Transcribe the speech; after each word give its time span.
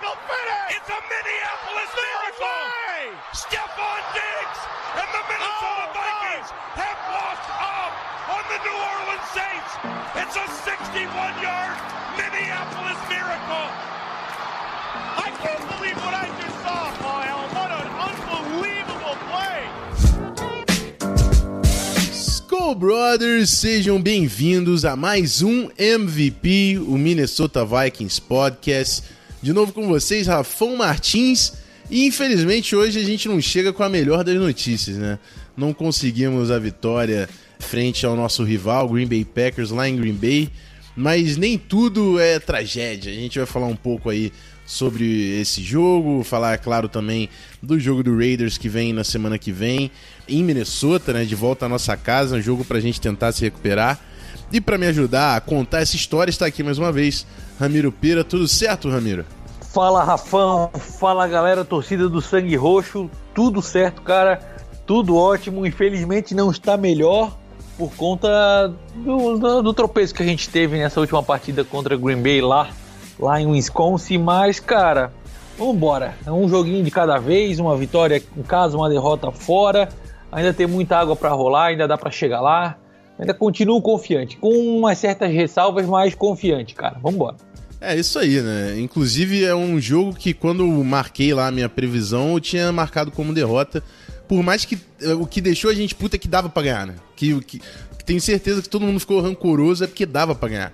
me? 0.00 0.10
It's 0.74 0.88
a 0.90 1.00
Minneapolis 1.06 1.92
miracle! 1.94 2.62
Stephon 3.34 4.02
Diggs 4.14 4.60
and 4.98 5.08
the 5.10 5.22
Minnesota 5.26 5.86
oh, 5.86 5.94
Vikings 5.94 6.48
have 6.78 6.98
walked 7.10 7.50
up 7.62 7.92
on 8.30 8.42
the 8.50 8.58
New 8.64 8.74
Orleans 8.74 9.28
Saints. 9.34 9.72
It's 10.18 10.36
a 10.38 10.46
61-yard 10.66 11.76
Minneapolis 12.18 13.00
miracle. 13.10 13.68
I 15.14 15.30
can't 15.42 15.64
believe 15.78 15.98
what 16.02 16.14
I 16.14 16.26
just 16.42 16.56
saw, 16.62 16.90
Kyle. 17.02 17.46
What 17.54 17.70
an 17.70 17.88
unbelievable 18.08 19.16
play! 19.30 19.62
Skull 22.12 22.74
Brothers, 22.74 23.50
sejam 23.50 24.00
bem-vindos 24.00 24.84
a 24.84 24.96
mais 24.96 25.42
um 25.42 25.70
MVP, 25.78 26.78
o 26.78 26.96
Minnesota 26.96 27.64
Vikings 27.64 28.18
Podcast. 28.18 29.04
De 29.44 29.52
novo 29.52 29.74
com 29.74 29.86
vocês, 29.86 30.26
Rafão 30.26 30.74
Martins. 30.74 31.52
E 31.90 32.06
infelizmente 32.06 32.74
hoje 32.74 32.98
a 32.98 33.04
gente 33.04 33.28
não 33.28 33.38
chega 33.42 33.74
com 33.74 33.82
a 33.82 33.90
melhor 33.90 34.24
das 34.24 34.36
notícias, 34.36 34.96
né? 34.96 35.18
Não 35.54 35.74
conseguimos 35.74 36.50
a 36.50 36.58
vitória 36.58 37.28
frente 37.58 38.06
ao 38.06 38.16
nosso 38.16 38.42
rival, 38.42 38.88
Green 38.88 39.06
Bay 39.06 39.22
Packers, 39.22 39.70
lá 39.70 39.86
em 39.86 39.96
Green 39.96 40.14
Bay. 40.14 40.48
Mas 40.96 41.36
nem 41.36 41.58
tudo 41.58 42.18
é 42.18 42.38
tragédia. 42.38 43.12
A 43.12 43.14
gente 43.14 43.36
vai 43.36 43.46
falar 43.46 43.66
um 43.66 43.76
pouco 43.76 44.08
aí 44.08 44.32
sobre 44.64 45.38
esse 45.38 45.62
jogo, 45.62 46.24
falar, 46.24 46.56
claro, 46.56 46.88
também 46.88 47.28
do 47.62 47.78
jogo 47.78 48.02
do 48.02 48.16
Raiders 48.16 48.56
que 48.56 48.70
vem 48.70 48.94
na 48.94 49.04
semana 49.04 49.36
que 49.36 49.52
vem 49.52 49.90
em 50.26 50.42
Minnesota, 50.42 51.12
né? 51.12 51.26
De 51.26 51.34
volta 51.34 51.66
à 51.66 51.68
nossa 51.68 51.94
casa, 51.98 52.36
um 52.36 52.40
jogo 52.40 52.64
pra 52.64 52.80
gente 52.80 52.98
tentar 52.98 53.30
se 53.32 53.42
recuperar. 53.42 54.00
E 54.50 54.58
para 54.58 54.78
me 54.78 54.86
ajudar 54.86 55.36
a 55.36 55.40
contar 55.42 55.80
essa 55.80 55.96
história, 55.96 56.30
está 56.30 56.46
aqui 56.46 56.62
mais 56.62 56.78
uma 56.78 56.90
vez 56.90 57.26
Ramiro 57.58 57.92
Pira. 57.92 58.24
Tudo 58.24 58.46
certo, 58.48 58.88
Ramiro? 58.88 59.24
Fala, 59.72 60.04
Rafão. 60.04 60.70
Fala, 60.74 61.26
galera, 61.26 61.64
torcida 61.64 62.08
do 62.08 62.20
Sangue 62.20 62.56
Roxo. 62.56 63.10
Tudo 63.34 63.60
certo, 63.62 64.02
cara. 64.02 64.40
Tudo 64.86 65.16
ótimo. 65.16 65.66
Infelizmente 65.66 66.34
não 66.34 66.50
está 66.50 66.76
melhor 66.76 67.36
por 67.76 67.92
conta 67.94 68.72
do, 68.94 69.38
do, 69.38 69.62
do 69.62 69.74
tropeço 69.74 70.14
que 70.14 70.22
a 70.22 70.26
gente 70.26 70.48
teve 70.48 70.78
nessa 70.78 71.00
última 71.00 71.22
partida 71.22 71.64
contra 71.64 71.96
Green 71.96 72.22
Bay 72.22 72.40
lá, 72.40 72.68
lá 73.18 73.40
em 73.40 73.46
Wisconsin. 73.46 74.18
Mas, 74.18 74.60
cara, 74.60 75.12
vambora. 75.58 76.14
É 76.24 76.30
um 76.30 76.48
joguinho 76.48 76.84
de 76.84 76.90
cada 76.90 77.18
vez, 77.18 77.58
uma 77.58 77.76
vitória 77.76 78.22
em 78.36 78.42
casa, 78.42 78.76
uma 78.76 78.88
derrota 78.88 79.30
fora. 79.30 79.88
Ainda 80.30 80.52
tem 80.52 80.66
muita 80.66 80.98
água 80.98 81.16
para 81.16 81.30
rolar, 81.30 81.66
ainda 81.66 81.86
dá 81.86 81.96
para 81.96 82.10
chegar 82.10 82.40
lá 82.40 82.76
ainda 83.18 83.34
continuo 83.34 83.80
confiante, 83.80 84.36
com 84.36 84.50
umas 84.78 84.98
certas 84.98 85.32
ressalvas, 85.32 85.86
mas 85.86 86.14
confiante, 86.14 86.74
cara. 86.74 86.98
Vamos 87.00 87.16
embora. 87.16 87.36
É 87.80 87.96
isso 87.98 88.18
aí, 88.18 88.40
né? 88.40 88.78
Inclusive 88.78 89.44
é 89.44 89.54
um 89.54 89.78
jogo 89.78 90.14
que 90.14 90.32
quando 90.32 90.66
marquei 90.82 91.34
lá 91.34 91.48
a 91.48 91.50
minha 91.50 91.68
previsão, 91.68 92.32
eu 92.32 92.40
tinha 92.40 92.72
marcado 92.72 93.10
como 93.10 93.34
derrota. 93.34 93.82
Por 94.26 94.42
mais 94.42 94.64
que 94.64 94.78
é, 95.02 95.12
o 95.12 95.26
que 95.26 95.40
deixou 95.40 95.70
a 95.70 95.74
gente 95.74 95.94
puta 95.94 96.16
é 96.16 96.18
que 96.18 96.26
dava 96.26 96.48
pra 96.48 96.62
ganhar, 96.62 96.86
né? 96.86 96.94
Que, 97.14 97.38
que 97.42 97.60
tenho 98.06 98.20
certeza 98.20 98.62
que 98.62 98.68
todo 98.68 98.86
mundo 98.86 98.98
ficou 98.98 99.20
rancoroso 99.20 99.84
é 99.84 99.86
porque 99.86 100.06
dava 100.06 100.34
pra 100.34 100.48
ganhar. 100.48 100.72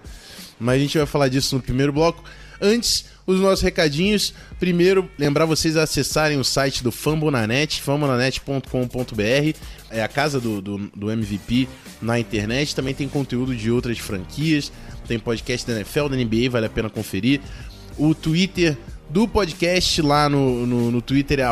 Mas 0.59 0.77
a 0.77 0.79
gente 0.79 0.99
vai 0.99 1.07
falar 1.07 1.29
disso 1.29 1.57
no 1.57 1.63
primeiro 1.63 1.93
bloco. 1.93 2.23
Antes, 2.61 3.07
os 3.27 3.41
nossos 3.41 3.63
recadinhos. 3.63 4.35
Primeiro, 4.59 5.09
lembrar 5.19 5.47
vocês 5.47 5.77
a 5.77 5.85
acessarem 5.85 6.39
o 6.39 6.45
site 6.45 6.83
do 6.83 6.93
Fambonanet, 6.93 7.81
fambonanet.com.br. 7.81 9.59
É 9.91 10.03
a 10.03 10.09
casa 10.09 10.41
do, 10.41 10.61
do, 10.61 10.79
do, 10.95 11.11
MVP 11.11 11.69
na 12.03 12.19
internet. 12.19 12.75
Também 12.75 12.95
tem 12.95 13.09
conteúdo 13.09 13.55
de 13.55 13.71
outras 13.71 13.99
franquias. 13.99 14.71
Tem 15.07 15.19
podcast 15.19 15.67
da 15.67 15.75
NFL, 15.75 16.09
da 16.09 16.17
NBA, 16.17 16.51
vale 16.51 16.67
a 16.67 16.71
pena 16.71 16.91
conferir. 16.91 17.41
O 17.97 18.15
Twitter 18.15 18.77
do 19.09 19.27
podcast 19.27 20.01
lá 20.03 20.29
no, 20.29 20.67
no, 20.67 20.91
no 20.91 21.03
Twitter 21.03 21.41
é 21.41 21.45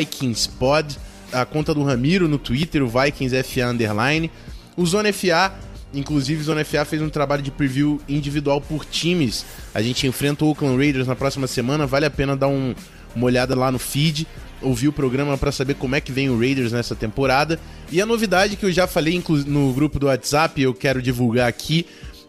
VikingsPod. 0.00 0.96
A 1.32 1.44
conta 1.44 1.74
do 1.74 1.82
Ramiro 1.82 2.28
no 2.28 2.38
Twitter, 2.38 2.82
o 2.82 2.88
VikingsFA 2.88 3.66
Underline. 3.66 4.30
O 4.76 4.86
Zona 4.86 5.12
FA 5.12 5.52
Inclusive, 5.94 6.42
Zona 6.42 6.64
FA 6.64 6.84
fez 6.84 7.00
um 7.00 7.08
trabalho 7.08 7.42
de 7.42 7.50
preview 7.50 8.00
individual 8.08 8.60
por 8.60 8.84
times. 8.84 9.44
A 9.72 9.80
gente 9.80 10.06
enfrenta 10.06 10.44
o 10.44 10.48
Oakland 10.48 10.76
Raiders 10.76 11.06
na 11.06 11.16
próxima 11.16 11.46
semana. 11.46 11.86
Vale 11.86 12.06
a 12.06 12.10
pena 12.10 12.36
dar 12.36 12.48
um, 12.48 12.74
uma 13.14 13.26
olhada 13.26 13.54
lá 13.54 13.70
no 13.70 13.78
feed, 13.78 14.26
ouvir 14.60 14.88
o 14.88 14.92
programa 14.92 15.38
para 15.38 15.52
saber 15.52 15.74
como 15.74 15.94
é 15.94 16.00
que 16.00 16.12
vem 16.12 16.28
o 16.28 16.38
Raiders 16.38 16.72
nessa 16.72 16.94
temporada. 16.94 17.58
E 17.90 18.00
a 18.00 18.06
novidade 18.06 18.56
que 18.56 18.66
eu 18.66 18.72
já 18.72 18.86
falei 18.86 19.22
no 19.46 19.72
grupo 19.72 19.98
do 19.98 20.06
WhatsApp, 20.06 20.60
eu 20.60 20.74
quero 20.74 21.00
divulgar 21.00 21.48
aqui, 21.48 21.86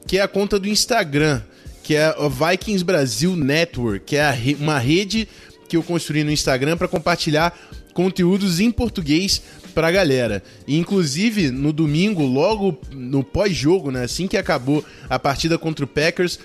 que 0.08 0.18
é 0.18 0.22
a 0.22 0.28
conta 0.28 0.60
do 0.60 0.68
Instagram, 0.68 1.42
que 1.84 1.96
é 1.96 2.06
a 2.06 2.28
Vikings 2.28 2.84
Brasil 2.84 3.36
Network, 3.36 4.06
que 4.06 4.16
é 4.16 4.56
uma 4.60 4.78
rede 4.78 5.28
que 5.68 5.76
eu 5.76 5.84
construí 5.84 6.24
no 6.24 6.32
Instagram 6.32 6.78
para 6.78 6.88
compartilhar 6.88 7.58
conteúdos 7.96 8.60
em 8.60 8.70
português 8.70 9.42
pra 9.74 9.90
galera. 9.90 10.44
Inclusive, 10.68 11.50
no 11.50 11.74
domingo, 11.74 12.24
logo 12.24 12.78
no 12.92 13.24
pós-jogo, 13.24 13.90
né, 13.90 14.04
assim 14.04 14.28
que 14.28 14.38
acabou 14.38 14.86
a 15.10 15.18
partida 15.18 15.58
contra 15.58 15.86
o 15.86 15.88
Packers, 15.88 16.38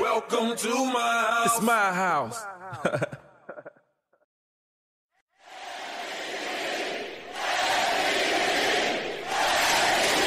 Welcome 0.00 0.54
to 0.56 0.86
my 0.86 0.92
house. 0.94 1.52
It's 1.52 1.60
my 1.60 1.92
house. 1.92 2.38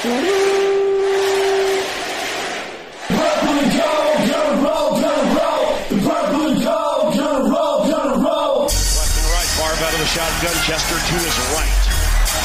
the 0.03 0.70
to 11.11 11.19
his 11.19 11.39
right. 11.51 11.83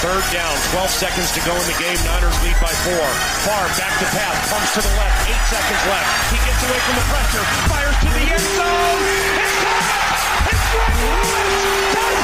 Third 0.03 0.27
down, 0.35 0.55
12 0.75 0.91
seconds 0.91 1.31
to 1.39 1.41
go 1.47 1.55
in 1.55 1.67
the 1.71 1.79
game. 1.79 1.95
Niners 2.03 2.35
lead 2.43 2.59
by 2.59 2.75
four. 2.83 3.07
Far 3.47 3.63
back 3.79 3.95
to 4.03 4.07
pass, 4.11 4.35
pumps 4.51 4.75
to 4.75 4.81
the 4.83 4.91
left, 4.99 5.31
eight 5.31 5.45
seconds 5.47 5.83
left. 5.87 6.11
He 6.35 6.39
gets 6.43 6.61
away 6.67 6.81
from 6.83 6.97
the 6.99 7.07
pressure, 7.07 7.45
fires 7.71 7.95
to 8.03 8.11
the 8.11 8.27
end 8.27 8.47
zone. 8.59 9.03
It's 9.39 10.65
caught! 10.75 10.99
It's! 11.95 12.16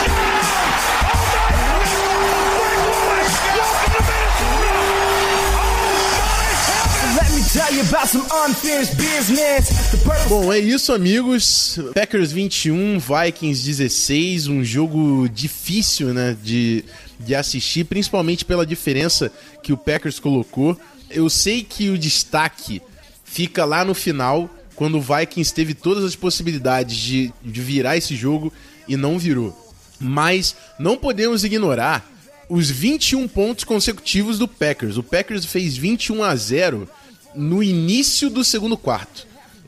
Bom, 10.26 10.50
é 10.50 10.58
isso, 10.58 10.90
amigos. 10.90 11.78
Packers 11.92 12.32
21, 12.32 12.98
Vikings 12.98 13.62
16. 13.62 14.46
Um 14.46 14.64
jogo 14.64 15.28
difícil, 15.28 16.14
né, 16.14 16.34
de, 16.42 16.82
de 17.20 17.34
assistir, 17.34 17.84
principalmente 17.84 18.42
pela 18.42 18.64
diferença 18.64 19.30
que 19.62 19.70
o 19.70 19.76
Packers 19.76 20.18
colocou. 20.18 20.80
Eu 21.10 21.28
sei 21.28 21.62
que 21.62 21.90
o 21.90 21.98
destaque 21.98 22.80
fica 23.22 23.66
lá 23.66 23.84
no 23.84 23.92
final, 23.92 24.48
quando 24.74 24.96
o 24.96 25.02
Vikings 25.02 25.52
teve 25.52 25.74
todas 25.74 26.04
as 26.04 26.16
possibilidades 26.16 26.96
de, 26.96 27.30
de 27.42 27.60
virar 27.60 27.98
esse 27.98 28.16
jogo 28.16 28.50
e 28.88 28.96
não 28.96 29.18
virou. 29.18 29.54
Mas 30.00 30.56
não 30.78 30.96
podemos 30.96 31.44
ignorar 31.44 32.10
os 32.48 32.70
21 32.70 33.28
pontos 33.28 33.64
consecutivos 33.64 34.38
do 34.38 34.48
Packers. 34.48 34.96
O 34.96 35.02
Packers 35.02 35.44
fez 35.44 35.76
21 35.76 36.24
a 36.24 36.34
0 36.34 36.88
no 37.34 37.62
início 37.62 38.28
do 38.28 38.44
segundo 38.44 38.76
quarto. 38.76 39.26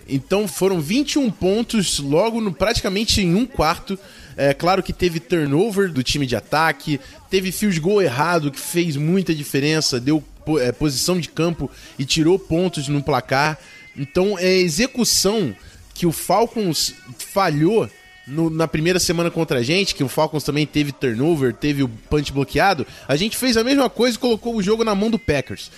Então 0.09 0.47
foram 0.47 0.81
21 0.81 1.31
pontos 1.31 1.99
logo 1.99 2.41
no 2.41 2.53
praticamente 2.53 3.21
em 3.21 3.35
um 3.35 3.47
quarto. 3.47 3.99
É 4.37 4.53
claro 4.53 4.83
que 4.83 4.93
teve 4.93 5.21
turnover 5.21 5.91
do 5.91 6.03
time 6.03 6.27
de 6.27 6.37
ataque, 6.37 7.01
teve 7.31 7.53
field 7.53 7.79
goal 7.81 8.03
errado 8.03 8.51
que 8.51 8.61
fez 8.61 8.97
muita 8.97 9.35
diferença, 9.35 10.01
deu 10.01 10.23
é, 10.61 10.73
posição 10.73 11.19
de 11.19 11.29
campo 11.29 11.71
e 11.99 12.05
tirou 12.05 12.39
pontos 12.39 12.89
no 12.89 13.03
placar. 13.03 13.59
Então 13.97 14.39
é 14.39 14.53
execução 14.53 15.55
que 15.95 16.07
o 16.07 16.13
Falcons 16.13 16.95
falhou 17.19 17.89
no, 18.27 18.51
na 18.51 18.67
primeira 18.67 18.99
semana 18.99 19.31
contra 19.31 19.61
a 19.61 19.63
gente, 19.63 19.95
que 19.95 20.03
o 20.03 20.09
Falcons 20.09 20.43
também 20.43 20.67
teve 20.67 20.93
turnover, 20.93 21.55
teve 21.55 21.83
o 21.83 21.89
punch 21.89 22.33
bloqueado, 22.33 22.87
a 23.07 23.17
gente 23.17 23.37
fez 23.37 23.57
a 23.57 23.65
mesma 23.65 23.89
coisa 23.89 24.17
e 24.17 24.21
colocou 24.21 24.57
o 24.57 24.63
jogo 24.63 24.83
na 24.83 24.95
mão 24.95 25.11
do 25.11 25.19
Packers. 25.19 25.71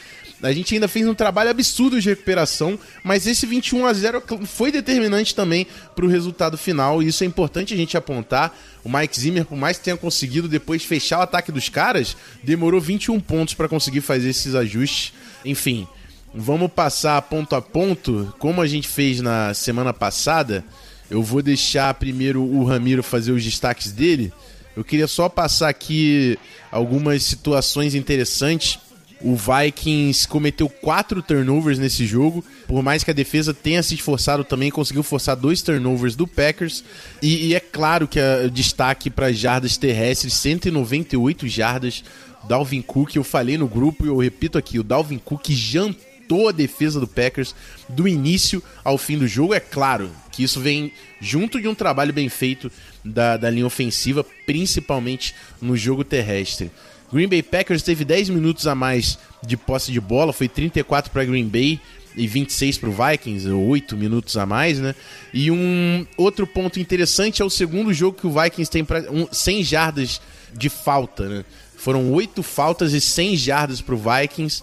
A 0.43 0.53
gente 0.53 0.75
ainda 0.75 0.87
fez 0.87 1.07
um 1.09 1.15
trabalho 1.15 1.51
absurdo 1.51 2.01
de 2.01 2.11
recuperação, 2.11 2.79
mas 3.03 3.27
esse 3.27 3.47
21 3.47 3.87
a 3.87 3.93
0 3.93 4.23
foi 4.45 4.71
determinante 4.71 5.35
também 5.35 5.67
para 5.95 6.05
o 6.05 6.09
resultado 6.09 6.59
final, 6.59 7.03
e 7.03 7.09
isso 7.09 7.25
é 7.25 7.27
importante 7.27 7.73
a 7.73 7.77
gente 7.77 7.97
apontar. 7.97 8.55
O 8.85 8.89
Mike 8.89 9.19
Zimmer, 9.19 9.47
por 9.47 9.57
mais 9.57 9.79
que 9.79 9.85
tenha 9.85 9.97
conseguido 9.97 10.47
depois 10.47 10.85
fechar 10.85 11.19
o 11.19 11.23
ataque 11.23 11.51
dos 11.51 11.69
caras, 11.69 12.17
demorou 12.43 12.81
21 12.81 13.19
pontos 13.19 13.55
para 13.55 13.69
conseguir 13.69 14.03
fazer 14.03 14.29
esses 14.29 14.55
ajustes. 14.55 15.15
Enfim, 15.45 15.89
vamos 16.35 16.71
passar 16.71 17.21
ponto 17.23 17.57
a 17.57 17.63
ponto, 17.63 18.33
como 18.39 18.61
a 18.61 18.67
gente 18.67 18.87
fez 18.87 19.21
na 19.21 19.55
semana 19.55 19.93
passada. 19.93 20.63
Eu 21.11 21.23
vou 21.23 21.41
deixar 21.41 21.95
primeiro 21.95 22.43
o 22.43 22.65
Ramiro 22.65 23.03
fazer 23.03 23.33
os 23.33 23.43
destaques 23.43 23.91
dele. 23.91 24.33
Eu 24.77 24.85
queria 24.85 25.07
só 25.07 25.29
passar 25.29 25.71
aqui 25.71 26.39
algumas 26.71 27.23
situações 27.23 27.95
interessantes 27.95 28.79
o 29.27 29.35
Vikings 29.35 30.29
cometeu 30.29 30.69
quatro 30.69 31.21
turnovers 31.21 31.81
nesse 31.81 32.07
jogo, 32.07 32.45
por 32.69 32.81
mais 32.81 33.03
que 33.03 33.11
a 33.11 33.15
defesa 33.15 33.53
tenha 33.53 33.83
se 33.83 33.97
esforçado 33.97 34.45
também, 34.45 34.71
conseguiu 34.71 35.03
forçar 35.03 35.35
dois 35.35 35.61
turnovers 35.61 36.15
do 36.15 36.29
Packers. 36.29 36.85
E, 37.21 37.49
e 37.49 37.55
é 37.55 37.59
claro 37.59 38.07
que 38.07 38.21
o 38.21 38.49
destaque 38.49 39.11
para 39.11 39.33
jardas 39.33 39.77
terrestres, 39.77 40.33
198 40.35 41.49
jardas. 41.49 42.05
Dalvin 42.49 42.81
Cook, 42.81 43.17
eu 43.17 43.25
falei 43.25 43.59
no 43.59 43.67
grupo 43.67 44.05
e 44.05 44.09
eu 44.09 44.17
repito 44.19 44.57
aqui, 44.57 44.79
o 44.79 44.85
Dalvin 44.85 45.19
Cook 45.19 45.51
jantou 45.51 46.49
a 46.49 46.53
defesa 46.53 47.01
do 47.01 47.09
Packers 47.09 47.53
do 47.89 48.07
início 48.07 48.63
ao 48.85 48.97
fim 48.97 49.19
do 49.19 49.27
jogo. 49.27 49.55
É 49.55 49.59
claro 49.59 50.09
que 50.31 50.45
isso 50.45 50.61
vem 50.61 50.93
junto 51.21 51.61
de 51.61 51.67
um 51.67 51.75
trabalho 51.75 52.13
bem 52.13 52.29
feito 52.29 52.71
da, 53.05 53.37
da 53.37 53.51
linha 53.51 53.67
ofensiva, 53.67 54.25
principalmente 54.47 55.35
no 55.61 55.77
jogo 55.77 56.05
terrestre. 56.05 56.71
Green 57.13 57.29
Bay 57.29 57.43
Packers 57.43 57.83
teve 57.83 58.05
10 58.05 58.31
minutos 58.31 58.67
a 58.67 58.75
mais 58.75 59.19
de 59.45 59.57
posse 59.57 59.93
de 59.93 60.01
bola, 60.01 60.33
foi 60.33 60.49
34 60.49 61.11
para 61.11 61.25
Green 61.25 61.47
Bay 61.47 61.81
e 62.17 62.27
26 62.27 62.79
para 62.79 62.89
o 62.89 62.93
Vikings, 62.93 63.49
8 63.49 63.97
minutos 63.97 64.37
a 64.37 64.47
mais, 64.47 64.79
né? 64.79 64.95
E 65.33 65.51
um 65.51 66.07
outro 66.17 66.47
ponto 66.47 66.81
interessante 66.81 67.43
é 67.43 67.45
o 67.45 67.51
segundo 67.51 67.93
jogo 67.93 68.19
que 68.19 68.27
o 68.27 68.31
Vikings 68.31 68.71
tem 68.71 68.85
pra, 68.85 69.01
um, 69.11 69.29
100 69.31 69.63
jardas 69.63 70.21
de 70.53 70.69
falta, 70.69 71.29
né? 71.29 71.45
Foram 71.77 72.11
8 72.11 72.43
faltas 72.43 72.95
e 72.95 73.01
100 73.01 73.37
jardas 73.37 73.81
para 73.83 73.95
o 73.95 73.99
Vikings, 73.99 74.63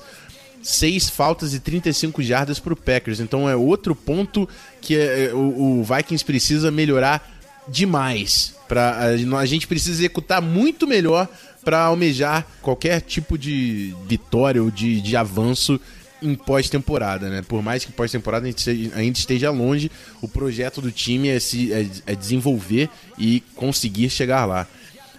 6 0.63 1.09
faltas 1.09 1.53
e 1.53 1.59
35 1.59 2.23
jardas 2.23 2.59
para 2.59 2.73
o 2.73 2.75
Packers. 2.75 3.19
Então 3.19 3.47
é 3.47 3.55
outro 3.55 3.95
ponto 3.95 4.49
que 4.81 4.97
é, 4.97 5.31
o, 5.33 5.79
o 5.79 5.83
Vikings 5.83 6.25
precisa 6.25 6.71
melhorar 6.71 7.31
demais. 7.67 8.55
Pra, 8.67 8.97
a 8.97 9.45
gente 9.45 9.67
precisa 9.67 9.99
executar 9.99 10.41
muito 10.41 10.87
melhor 10.87 11.29
para 11.63 11.79
almejar 11.85 12.45
qualquer 12.61 13.01
tipo 13.01 13.37
de 13.37 13.95
vitória 14.05 14.61
ou 14.61 14.69
de, 14.69 15.01
de 15.01 15.15
avanço 15.15 15.79
em 16.21 16.35
pós-temporada, 16.35 17.29
né? 17.29 17.41
Por 17.41 17.61
mais 17.61 17.83
que 17.83 17.91
pós-temporada 17.91 18.47
ainda 18.95 19.17
esteja 19.17 19.51
longe, 19.51 19.91
o 20.21 20.27
projeto 20.27 20.81
do 20.81 20.91
time 20.91 21.27
é, 21.27 21.39
se, 21.39 21.73
é, 21.73 21.85
é, 22.07 22.15
desenvolver 22.15 22.89
e 23.17 23.41
conseguir 23.55 24.09
chegar 24.09 24.45
lá. 24.45 24.65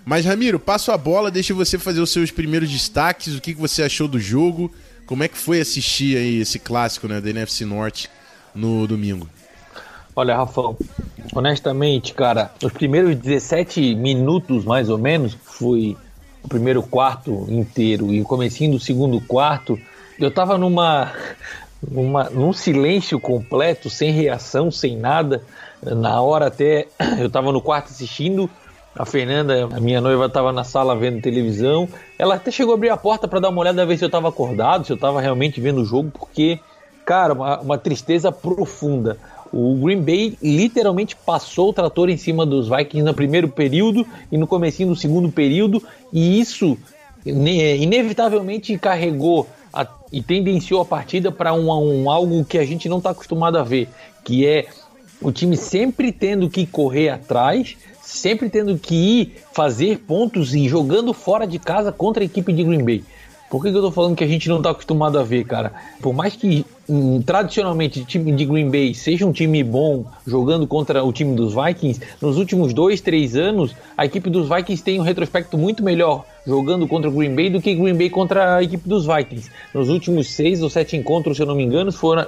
Mas, 0.05 0.25
Ramiro, 0.25 0.59
passo 0.59 0.93
a 0.93 0.99
bola, 0.99 1.31
deixa 1.31 1.55
você 1.55 1.79
fazer 1.79 2.01
os 2.01 2.11
seus 2.11 2.31
primeiros 2.31 2.71
destaques, 2.71 3.35
o 3.35 3.41
que, 3.41 3.55
que 3.55 3.61
você 3.61 3.83
achou 3.83 4.09
do 4.09 4.19
jogo, 4.19 4.73
como 5.07 5.23
é 5.23 5.29
que 5.29 5.37
foi 5.37 5.61
assistir 5.61 6.17
aí 6.17 6.41
esse 6.41 6.59
clássico 6.59 7.07
né, 7.07 7.21
da 7.21 7.31
NFC 7.31 7.65
Norte 7.65 8.11
no 8.55 8.87
domingo? 8.87 9.29
Olha, 10.17 10.37
Rafão, 10.37 10.77
honestamente, 11.35 12.15
cara, 12.15 12.53
os 12.63 12.73
primeiros 12.73 13.17
17 13.17 13.95
minutos, 13.97 14.65
mais 14.65 14.89
ou 14.89 14.97
menos, 14.97 15.37
fui 15.43 15.97
o 16.45 16.49
primeiro 16.49 16.83
quarto 16.83 17.47
inteiro 17.49 18.13
e 18.13 18.21
o 18.21 18.25
comecinho 18.25 18.73
do 18.73 18.79
segundo 18.79 19.21
quarto, 19.21 19.79
eu 20.19 20.31
tava 20.31 20.59
numa, 20.59 21.13
numa 21.83 22.25
num 22.31 22.53
silêncio 22.53 23.19
completo, 23.19 23.89
sem 23.89 24.13
reação, 24.13 24.71
sem 24.71 24.97
nada. 24.97 25.43
Na 25.83 26.21
hora 26.21 26.47
até 26.47 26.87
eu 27.19 27.31
tava 27.31 27.51
no 27.51 27.63
quarto 27.63 27.87
assistindo, 27.87 28.49
a 28.97 29.05
Fernanda, 29.05 29.69
a 29.73 29.81
minha 29.81 30.01
noiva, 30.01 30.27
estava 30.27 30.53
na 30.53 30.63
sala 30.63 30.95
vendo 30.95 31.21
televisão. 31.21 31.89
Ela 32.19 32.37
até 32.37 32.51
chegou 32.51 32.75
a 32.75 32.77
abrir 32.77 32.91
a 32.91 32.97
porta 32.97 33.27
para 33.27 33.41
dar 33.41 33.49
uma 33.49 33.61
olhada, 33.61 33.85
ver 33.85 33.97
se 33.97 34.05
eu 34.05 34.09
estava 34.09 34.29
acordado, 34.29 34.85
se 34.85 34.93
eu 34.93 34.97
estava 34.97 35.21
realmente 35.21 35.61
vendo 35.61 35.81
o 35.81 35.85
jogo, 35.85 36.13
porque, 36.13 36.61
cara, 37.05 37.33
uma, 37.33 37.61
uma 37.61 37.79
tristeza 37.79 38.31
profunda. 38.31 39.19
O 39.57 39.77
Green 39.77 40.03
Bay 40.03 40.37
literalmente 40.43 41.15
passou 41.15 41.69
o 41.69 41.73
trator 41.73 42.11
em 42.11 42.17
cima 42.17 42.45
dos 42.45 42.69
Vikings 42.69 43.05
no 43.05 43.15
primeiro 43.15 43.49
período 43.49 44.05
e 44.33 44.37
no 44.37 44.49
comecinho 44.49 44.89
do 44.89 44.97
segundo 44.97 45.31
período, 45.31 45.81
e 46.13 46.41
isso 46.41 46.77
inevitavelmente 47.25 48.77
carregou 48.77 49.47
a, 49.73 49.87
e 50.13 50.21
tendenciou 50.21 50.81
a 50.81 50.85
partida 50.85 51.31
para 51.31 51.55
um, 51.55 51.71
um, 51.71 52.11
algo 52.11 52.45
que 52.45 52.59
a 52.59 52.67
gente 52.67 52.89
não 52.89 52.99
está 52.99 53.11
acostumado 53.11 53.57
a 53.57 53.63
ver, 53.63 53.89
que 54.25 54.45
é 54.45 54.67
o 55.23 55.31
time 55.31 55.57
sempre 55.57 56.11
tendo 56.11 56.51
que 56.51 56.67
correr 56.67 57.11
atrás, 57.11 57.77
sempre 58.03 58.51
tendo 58.51 58.77
que 58.77 58.95
ir 58.95 59.37
fazer 59.53 60.01
pontos 60.01 60.53
e 60.53 60.69
jogando 60.69 61.15
fora 61.15 61.47
de 61.47 61.61
casa 61.61 61.93
contra 61.93 62.25
a 62.25 62.27
equipe 62.27 62.53
de 62.53 62.65
Green 62.65 62.85
Bay. 62.85 63.05
Por 63.55 63.63
que, 63.63 63.71
que 63.71 63.79
eu 63.79 63.83
tô 63.83 63.93
falando 63.93 64.17
que 64.17 64.25
a 64.25 64.27
gente 64.27 64.49
não 64.49 64.61
tá 64.61 64.71
acostumado 64.71 65.17
a 65.17 65.23
ver, 65.23 65.45
cara? 65.45 65.73
Por 66.03 66.13
mais 66.13 66.35
que 66.35 66.67
hum, 66.89 67.23
tradicionalmente 67.23 68.01
o 68.01 68.05
time 68.05 68.33
de 68.33 68.45
Green 68.45 68.69
Bay 68.69 68.93
seja 68.95 69.25
um 69.25 69.31
time 69.31 69.63
bom 69.63 70.07
jogando 70.27 70.67
contra 70.67 71.05
o 71.05 71.13
time 71.13 71.37
dos 71.37 71.55
Vikings, 71.55 72.01
nos 72.21 72.37
últimos 72.37 72.75
dois, 72.75 73.01
três 73.01 73.37
anos, 73.37 73.73
a 73.97 74.05
equipe 74.05 74.29
dos 74.29 74.49
Vikings 74.49 74.83
tem 74.83 74.99
um 74.99 75.05
retrospecto 75.05 75.57
muito 75.57 75.85
melhor 75.85 76.25
jogando 76.45 76.89
contra 76.89 77.09
o 77.09 77.13
Green 77.13 77.33
Bay 77.33 77.49
do 77.49 77.63
que 77.63 77.77
Green 77.77 77.97
Bay 77.97 78.11
contra 78.11 78.57
a 78.57 78.63
equipe 78.65 78.89
dos 78.89 79.07
Vikings. 79.07 79.49
Nos 79.73 79.89
últimos 79.89 80.33
seis 80.33 80.61
ou 80.61 80.69
sete 80.69 80.97
encontros, 80.97 81.37
se 81.37 81.43
eu 81.45 81.47
não 81.47 81.55
me 81.55 81.63
engano, 81.63 81.93
foram, 81.93 82.27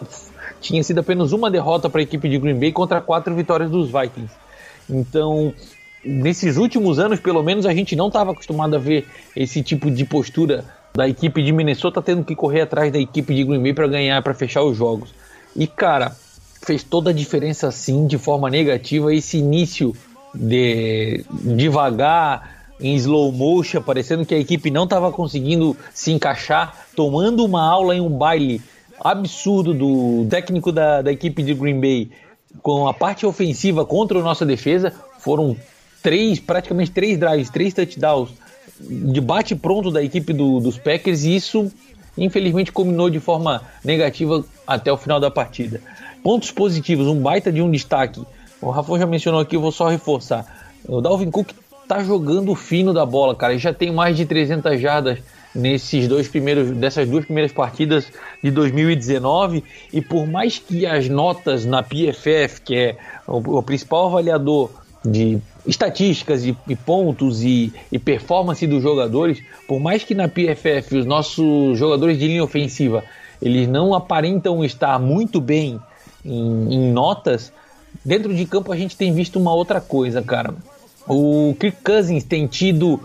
tinha 0.61 0.85
sido 0.85 1.01
apenas 1.01 1.33
uma 1.33 1.51
derrota 1.51 1.91
para 1.91 2.03
a 2.03 2.05
equipe 2.05 2.29
de 2.29 2.39
Green 2.39 2.57
Bay 2.57 2.71
contra 2.71 3.01
quatro 3.01 3.35
vitórias 3.35 3.69
dos 3.69 3.91
Vikings. 3.91 4.33
Então, 4.89 5.53
nesses 6.05 6.57
últimos 6.57 7.01
anos, 7.01 7.19
pelo 7.19 7.43
menos, 7.43 7.67
a 7.67 7.75
gente 7.75 7.97
não 7.97 8.07
estava 8.07 8.31
acostumado 8.31 8.77
a 8.77 8.79
ver 8.79 9.09
esse 9.35 9.61
tipo 9.61 9.91
de 9.91 10.05
postura 10.05 10.76
da 10.97 11.07
equipe 11.07 11.43
de 11.43 11.53
Minnesota 11.53 12.01
tendo 12.01 12.25
que 12.25 12.35
correr 12.35 12.63
atrás 12.63 12.91
da 12.91 12.99
equipe 12.99 13.35
de 13.35 13.45
Green 13.45 13.63
Bay 13.63 13.75
para 13.75 13.87
ganhar, 13.87 14.23
para 14.23 14.33
fechar 14.33 14.63
os 14.63 14.77
jogos. 14.77 15.11
E 15.55 15.67
cara, 15.67 16.17
fez 16.65 16.83
toda 16.83 17.11
a 17.11 17.13
diferença 17.13 17.71
sim, 17.71 18.07
de 18.07 18.17
forma 18.17 18.49
negativa, 18.49 19.15
esse 19.15 19.37
início 19.37 19.95
de 20.35 21.25
devagar, 21.31 22.57
em 22.81 22.95
slow 22.97 23.31
motion, 23.33 23.83
parecendo 23.83 24.25
que 24.25 24.35
a 24.35 24.39
equipe 24.39 24.71
não 24.71 24.85
estava 24.85 25.11
conseguindo 25.13 25.77
se 25.95 26.13
encaixar, 26.13 26.87
tomando 26.95 27.45
uma 27.45 27.63
aula 27.63 27.95
em 27.95 28.01
um 28.01 28.11
baile 28.11 28.61
absurdo 28.99 29.73
do 29.75 30.27
técnico 30.29 30.73
da, 30.73 31.03
da 31.03 31.13
equipe 31.13 31.43
de 31.43 31.55
Green 31.55 31.81
Bay 31.81 32.11
com 32.63 32.89
a 32.89 32.95
parte 32.95 33.27
ofensiva 33.27 33.85
contra 33.85 34.19
a 34.19 34.23
nossa 34.23 34.45
defesa. 34.45 34.93
Foram 35.19 35.57
três, 36.03 36.41
praticamente 36.41 36.91
três 36.91 37.19
drives, 37.19 37.51
três 37.51 37.73
touchdowns 37.73 38.31
de 38.81 39.21
bate 39.21 39.55
pronto 39.55 39.91
da 39.91 40.03
equipe 40.03 40.33
do, 40.33 40.61
dos 40.61 40.79
Packers 40.79 41.25
e 41.25 41.35
isso 41.35 41.71
infelizmente 42.17 42.73
culminou 42.73 43.11
de 43.11 43.21
forma 43.21 43.63
negativa 43.85 44.45
até 44.67 44.93
o 44.93 44.97
final 44.97 45.21
da 45.21 45.31
partida. 45.31 45.81
Pontos 46.23 46.51
positivos, 46.51 47.07
um 47.07 47.21
baita 47.21 47.53
de 47.53 47.61
um 47.61 47.71
destaque. 47.71 48.23
O 48.61 48.71
Rafa 48.71 48.99
já 48.99 49.07
mencionou 49.07 49.41
aqui, 49.41 49.57
eu 49.57 49.61
vou 49.61 49.73
só 49.73 49.89
reforçar. 49.89 50.71
O 50.89 51.01
Dalvin 51.01 51.31
Cook 51.31 51.51
tá 51.87 52.03
jogando 52.03 52.55
fino 52.55 52.93
da 52.93 53.05
bola, 53.05 53.35
cara. 53.35 53.53
Ele 53.53 53.61
já 53.61 53.73
tem 53.73 53.93
mais 53.93 54.17
de 54.17 54.25
300 54.25 54.81
jardas 54.81 55.19
nesses 55.55 56.07
dois 56.07 56.29
primeiros 56.29 56.71
dessas 56.73 57.09
duas 57.09 57.25
primeiras 57.25 57.51
partidas 57.51 58.07
de 58.43 58.51
2019 58.51 59.65
e 59.93 60.03
por 60.03 60.27
mais 60.27 60.59
que 60.59 60.85
as 60.85 61.09
notas 61.09 61.65
na 61.65 61.83
PFF, 61.83 62.61
que 62.63 62.75
é 62.77 62.97
o, 63.27 63.59
o 63.59 63.63
principal 63.63 64.09
avaliador 64.09 64.71
de 65.05 65.39
estatísticas 65.67 66.45
e, 66.45 66.57
e 66.69 66.77
pontos 66.77 67.43
e, 67.43 67.73
e, 67.91 67.99
performance 67.99 68.67
dos 68.67 68.83
jogadores, 68.83 69.43
por 69.67 69.81
mais 69.81 70.05
que 70.05 70.15
na 70.15 70.29
PFF 70.29 70.99
os 70.99 71.07
nossos 71.07 71.79
jogadores 71.79 72.19
de 72.19 72.27
linha 72.27 72.45
ofensiva 72.45 73.05
eles 73.41 73.69
não 73.69 73.95
aparentam 73.95 74.65
estar 74.65 74.99
muito 74.99 75.41
bem 75.41 75.79
em, 76.25 76.75
em 76.75 76.93
notas, 76.93 77.53
dentro 78.05 78.35
de 78.35 78.45
campo 78.47 78.73
a 78.73 78.77
gente 78.77 78.97
tem 78.97 79.13
visto 79.13 79.39
uma 79.39 79.53
outra 79.53 79.81
coisa, 79.81 80.23
cara. 80.23 80.55
O 81.09 81.55
Kirk 81.61 81.79
Cousins 81.85 82.25
tem 82.25 82.47
tido 82.47 83.01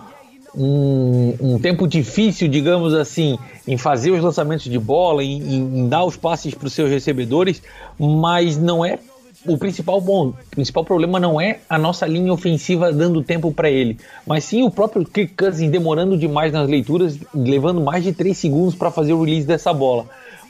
um, 0.55 1.35
um, 1.39 1.59
tempo 1.59 1.87
difícil, 1.87 2.47
digamos 2.47 2.93
assim, 2.93 3.37
em 3.67 3.77
fazer 3.77 4.11
os 4.11 4.23
lançamentos 4.23 4.65
de 4.65 4.79
bola, 4.79 5.23
em, 5.23 5.37
em 5.55 5.87
dar 5.87 6.03
os 6.03 6.17
passes 6.17 6.53
para 6.53 6.67
os 6.67 6.73
seus 6.73 6.89
recebedores, 6.89 7.61
mas 7.99 8.57
não 8.57 8.83
é 8.83 8.99
o 9.45 9.57
principal 9.57 9.99
bom, 9.99 10.29
o 10.29 10.35
principal 10.51 10.83
problema 10.85 11.19
não 11.19 11.39
é 11.39 11.59
a 11.69 11.77
nossa 11.77 12.05
linha 12.05 12.31
ofensiva 12.31 12.91
dando 12.91 13.23
tempo 13.23 13.51
para 13.51 13.69
ele, 13.69 13.97
mas 14.25 14.43
sim 14.43 14.63
o 14.63 14.69
próprio 14.69 15.05
Kirk 15.05 15.33
Cousins 15.35 15.71
demorando 15.71 16.17
demais 16.17 16.53
nas 16.53 16.69
leituras, 16.69 17.17
levando 17.33 17.81
mais 17.81 18.03
de 18.03 18.13
3 18.13 18.37
segundos 18.37 18.75
para 18.75 18.91
fazer 18.91 19.13
o 19.13 19.23
release 19.23 19.47
dessa 19.47 19.73
bola. 19.73 20.05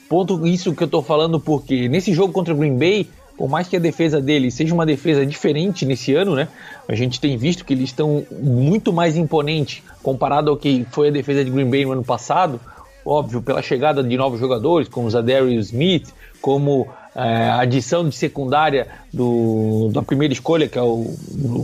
Ponto 0.10 0.46
isso 0.46 0.76
que 0.76 0.84
eu 0.84 0.90
tô 0.90 1.02
falando 1.02 1.40
porque 1.40 1.88
nesse 1.88 2.14
jogo 2.14 2.34
contra 2.34 2.54
o 2.54 2.58
Green 2.58 2.78
Bay, 2.78 3.08
por 3.38 3.50
mais 3.50 3.68
que 3.68 3.78
a 3.78 3.80
defesa 3.80 4.22
dele 4.22 4.52
seja 4.52 4.74
uma 4.74 4.86
defesa 4.86 5.26
diferente 5.26 5.86
nesse 5.86 6.14
ano, 6.14 6.36
né? 6.36 6.50
A 6.88 6.94
gente 6.94 7.20
tem 7.20 7.38
visto 7.38 7.64
que 7.64 7.74
eles 7.74 7.86
estão 7.86 8.26
muito 8.30 8.92
mais 8.92 9.16
imponentes 9.16 9.82
comparado 10.04 10.52
ao 10.52 10.58
que 10.58 10.86
foi 10.92 11.08
a 11.08 11.12
defesa 11.12 11.46
de 11.46 11.50
Green 11.50 11.70
Bay 11.70 11.86
no 11.86 11.94
ano 11.94 12.04
passado. 12.04 12.60
Óbvio, 13.06 13.42
pela 13.42 13.62
chegada 13.62 14.04
de 14.04 14.16
novos 14.16 14.40
jogadores, 14.40 14.88
como 14.88 15.08
o 15.08 15.10
Zadarius 15.10 15.68
Smith, 15.68 16.14
como 16.42 16.88
é, 17.16 17.22
a 17.22 17.60
adição 17.60 18.08
de 18.08 18.16
secundária 18.16 18.88
do, 19.14 19.90
da 19.94 20.02
primeira 20.02 20.34
escolha, 20.34 20.68
que 20.68 20.78
é 20.78 20.82
o, 20.82 21.14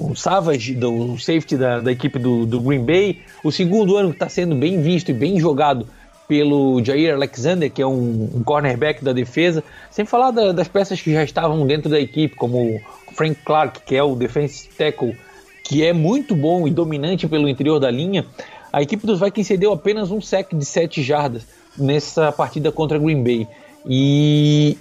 o 0.10 0.13
Savage, 0.16 0.75
do 0.75 1.18
safety 1.18 1.56
da, 1.56 1.80
da 1.80 1.92
equipe 1.92 2.20
do, 2.20 2.46
do, 2.46 2.60
Green 2.60 2.84
Bay. 2.84 3.22
O 3.44 3.51
segundo 3.51 3.96
ano 3.96 4.10
que 4.10 4.16
está 4.16 4.27
sendo 4.27 4.56
bem 4.56 4.82
visto 4.82 5.10
e 5.10 5.13
bem 5.13 5.39
jogado 5.39 5.88
pelo 6.27 6.84
Jair 6.84 7.13
Alexander, 7.13 7.72
que 7.72 7.82
é 7.82 7.88
um, 7.88 8.30
um 8.36 8.44
cornerback 8.44 9.04
da 9.04 9.13
defesa. 9.13 9.63
Sem 9.89 10.06
falar 10.06 10.32
da, 10.32 10.51
das 10.51 10.68
peças 10.68 11.00
que 11.00 11.13
já 11.13 11.24
estavam 11.24 11.66
dentro 11.66 11.89
da 11.89 12.00
equipe, 12.00 12.36
como 12.36 12.75
o 12.75 12.82
Frank 13.13 13.39
Clark, 13.46 13.82
que 13.86 13.96
é 13.96 14.04
o 14.04 14.16
defensive 14.16 14.74
tackle, 14.75 15.16
que 15.63 15.86
é 15.86 15.94
muito 15.94 16.36
bom 16.36 16.68
e 16.68 16.72
dominante 16.72 17.25
pelo 17.27 17.48
interior 17.48 17.80
da 17.80 17.89
linha. 17.89 18.25
A 18.72 18.82
equipe 18.82 19.08
dos 19.08 19.22
Vikings 19.22 19.48
cedeu 19.48 19.72
apenas 19.72 20.12
um 20.12 20.20
sec 20.20 20.54
de 20.54 20.66
7 20.66 21.01
jardas 21.01 21.48
nessa 21.77 22.34
partida 22.34 22.70
contra 22.70 23.00
Green 23.00 23.24
Bay. 23.24 23.48
E 23.89 24.77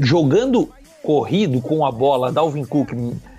jogando 0.00 0.68
corrido 1.02 1.60
com 1.60 1.84
a 1.84 1.92
bola, 1.92 2.32
Dalvin 2.32 2.64
Cook, 2.64 2.92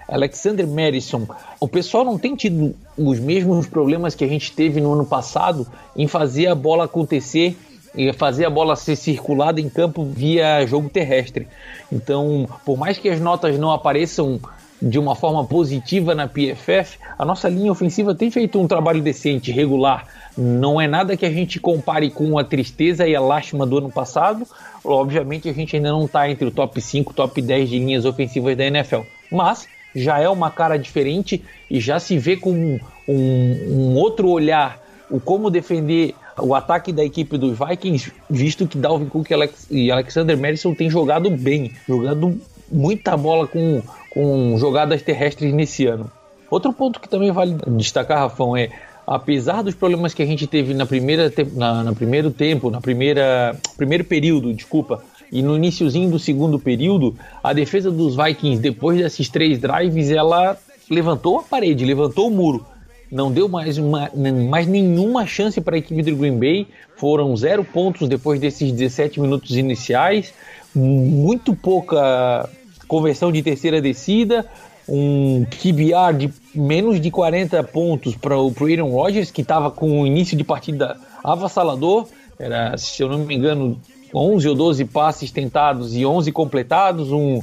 Alexander 0.08 0.68
Madison, 0.68 1.26
o 1.60 1.68
pessoal 1.68 2.04
não 2.04 2.18
tem 2.18 2.36
tido 2.36 2.76
os 2.98 3.20
mesmos 3.20 3.66
problemas 3.68 4.14
que 4.14 4.24
a 4.24 4.28
gente 4.28 4.52
teve 4.52 4.82
no 4.82 4.94
ano 4.94 5.06
passado 5.06 5.66
em 5.96 6.08
fazer 6.08 6.48
a 6.48 6.56
bola 6.56 6.86
acontecer 6.86 7.58
e 7.96 8.12
fazer 8.14 8.46
a 8.46 8.50
bola 8.50 8.76
ser 8.76 8.96
circulada 8.96 9.60
em 9.60 9.70
campo 9.70 10.04
via 10.04 10.66
jogo 10.66 10.90
terrestre. 10.90 11.48
Então, 11.92 12.48
por 12.66 12.78
mais 12.78 12.98
que 12.98 13.10
as 13.10 13.20
notas 13.20 13.58
não 13.58 13.72
apareçam 13.72 14.40
de 14.82 14.98
uma 14.98 15.16
forma 15.16 15.46
positiva 15.46 16.16
na 16.16 16.28
PFF, 16.28 16.98
a 17.18 17.24
nossa 17.24 17.48
linha 17.48 17.72
ofensiva 17.72 18.16
tem 18.16 18.32
feito 18.32 18.60
um 18.60 18.68
trabalho 18.68 19.02
decente, 19.02 19.52
regular. 19.52 20.08
Não 20.36 20.82
é 20.82 20.88
nada 20.88 21.16
que 21.16 21.26
a 21.26 21.32
gente 21.32 21.60
compare 21.60 22.10
com 22.10 22.40
a 22.40 22.44
tristeza 22.44 23.08
e 23.08 23.16
a 23.16 23.22
lástima 23.22 23.66
do 23.66 23.78
ano 23.78 23.92
passado, 23.92 24.48
Obviamente 24.84 25.48
a 25.48 25.54
gente 25.54 25.76
ainda 25.76 25.92
não 25.92 26.06
está 26.06 26.30
entre 26.30 26.46
o 26.46 26.52
top 26.52 26.82
5, 26.82 27.14
top 27.14 27.42
10 27.42 27.70
de 27.70 27.80
linhas 27.80 28.06
ofensivas 28.06 28.58
da 28.58 28.66
NFL, 28.66 29.02
mas 29.32 29.68
já 29.96 30.20
é 30.20 30.28
uma 30.28 30.50
cara 30.50 30.78
diferente 30.78 31.44
e 31.70 31.80
já 31.80 32.00
se 32.00 32.18
vê 32.18 32.36
com 32.36 32.52
um, 32.52 32.80
um, 33.08 33.96
outro 33.96 34.30
olhar 34.30 34.82
o 35.10 35.20
como 35.20 35.52
defender 35.52 36.16
o 36.40 36.56
ataque 36.56 36.92
da 36.92 37.04
equipe 37.04 37.38
dos 37.38 37.60
Vikings, 37.60 38.12
visto 38.30 38.66
que 38.66 38.78
Dalvin 38.78 39.06
Cook 39.06 39.30
e, 39.30 39.34
Alex, 39.34 39.68
Alexander 39.92 40.38
Madison 40.38 40.74
têm 40.74 40.90
jogado 40.90 41.30
bem, 41.30 41.72
jogando 41.88 42.42
muita 42.72 43.16
bola 43.16 43.46
com, 43.46 43.84
com 44.12 44.58
jogadas 44.58 45.02
terrestres 45.02 45.54
nesse 45.54 45.88
ano. 45.88 46.12
Outro 46.50 46.72
ponto 46.74 47.00
que 47.00 47.10
também 47.10 47.32
vale 47.32 47.56
destacar, 47.68 48.20
Rafão, 48.20 48.56
é 48.56 48.70
apesar 49.08 49.64
dos 49.64 49.74
problemas 49.74 50.14
que 50.14 50.22
a 50.22 50.26
gente 50.26 50.46
teve 50.46 50.74
na 50.74 50.86
primeira 50.86 51.32
na, 51.54 51.84
na 51.84 51.94
primeiro 51.94 52.30
tempo, 52.30 52.70
na 52.70 52.80
primeira 52.82 53.56
primeiro 53.78 54.04
período, 54.04 54.54
desculpa, 54.54 55.04
e 55.32 55.42
no 55.42 55.56
iníciozinho 55.56 56.10
do 56.12 56.20
segundo 56.20 56.60
período, 56.60 57.16
a 57.42 57.54
defesa 57.54 57.90
dos 57.90 58.16
Vikings 58.16 58.62
depois 58.62 59.00
desses 59.00 59.30
três 59.30 59.58
drives, 59.58 60.12
ela 60.12 60.58
levantou 60.90 61.40
a 61.40 61.44
parede, 61.44 61.86
levantou 61.86 62.28
o 62.28 62.32
muro. 62.32 62.66
Não 63.10 63.32
deu 63.32 63.48
mais, 63.50 63.78
uma, 63.78 64.10
mais 64.50 64.68
nenhuma 64.68 65.26
chance 65.26 65.60
para 65.60 65.76
a 65.76 65.80
equipe 65.80 66.02
do 66.02 66.16
Green 66.16 66.38
Bay. 66.38 66.68
Foram 66.96 67.36
zero 67.36 67.64
pontos 67.64 68.08
depois 68.08 68.40
desses 68.40 68.72
17 68.72 69.20
minutos 69.20 69.58
iniciais. 69.58 70.34
Muito 70.74 71.54
pouca 71.54 72.50
conversão 72.92 73.32
de 73.32 73.42
terceira 73.42 73.82
descida 73.82 74.46
um 74.86 75.46
QBR 75.46 76.14
de 76.18 76.34
menos 76.54 77.00
de 77.00 77.10
40 77.10 77.64
pontos 77.64 78.18
para 78.18 78.38
o 78.38 78.54
Aaron 78.60 78.92
Rodgers, 78.92 79.32
que 79.32 79.42
estava 79.42 79.72
com 79.72 80.02
o 80.02 80.06
início 80.06 80.36
de 80.36 80.44
partida 80.44 80.98
avassalador, 81.24 82.10
era, 82.38 82.78
se 82.78 83.02
eu 83.02 83.08
não 83.08 83.20
me 83.20 83.34
engano, 83.34 83.80
11 84.14 84.50
ou 84.50 84.56
12 84.56 84.84
passes 84.86 85.32
tentados 85.32 85.96
e 85.96 86.06
11 86.06 86.34
completados, 86.34 87.14
um, 87.14 87.42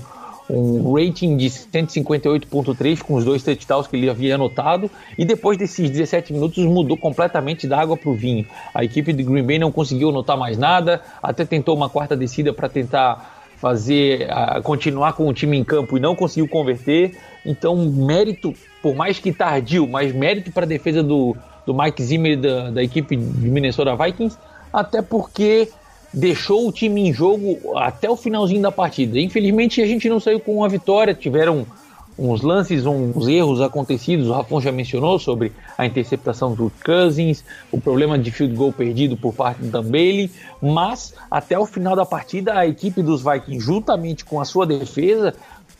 um 0.51 0.93
rating 0.93 1.39
de 1.39 1.47
158.3 1.47 3.01
com 3.01 3.15
os 3.15 3.25
dois 3.25 3.43
touchdowns 3.43 3.87
que 3.87 3.97
ele 3.97 4.11
havia 4.11 4.35
anotado, 4.35 4.91
e 5.17 5.25
depois 5.25 5.57
desses 5.57 5.89
17 5.89 6.35
minutos 6.35 6.63
mudou 6.67 6.99
completamente 6.99 7.67
da 7.67 7.81
água 7.81 7.97
para 7.97 8.11
o 8.11 8.15
vinho. 8.15 8.45
A 8.75 8.85
equipe 8.85 9.15
de 9.15 9.23
Green 9.23 9.45
Bay 9.45 9.59
não 9.59 9.73
conseguiu 9.73 10.11
anotar 10.11 10.37
mais 10.37 10.59
nada, 10.59 11.01
até 11.23 11.47
tentou 11.47 11.75
uma 11.75 11.89
quarta 11.89 12.15
descida 12.15 12.53
para 12.53 12.69
tentar 12.69 13.38
fazer 13.61 14.29
continuar 14.63 15.13
com 15.13 15.29
o 15.29 15.35
time 15.35 15.57
em 15.57 15.65
campo 15.65 15.97
e 15.97 16.01
não 16.01 16.15
conseguiu 16.15 16.49
converter. 16.49 17.17
Então, 17.45 17.77
mérito, 17.77 18.55
por 18.83 18.95
mais 18.95 19.19
que 19.19 19.33
tardio, 19.33 19.87
mas 19.87 20.13
mérito 20.13 20.53
para 20.53 20.65
a 20.65 20.69
defesa 20.69 21.03
do, 21.03 21.37
do 21.67 21.75
Mike 21.75 22.03
Zimmer 22.03 22.39
da, 22.39 22.71
da 22.71 22.83
equipe 22.83 23.17
de 23.17 23.49
Minnesota 23.49 23.97
Vikings, 23.97 24.37
até 24.73 25.03
porque 25.03 25.69
deixou 26.13 26.69
o 26.69 26.73
time 26.73 27.09
em 27.09 27.13
jogo 27.13 27.77
até 27.77 28.09
o 28.09 28.17
finalzinho 28.17 28.63
da 28.63 28.73
partida. 28.73 29.19
Infelizmente, 29.19 29.83
a 29.83 29.87
gente 29.87 30.09
não 30.09 30.21
saiu 30.21 30.41
com 30.41 30.57
uma 30.57 30.69
vitória, 30.69 31.15
tiveram 31.15 31.67
uns 32.19 32.43
lances, 32.43 32.85
uns 32.85 33.29
erros 33.29 33.61
acontecidos. 33.61 34.29
O 34.29 34.33
Rafon 34.33 34.61
já 34.61 34.73
mencionou 34.73 35.19
sobre 35.19 35.53
a 35.77 35.87
interceptação 35.87 36.53
do 36.53 36.73
Cousins, 36.85 37.45
o 37.71 37.81
problema 37.81 38.19
de 38.19 38.31
field 38.31 38.55
goal 38.55 38.73
perdido 38.73 39.17
por 39.17 39.33
parte 39.33 39.63
do 39.63 39.69
Dan 39.69 39.85
Bailey, 39.85 40.31
mas 40.61 41.15
até 41.31 41.59
o 41.59 41.65
final 41.65 41.95
da 41.95 42.05
partida 42.05 42.59
a 42.59 42.67
equipe 42.67 43.03
dos 43.03 43.23
Vikings, 43.23 43.65
juntamente 43.65 44.25
com 44.25 44.41
a 44.41 44.45
sua 44.45 44.67
defesa, 44.67 45.33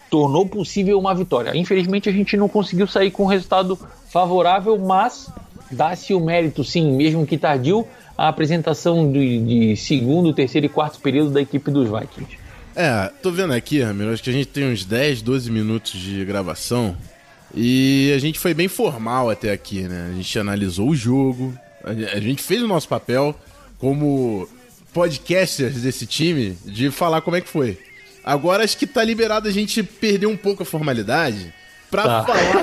tornou 0.09 0.47
possível 0.47 0.99
uma 0.99 1.15
vitória. 1.15 1.57
Infelizmente 1.57 2.09
a 2.09 2.13
gente 2.13 2.37
não 2.37 2.49
conseguiu 2.49 2.87
sair 2.87 3.11
com 3.11 3.25
um 3.25 3.27
resultado 3.27 3.79
favorável, 4.09 4.79
mas 4.79 5.31
dá-se 5.71 6.15
o 6.15 6.21
mérito, 6.21 6.63
sim, 6.65 6.93
mesmo 6.93 7.27
que 7.27 7.37
tardio, 7.37 7.87
a 8.17 8.29
apresentação 8.29 9.11
de, 9.11 9.39
de 9.41 9.77
segundo, 9.77 10.33
terceiro 10.33 10.67
e 10.67 10.69
quarto 10.69 11.01
período 11.01 11.31
da 11.31 11.41
equipe 11.41 11.71
dos 11.71 11.89
Vikings. 11.89 12.48
É, 12.81 13.11
tô 13.21 13.33
vendo 13.33 13.53
aqui, 13.53 13.83
Ramiro, 13.83 14.13
acho 14.13 14.23
que 14.23 14.31
a 14.31 14.33
gente 14.33 14.47
tem 14.47 14.73
uns 14.73 14.85
10, 14.85 15.21
12 15.23 15.51
minutos 15.51 15.91
de 15.91 16.25
gravação. 16.25 16.97
E 17.53 18.13
a 18.15 18.19
gente 18.21 18.39
foi 18.39 18.55
bem 18.55 18.69
formal 18.69 19.29
até 19.29 19.51
aqui, 19.51 19.81
né? 19.81 20.11
A 20.13 20.15
gente 20.15 20.39
analisou 20.39 20.91
o 20.91 20.95
jogo, 20.95 21.59
a 21.83 22.21
gente 22.21 22.41
fez 22.41 22.63
o 22.63 22.69
nosso 22.69 22.87
papel 22.87 23.35
como 23.81 24.49
podcasters 24.95 25.83
desse 25.83 26.07
time 26.07 26.57
de 26.65 26.89
falar 26.89 27.21
como 27.21 27.37
é 27.37 27.41
que 27.41 27.49
foi. 27.49 27.77
Agora 28.23 28.63
acho 28.63 28.77
que 28.77 28.87
tá 28.87 29.03
liberado 29.03 29.49
a 29.49 29.51
gente 29.51 29.83
perder 29.83 30.27
um 30.27 30.37
pouco 30.37 30.63
a 30.63 30.67
formalidade 30.67 31.53
pra 31.91 32.05
tá. 32.05 32.25
falar 32.25 32.63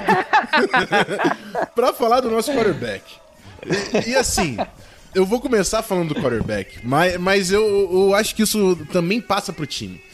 do... 0.61 1.67
pra 1.75 1.91
falar 1.91 2.21
do 2.21 2.31
nosso 2.31 2.53
quarterback. 2.53 3.03
E, 4.05 4.11
e 4.11 4.15
assim, 4.15 4.55
eu 5.13 5.25
vou 5.25 5.41
começar 5.41 5.81
falando 5.81 6.13
do 6.13 6.21
quarterback, 6.21 6.79
mas, 6.83 7.17
mas 7.17 7.51
eu, 7.51 7.65
eu 7.91 8.15
acho 8.15 8.33
que 8.33 8.43
isso 8.43 8.77
também 8.93 9.19
passa 9.19 9.51
pro 9.51 9.65
time. 9.65 10.04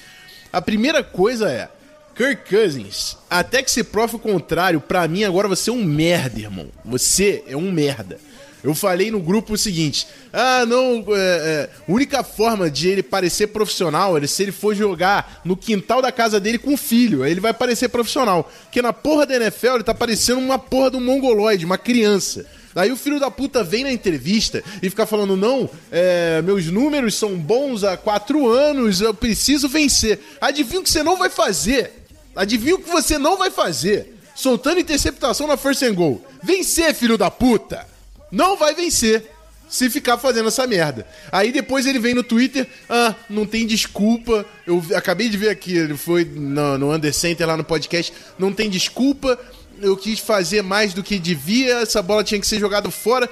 A 0.52 0.62
primeira 0.62 1.04
coisa 1.04 1.50
é, 1.50 1.70
Kirk 2.16 2.50
Cousins, 2.50 3.18
até 3.30 3.64
que 3.64 3.72
se 3.72 3.84
prove 3.84 4.18
o 4.18 4.20
contrário, 4.20 4.82
pra 4.82 5.08
mim 5.08 5.24
agora 5.24 5.48
você 5.48 5.70
é 5.70 5.74
um 5.74 5.84
merda, 5.84 6.40
irmão. 6.40 6.68
Você 6.84 7.44
é 7.48 7.56
um 7.56 7.72
merda. 7.72 8.20
Eu 8.64 8.76
falei 8.76 9.10
no 9.10 9.20
grupo 9.20 9.54
o 9.54 9.58
seguinte: 9.58 10.08
ah, 10.32 10.66
não, 10.66 11.04
é, 11.10 11.14
é, 11.16 11.70
única 11.88 12.24
forma 12.24 12.70
de 12.70 12.90
ele 12.90 13.02
parecer 13.02 13.48
profissional 13.48 14.18
é 14.18 14.28
se 14.28 14.44
ele 14.44 14.52
for 14.52 14.76
jogar 14.76 15.42
no 15.44 15.58
quintal 15.58 16.02
da 16.02 16.12
casa 16.12 16.40
dele 16.40 16.60
com 16.60 16.74
o 16.74 16.78
filho. 16.78 17.24
Aí 17.24 17.32
ele 17.32 17.40
vai 17.40 17.54
parecer 17.54 17.90
profissional. 17.90 18.50
Porque 18.64 18.82
na 18.82 18.94
porra 18.94 19.26
da 19.26 19.36
NFL 19.36 19.76
ele 19.76 19.84
tá 19.84 19.94
parecendo 19.94 20.40
uma 20.40 20.60
porra 20.60 20.96
um 20.96 21.02
mongoloide, 21.02 21.66
uma 21.66 21.78
criança. 21.78 22.46
Aí 22.76 22.92
o 22.92 22.98
filho 22.98 23.20
da 23.20 23.30
puta 23.30 23.64
vem 23.64 23.84
na 23.84 23.92
entrevista 23.92 24.64
e 24.82 24.90
fica 24.90 25.06
falando: 25.06 25.36
não, 25.36 25.70
é, 25.92 26.42
meus 26.42 26.68
números 26.68 27.16
são 27.16 27.36
bons 27.38 27.84
há 27.84 27.98
quatro 27.98 28.50
anos, 28.50 29.02
eu 29.02 29.14
preciso 29.14 29.68
vencer. 29.68 30.20
Adivinha 30.40 30.80
o 30.80 30.84
que 30.84 30.90
você 30.90 31.04
não 31.04 31.18
vai 31.18 31.30
fazer? 31.30 31.92
Adivinha 32.36 32.76
o 32.76 32.80
que 32.80 32.90
você 32.90 33.18
não 33.18 33.38
vai 33.38 33.52
fazer? 33.52 34.16
Soltando 34.36 34.80
interceptação 34.80 35.48
na 35.48 35.58
first 35.58 35.84
and 35.84 35.94
goal. 35.94 36.26
Vencer, 36.42 36.94
filho 36.96 37.18
da 37.18 37.30
puta! 37.30 37.86
Não 38.32 38.56
vai 38.56 38.74
vencer 38.74 39.30
se 39.72 39.90
ficar 39.90 40.18
fazendo 40.18 40.50
essa 40.50 40.68
merda. 40.68 41.08
Aí 41.32 41.52
depois 41.52 41.86
ele 41.86 41.98
vem 41.98 42.14
no 42.14 42.24
Twitter, 42.24 42.68
ah, 42.90 43.16
não 43.30 43.46
tem 43.46 43.66
desculpa. 43.66 44.46
Eu 44.68 44.84
acabei 44.94 45.30
de 45.30 45.38
ver 45.38 45.50
aqui, 45.50 45.78
ele 45.78 45.96
foi 45.96 46.26
no, 46.26 46.78
no 46.78 46.94
Under 46.94 47.14
Center 47.14 47.48
lá 47.48 47.56
no 47.56 47.64
podcast, 47.64 48.12
não 48.38 48.52
tem 48.52 48.70
desculpa 48.70 49.40
eu 49.82 49.98
quis 49.98 50.20
fazer 50.20 50.62
mais 50.62 50.94
do 50.94 51.04
que 51.04 51.20
devia, 51.20 51.80
essa 51.80 52.02
bola 52.02 52.24
tinha 52.24 52.40
que 52.40 52.48
ser 52.48 52.60
jogada 52.60 52.90
fora. 52.90 53.30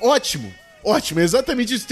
Ótimo. 0.00 0.52
Ótimo, 0.82 1.20
é 1.20 1.24
exatamente 1.24 1.74
isso 1.74 1.86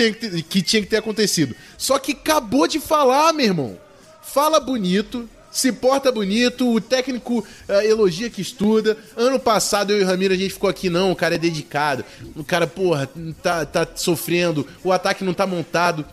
que 0.48 0.62
tinha 0.62 0.80
que 0.80 0.88
ter 0.88 0.96
acontecido. 0.96 1.54
Só 1.76 1.98
que 1.98 2.12
acabou 2.12 2.66
de 2.66 2.80
falar, 2.80 3.32
meu 3.34 3.44
irmão. 3.44 3.78
Fala 4.22 4.58
bonito, 4.58 5.28
se 5.50 5.72
porta 5.72 6.10
bonito, 6.10 6.72
o 6.72 6.80
técnico 6.80 7.40
uh, 7.40 7.72
elogia 7.82 8.30
que 8.30 8.40
estuda. 8.40 8.96
Ano 9.16 9.38
passado 9.38 9.92
eu 9.92 10.00
e 10.00 10.04
o 10.04 10.06
Ramiro 10.06 10.32
a 10.32 10.36
gente 10.36 10.54
ficou 10.54 10.70
aqui, 10.70 10.88
não, 10.88 11.12
o 11.12 11.16
cara 11.16 11.34
é 11.34 11.38
dedicado. 11.38 12.04
O 12.34 12.44
cara, 12.44 12.66
porra, 12.66 13.08
tá, 13.42 13.66
tá 13.66 13.86
sofrendo, 13.94 14.66
o 14.82 14.92
ataque 14.92 15.24
não 15.24 15.34
tá 15.34 15.46
montado. 15.46 16.04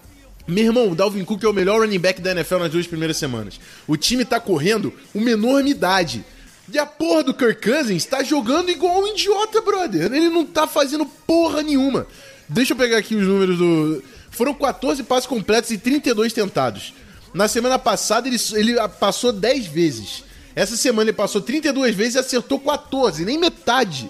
Meu 0.47 0.65
irmão, 0.65 0.91
o 0.91 0.95
Dalvin 0.95 1.23
Cook 1.23 1.43
é 1.43 1.47
o 1.47 1.53
melhor 1.53 1.79
running 1.79 1.99
back 1.99 2.21
da 2.21 2.31
NFL 2.31 2.57
nas 2.57 2.71
duas 2.71 2.85
primeiras 2.85 3.17
semanas. 3.17 3.59
O 3.87 3.97
time 3.97 4.23
tá 4.23 4.39
correndo 4.39 4.93
uma 5.13 5.31
enormidade. 5.31 6.23
E 6.71 6.79
a 6.79 6.85
porra 6.85 7.23
do 7.23 7.33
Kirk 7.33 7.61
Cousins 7.61 8.05
tá 8.05 8.23
jogando 8.23 8.69
igual 8.69 9.01
um 9.01 9.07
idiota, 9.07 9.61
brother. 9.61 10.11
Ele 10.11 10.29
não 10.29 10.45
tá 10.45 10.65
fazendo 10.67 11.05
porra 11.05 11.61
nenhuma. 11.61 12.07
Deixa 12.49 12.73
eu 12.73 12.77
pegar 12.77 12.97
aqui 12.97 13.15
os 13.15 13.27
números 13.27 13.57
do. 13.57 14.03
Foram 14.31 14.53
14 14.53 15.03
passos 15.03 15.27
completos 15.27 15.71
e 15.71 15.77
32 15.77 16.33
tentados. 16.33 16.93
Na 17.33 17.47
semana 17.47 17.77
passada 17.77 18.27
ele, 18.27 18.37
ele 18.53 18.75
passou 18.99 19.31
10 19.31 19.67
vezes. 19.67 20.23
Essa 20.55 20.75
semana 20.75 21.09
ele 21.09 21.17
passou 21.17 21.41
32 21.41 21.93
vezes 21.95 22.15
e 22.15 22.19
acertou 22.19 22.59
14, 22.59 23.25
nem 23.25 23.37
metade. 23.37 24.09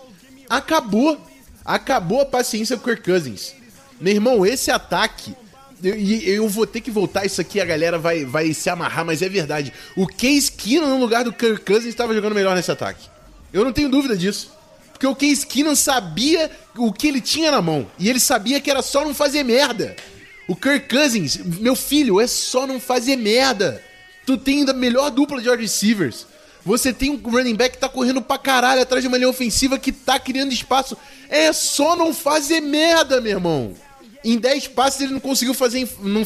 Acabou. 0.50 1.20
Acabou 1.64 2.22
a 2.22 2.26
paciência 2.26 2.78
com 2.78 2.84
o 2.84 2.86
Kirk 2.86 3.04
Cousins. 3.04 3.56
Meu 4.00 4.14
irmão, 4.14 4.46
esse 4.46 4.70
ataque. 4.70 5.36
E 5.86 6.30
eu, 6.30 6.44
eu, 6.44 6.50
vou 6.50 6.66
ter 6.66 6.82
que 6.82 6.90
voltar 6.90 7.26
isso 7.26 7.40
aqui, 7.40 7.62
a 7.62 7.66
galera 7.66 8.00
vai, 8.00 8.26
vai 8.26 8.54
se 8.54 8.70
amarrar, 8.70 9.06
mas 9.06 9.22
é 9.22 9.30
verdade. 9.30 9.72
O 9.96 10.08
Case 10.08 10.52
Keenum 10.52 10.90
no 10.90 11.00
lugar 11.00 11.24
do 11.24 11.32
Kirk 11.32 11.64
Cousins 11.64 11.90
estava 11.90 12.14
jogando 12.14 12.34
melhor 12.34 12.56
nesse 12.56 12.72
ataque. 12.72 13.08
Eu 13.54 13.64
não 13.64 13.72
tenho 13.72 13.90
dúvida 13.90 14.18
disso. 14.18 14.52
Porque 14.92 15.06
o 15.06 15.16
Case 15.16 15.46
Keenum 15.46 15.76
sabia 15.76 16.50
o 16.78 16.92
que 16.92 17.08
ele 17.08 17.22
tinha 17.22 17.52
na 17.52 17.62
mão. 17.62 17.86
E 18.00 18.10
ele 18.10 18.20
sabia 18.20 18.60
que 18.60 18.72
era 18.72 18.82
só 18.82 19.04
não 19.06 19.14
fazer 19.14 19.44
merda. 19.44 19.96
O 20.48 20.56
Kirk 20.56 20.90
Cousins, 20.90 21.38
meu 21.38 21.76
filho, 21.76 22.20
é 22.20 22.28
só 22.28 22.66
não 22.66 22.80
fazer 22.80 23.16
merda. 23.16 23.84
Tu 24.26 24.38
tem 24.38 24.68
a 24.68 24.74
melhor 24.74 25.12
dupla 25.12 25.42
de 25.42 25.54
receivers. 25.56 26.26
Você 26.66 26.92
tem 26.92 27.12
um 27.12 27.18
running 27.18 27.56
back 27.56 27.76
que 27.76 27.82
tá 27.82 27.88
correndo 27.88 28.22
pra 28.22 28.40
caralho 28.40 28.82
atrás 28.82 29.04
de 29.04 29.08
uma 29.08 29.18
linha 29.18 29.30
ofensiva 29.30 29.78
que 29.78 29.92
tá 29.92 30.20
criando 30.20 30.52
espaço. 30.52 30.98
É 31.30 31.54
só 31.54 31.96
não 31.96 32.12
fazer 32.12 32.60
merda, 32.60 33.22
meu 33.22 33.34
irmão. 33.34 33.76
Em 34.26 34.40
10 34.40 34.70
passes 34.70 35.02
ele 35.02 35.14
não 35.14 35.20
conseguiu 35.20 35.54
fazer. 35.54 35.88
Não, 36.02 36.24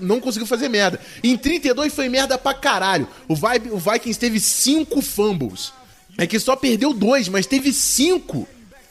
não 0.00 0.20
conseguiu 0.20 0.46
fazer 0.46 0.68
merda. 0.68 1.00
Em 1.24 1.36
32 1.36 1.92
foi 1.92 2.08
merda 2.08 2.38
pra 2.38 2.54
caralho. 2.54 3.08
O, 3.26 3.34
Vibe, 3.34 3.70
o 3.70 3.78
Vikings 3.78 4.18
teve 4.18 4.38
5 4.38 5.02
fumbles. 5.02 5.72
É 6.16 6.26
que 6.26 6.38
só 6.38 6.54
perdeu 6.54 6.94
2, 6.94 7.28
mas 7.28 7.44
teve 7.44 7.72
5. 7.72 8.46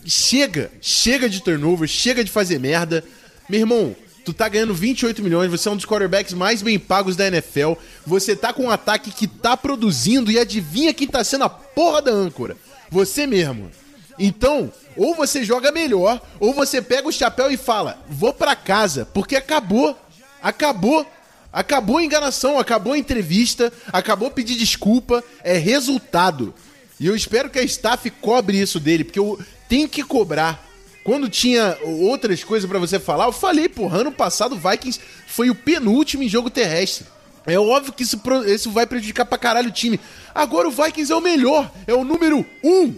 Chega, 0.06 0.70
chega 0.82 1.30
de 1.30 1.42
turnover, 1.42 1.88
chega 1.88 2.24
de 2.24 2.30
fazer 2.30 2.60
merda. 2.60 3.04
Meu 3.48 3.62
irmão, 3.62 3.96
Tu 4.24 4.34
tá 4.34 4.48
ganhando 4.48 4.74
28 4.74 5.24
milhões, 5.24 5.50
você 5.50 5.68
é 5.68 5.72
um 5.72 5.76
dos 5.76 5.86
quarterbacks 5.86 6.34
mais 6.34 6.62
bem 6.62 6.78
pagos 6.78 7.16
da 7.16 7.28
NFL. 7.28 7.74
Você 8.06 8.36
tá 8.36 8.54
com 8.54 8.66
um 8.66 8.70
ataque 8.70 9.10
que 9.10 9.28
tá 9.28 9.58
produzindo 9.58 10.32
e 10.32 10.38
adivinha 10.38 10.94
quem 10.94 11.08
tá 11.08 11.24
sendo 11.24 11.46
a 11.46 11.50
porra 11.50 12.04
da 12.04 12.12
âncora? 12.12 12.56
Você 12.92 13.26
mesmo. 13.26 13.72
Então, 14.20 14.72
ou 14.96 15.16
você 15.16 15.44
joga 15.44 15.72
melhor, 15.72 16.22
ou 16.40 16.54
você 16.54 16.82
pega 16.82 17.08
o 17.08 17.12
chapéu 17.12 17.52
e 17.52 17.58
fala: 17.58 17.98
"Vou 18.10 18.34
para 18.34 18.56
casa", 18.56 19.08
porque 19.14 19.36
acabou. 19.36 19.98
Acabou. 20.42 21.06
Acabou 21.54 21.98
a 21.98 22.04
enganação, 22.04 22.58
acabou 22.58 22.94
a 22.94 22.98
entrevista, 22.98 23.74
acabou 23.92 24.32
pedir 24.32 24.56
desculpa, 24.56 25.22
é 25.44 25.58
resultado. 25.58 26.54
E 26.98 27.06
eu 27.06 27.16
espero 27.16 27.50
que 27.50 27.60
a 27.60 27.64
staff 27.64 28.10
cobre 28.10 28.58
isso 28.58 28.80
dele, 28.80 29.04
porque 29.04 29.20
eu 29.20 29.38
tenho 29.68 29.90
que 29.90 30.02
cobrar. 30.02 30.66
Quando 31.04 31.28
tinha 31.28 31.78
outras 31.84 32.44
coisas 32.44 32.70
para 32.70 32.80
você 32.80 33.00
falar, 33.00 33.26
eu 33.26 33.32
falei, 33.32 33.68
porra, 33.68 34.00
ano 34.00 34.12
passado 34.12 34.56
o 34.56 34.70
Vikings 34.70 35.00
foi 35.28 35.50
o 35.50 35.56
penúltimo 35.56 36.24
em 36.24 36.30
jogo 36.30 36.50
terrestre. 36.50 37.06
É 37.46 37.60
óbvio 37.60 37.92
que 37.92 38.04
isso, 38.04 38.22
isso 38.46 38.72
vai 38.72 38.86
prejudicar 38.86 39.26
pra 39.26 39.38
caralho 39.38 39.70
o 39.70 39.74
time. 39.74 40.00
Agora 40.34 40.68
o 40.68 40.72
Vikings 40.72 41.12
é 41.12 41.16
o 41.16 41.22
melhor, 41.22 41.72
é 41.88 41.94
o 41.94 42.04
número 42.04 42.46
um. 42.64 42.94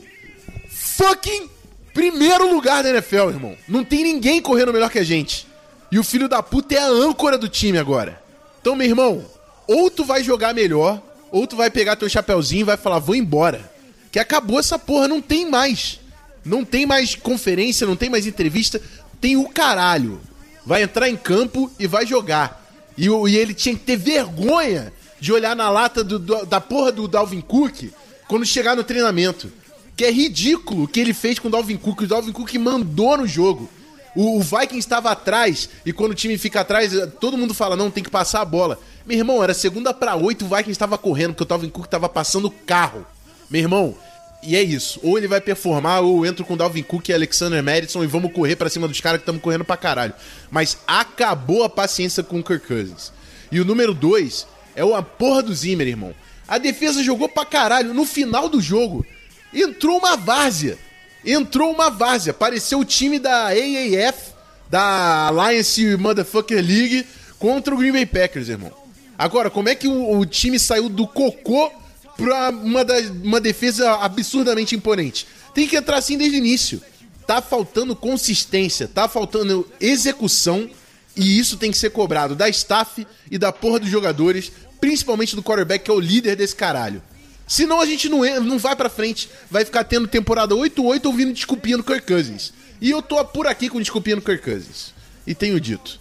Fucking 0.95 1.49
primeiro 1.93 2.53
lugar 2.53 2.83
da 2.83 2.89
NFL, 2.89 3.29
irmão. 3.29 3.57
Não 3.67 3.83
tem 3.83 4.03
ninguém 4.03 4.41
correndo 4.41 4.73
melhor 4.73 4.89
que 4.89 4.99
a 4.99 5.03
gente. 5.03 5.47
E 5.91 5.97
o 5.97 6.03
filho 6.03 6.27
da 6.27 6.41
puta 6.41 6.75
é 6.75 6.79
a 6.79 6.87
âncora 6.87 7.37
do 7.37 7.47
time 7.47 7.77
agora. 7.77 8.21
Então, 8.61 8.75
meu 8.75 8.87
irmão, 8.87 9.25
ou 9.67 9.89
tu 9.89 10.03
vai 10.03 10.23
jogar 10.23 10.53
melhor, 10.53 11.01
ou 11.31 11.47
tu 11.47 11.55
vai 11.55 11.69
pegar 11.69 11.95
teu 11.95 12.09
chapéuzinho 12.09 12.61
e 12.61 12.65
vai 12.65 12.77
falar, 12.77 12.99
vou 12.99 13.15
embora. 13.15 13.71
Que 14.11 14.19
acabou 14.19 14.59
essa 14.59 14.77
porra, 14.77 15.07
não 15.07 15.21
tem 15.21 15.49
mais. 15.49 15.99
Não 16.45 16.63
tem 16.63 16.85
mais 16.85 17.15
conferência, 17.15 17.87
não 17.87 17.95
tem 17.95 18.09
mais 18.09 18.27
entrevista, 18.27 18.81
tem 19.19 19.35
o 19.35 19.49
caralho. 19.49 20.21
Vai 20.65 20.83
entrar 20.83 21.09
em 21.09 21.17
campo 21.17 21.71
e 21.79 21.87
vai 21.87 22.05
jogar. 22.05 22.63
E, 22.97 23.07
e 23.07 23.37
ele 23.37 23.53
tinha 23.53 23.75
que 23.75 23.83
ter 23.83 23.97
vergonha 23.97 24.93
de 25.19 25.33
olhar 25.33 25.55
na 25.55 25.69
lata 25.69 26.03
do, 26.03 26.19
do, 26.19 26.45
da 26.45 26.61
porra 26.61 26.91
do 26.91 27.07
Dalvin 27.07 27.41
Cook 27.41 27.91
quando 28.27 28.45
chegar 28.45 28.75
no 28.75 28.83
treinamento. 28.83 29.51
Que 29.95 30.05
é 30.05 30.11
ridículo 30.11 30.83
o 30.83 30.87
que 30.87 30.99
ele 30.99 31.13
fez 31.13 31.39
com 31.39 31.47
o 31.47 31.51
Dalvin 31.51 31.77
Cook. 31.77 32.01
O 32.01 32.07
Dalvin 32.07 32.31
Cook 32.31 32.53
mandou 32.55 33.17
no 33.17 33.27
jogo. 33.27 33.69
O, 34.15 34.39
o 34.39 34.43
estava 34.73 35.11
atrás, 35.11 35.69
e 35.85 35.91
quando 35.91 36.11
o 36.11 36.15
time 36.15 36.37
fica 36.37 36.61
atrás, 36.61 36.91
todo 37.19 37.37
mundo 37.37 37.53
fala: 37.53 37.75
não, 37.75 37.89
tem 37.89 38.03
que 38.03 38.09
passar 38.09 38.41
a 38.41 38.45
bola. 38.45 38.79
Meu 39.05 39.17
irmão, 39.17 39.43
era 39.43 39.53
segunda 39.53 39.93
para 39.93 40.15
oito, 40.15 40.45
o 40.45 40.47
Vikings 40.47 40.71
estava 40.71 40.97
correndo, 40.97 41.29
porque 41.29 41.43
o 41.43 41.47
Dalvin 41.47 41.69
Cook 41.69 41.85
estava 41.85 42.07
passando 42.07 42.45
o 42.45 42.51
carro. 42.51 43.05
Meu 43.49 43.61
irmão, 43.61 43.95
e 44.41 44.55
é 44.55 44.61
isso. 44.61 44.99
Ou 45.01 45.17
ele 45.17 45.27
vai 45.27 45.41
performar, 45.41 46.01
ou 46.01 46.23
eu 46.23 46.29
entro 46.29 46.45
com 46.45 46.57
Dalvin 46.57 46.83
Cook 46.83 47.09
e 47.09 47.13
Alexander 47.13 47.63
Madison 47.63 48.03
e 48.03 48.07
vamos 48.07 48.31
correr 48.31 48.55
para 48.55 48.69
cima 48.69 48.87
dos 48.87 48.99
caras 49.01 49.19
que 49.19 49.23
estamos 49.23 49.41
correndo 49.41 49.65
pra 49.65 49.77
caralho. 49.77 50.13
Mas 50.51 50.77
acabou 50.85 51.63
a 51.63 51.69
paciência 51.69 52.21
com 52.21 52.39
o 52.39 52.43
Kirk 52.43 52.67
Cousins. 52.67 53.11
E 53.51 53.59
o 53.59 53.65
número 53.65 53.93
2 53.93 54.47
é 54.75 54.81
a 54.81 55.01
porra 55.01 55.43
do 55.43 55.53
Zimmer, 55.53 55.87
irmão. 55.87 56.13
A 56.47 56.57
defesa 56.57 57.03
jogou 57.03 57.29
pra 57.29 57.45
caralho. 57.45 57.93
No 57.93 58.05
final 58.05 58.49
do 58.49 58.61
jogo, 58.61 59.05
entrou 59.53 59.97
uma 59.97 60.15
várzea. 60.15 60.77
Entrou 61.25 61.71
uma 61.71 61.89
várzea. 61.89 62.33
Pareceu 62.33 62.79
o 62.79 62.85
time 62.85 63.19
da 63.19 63.47
AAF, 63.47 64.31
da 64.69 65.27
Alliance 65.27 65.97
Motherfucker 65.97 66.57
League, 66.57 67.05
contra 67.39 67.73
o 67.73 67.77
Green 67.77 67.91
Bay 67.91 68.05
Packers, 68.05 68.49
irmão. 68.49 68.71
Agora, 69.17 69.49
como 69.49 69.69
é 69.69 69.75
que 69.75 69.87
o, 69.87 70.17
o 70.17 70.25
time 70.25 70.59
saiu 70.59 70.89
do 70.89 71.07
cocô 71.07 71.71
pra 72.17 72.49
uma, 72.49 72.85
da, 72.85 72.99
uma 73.23 73.39
defesa 73.39 73.93
absurdamente 73.95 74.75
imponente. 74.75 75.27
Tem 75.53 75.67
que 75.67 75.75
entrar 75.75 75.97
assim 75.97 76.17
desde 76.17 76.37
o 76.37 76.39
início. 76.39 76.81
Tá 77.25 77.41
faltando 77.41 77.95
consistência, 77.95 78.87
tá 78.87 79.07
faltando 79.07 79.67
execução 79.79 80.69
e 81.15 81.39
isso 81.39 81.57
tem 81.57 81.71
que 81.71 81.77
ser 81.77 81.91
cobrado 81.91 82.35
da 82.35 82.49
staff 82.49 83.05
e 83.29 83.37
da 83.37 83.51
porra 83.51 83.79
dos 83.79 83.89
jogadores, 83.89 84.51
principalmente 84.81 85.35
do 85.35 85.43
quarterback 85.43 85.85
que 85.85 85.91
é 85.91 85.93
o 85.93 85.99
líder 85.99 86.35
desse 86.35 86.55
caralho. 86.55 87.01
Senão 87.47 87.81
a 87.81 87.85
gente 87.85 88.09
não, 88.09 88.21
não 88.41 88.57
vai 88.57 88.75
pra 88.75 88.89
frente, 88.89 89.29
vai 89.49 89.65
ficar 89.65 89.83
tendo 89.83 90.07
temporada 90.07 90.55
8-8 90.55 91.05
ouvindo 91.05 91.33
desculpinha 91.33 91.77
no 91.77 91.83
Kirk 91.83 92.07
Cousins. 92.07 92.53
E 92.81 92.89
eu 92.89 93.01
tô 93.01 93.23
por 93.25 93.47
aqui 93.47 93.69
com 93.69 93.79
desculpinha 93.79 94.15
no 94.15 94.21
Kirk 94.21 94.43
Cousins. 94.43 94.93
E 95.25 95.33
tenho 95.33 95.59
dito. 95.59 95.99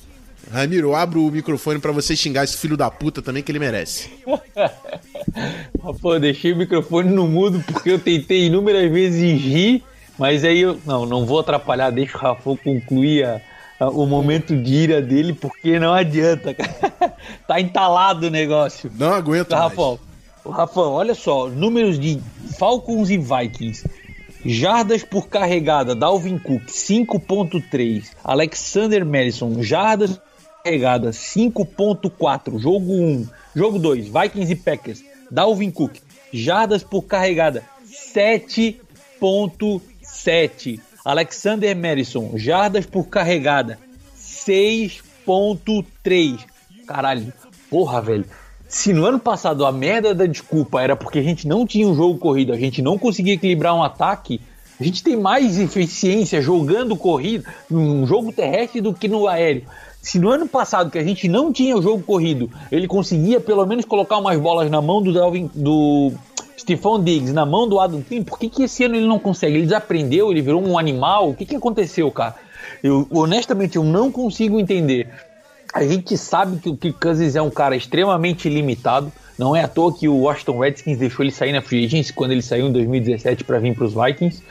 Ramiro, 0.51 0.89
eu 0.89 0.97
abro 0.97 1.25
o 1.25 1.31
microfone 1.31 1.79
para 1.79 1.93
você 1.93 2.17
xingar 2.17 2.45
esse 2.45 2.57
filho 2.57 2.77
da 2.77 2.91
puta 2.91 3.23
também 3.23 3.43
que 3.43 3.51
ele 3.51 3.59
merece. 3.59 4.11
Pô, 6.01 6.19
deixei 6.19 6.53
o 6.53 6.57
microfone 6.57 7.11
no 7.11 7.27
mudo 7.27 7.63
porque 7.67 7.91
eu 7.91 7.99
tentei 7.99 8.47
inúmeras 8.47 8.91
vezes 8.91 9.41
rir, 9.41 9.83
mas 10.19 10.45
aí 10.45 10.61
eu. 10.61 10.79
Não, 10.85 11.07
não 11.07 11.25
vou 11.25 11.41
atrapalhar, 11.41 11.91
deixa 11.91 12.19
o 12.19 12.21
Rafa 12.21 12.57
concluir 12.57 13.25
a, 13.25 13.41
a, 13.81 13.89
o 13.89 14.05
momento 14.07 14.55
de 14.57 14.75
ira 14.75 15.01
dele, 15.01 15.33
porque 15.33 15.79
não 15.79 15.95
adianta, 15.95 16.53
cara. 16.53 17.15
tá 17.47 17.61
entalado 17.61 18.27
o 18.27 18.31
negócio. 18.31 18.91
Não 18.99 19.15
aguento, 19.15 19.49
tá, 19.49 19.61
Rafa. 19.61 19.99
Rafa, 20.45 20.81
olha 20.81 21.15
só, 21.15 21.49
números 21.49 21.97
de 21.99 22.21
Falcons 22.59 23.09
e 23.11 23.19
Vikings. 23.19 23.87
Jardas 24.45 25.05
por 25.05 25.29
carregada, 25.29 25.95
Dalvin 25.95 26.37
Cook 26.37 26.65
5.3, 26.67 28.11
Alexander 28.25 29.05
Madison, 29.05 29.63
jardas 29.63 30.21
carregada 30.65 31.11
5.4, 31.11 32.59
jogo 32.59 32.93
1. 32.93 33.29
Jogo 33.55 33.79
2, 33.79 34.09
Vikings 34.09 34.51
e 34.51 34.57
Packers, 34.57 35.05
Dalvin 35.31 35.71
Cook, 35.71 35.93
jardas 36.33 36.83
por 36.83 37.03
carregada 37.03 37.63
7.7. 37.87 40.81
Alexander 41.05 41.77
Madison, 41.77 42.33
jardas 42.37 42.87
por 42.87 43.09
carregada 43.09 43.79
6.3. 44.17 46.41
Caralho, 46.87 47.31
porra, 47.71 48.01
velho. 48.01 48.25
Se 48.73 48.91
no 48.91 49.05
ano 49.05 49.19
passado 49.19 49.67
a 49.67 49.71
merda 49.71 50.15
da 50.15 50.25
desculpa 50.25 50.81
era 50.81 50.97
porque 50.97 51.19
a 51.19 51.23
gente 51.23 51.47
não 51.47 51.67
tinha 51.67 51.87
um 51.87 51.95
jogo 51.95 52.19
corrido, 52.19 52.55
a 52.55 52.57
gente 52.57 52.81
não 52.81 52.97
conseguia 52.97 53.35
equilibrar 53.35 53.77
um 53.77 53.83
ataque, 53.83 54.41
a 54.81 54.83
gente 54.83 55.05
tem 55.05 55.15
mais 55.15 55.59
eficiência 55.59 56.41
jogando 56.41 56.97
corrida, 56.97 57.45
num 57.69 58.07
jogo 58.07 58.33
terrestre 58.33 58.81
do 58.81 58.95
que 58.95 59.09
no 59.09 59.29
aéreo. 59.29 59.65
Se 60.01 60.19
no 60.19 60.31
ano 60.31 60.49
passado, 60.49 60.91
que 60.91 60.97
a 60.97 61.05
gente 61.05 61.29
não 61.29 61.53
tinha 61.53 61.77
o 61.77 61.83
jogo 61.83 62.03
corrido, 62.03 62.51
ele 62.73 62.89
conseguia 62.89 63.39
pelo 63.39 63.67
menos 63.67 63.85
colocar 63.85 64.17
umas 64.17 64.41
bolas 64.41 64.71
na 64.71 64.81
mão 64.81 65.03
do, 65.03 65.13
Delvin, 65.13 65.51
do 65.55 66.11
Stephon 66.59 67.05
Diggs, 67.05 67.31
na 67.31 67.45
mão 67.45 67.69
do 67.69 67.79
Adam 67.79 68.01
Thielen, 68.01 68.25
por 68.25 68.39
que, 68.39 68.49
que 68.49 68.63
esse 68.63 68.85
ano 68.85 68.97
ele 68.97 69.07
não 69.07 69.19
consegue? 69.19 69.57
Ele 69.57 69.65
desaprendeu, 69.65 70.31
ele 70.31 70.41
virou 70.41 70.67
um 70.67 70.79
animal? 70.79 71.29
O 71.29 71.35
que, 71.35 71.45
que 71.45 71.57
aconteceu, 71.57 72.11
cara? 72.11 72.37
Eu, 72.83 73.07
honestamente, 73.11 73.77
eu 73.77 73.85
não 73.85 74.11
consigo 74.11 74.59
entender. 74.59 75.11
A 75.73 75.85
gente 75.85 76.17
sabe 76.19 76.59
que 76.59 76.69
o 76.69 76.77
Kirk 76.77 77.01
Cousins 77.01 77.35
é 77.35 77.41
um 77.41 77.51
cara 77.51 77.75
extremamente 77.75 78.49
limitado. 78.49 79.11
Não 79.39 79.57
é 79.57 79.63
à 79.63 79.69
toa 79.69 79.97
que 79.97 80.07
o 80.07 80.17
Washington 80.19 80.59
Redskins 80.59 80.99
deixou 80.99 81.25
ele 81.25 81.33
sair 81.33 81.53
na 81.53 81.63
free 81.63 81.87
agency 81.87 82.13
quando 82.13 82.33
ele 82.33 82.43
saiu 82.43 82.69
em 82.69 82.73
2017 82.73 83.45
para 83.45 83.59
vir 83.59 83.75
para 83.75 83.85
os 83.85 83.95
Vikings. 83.95 84.43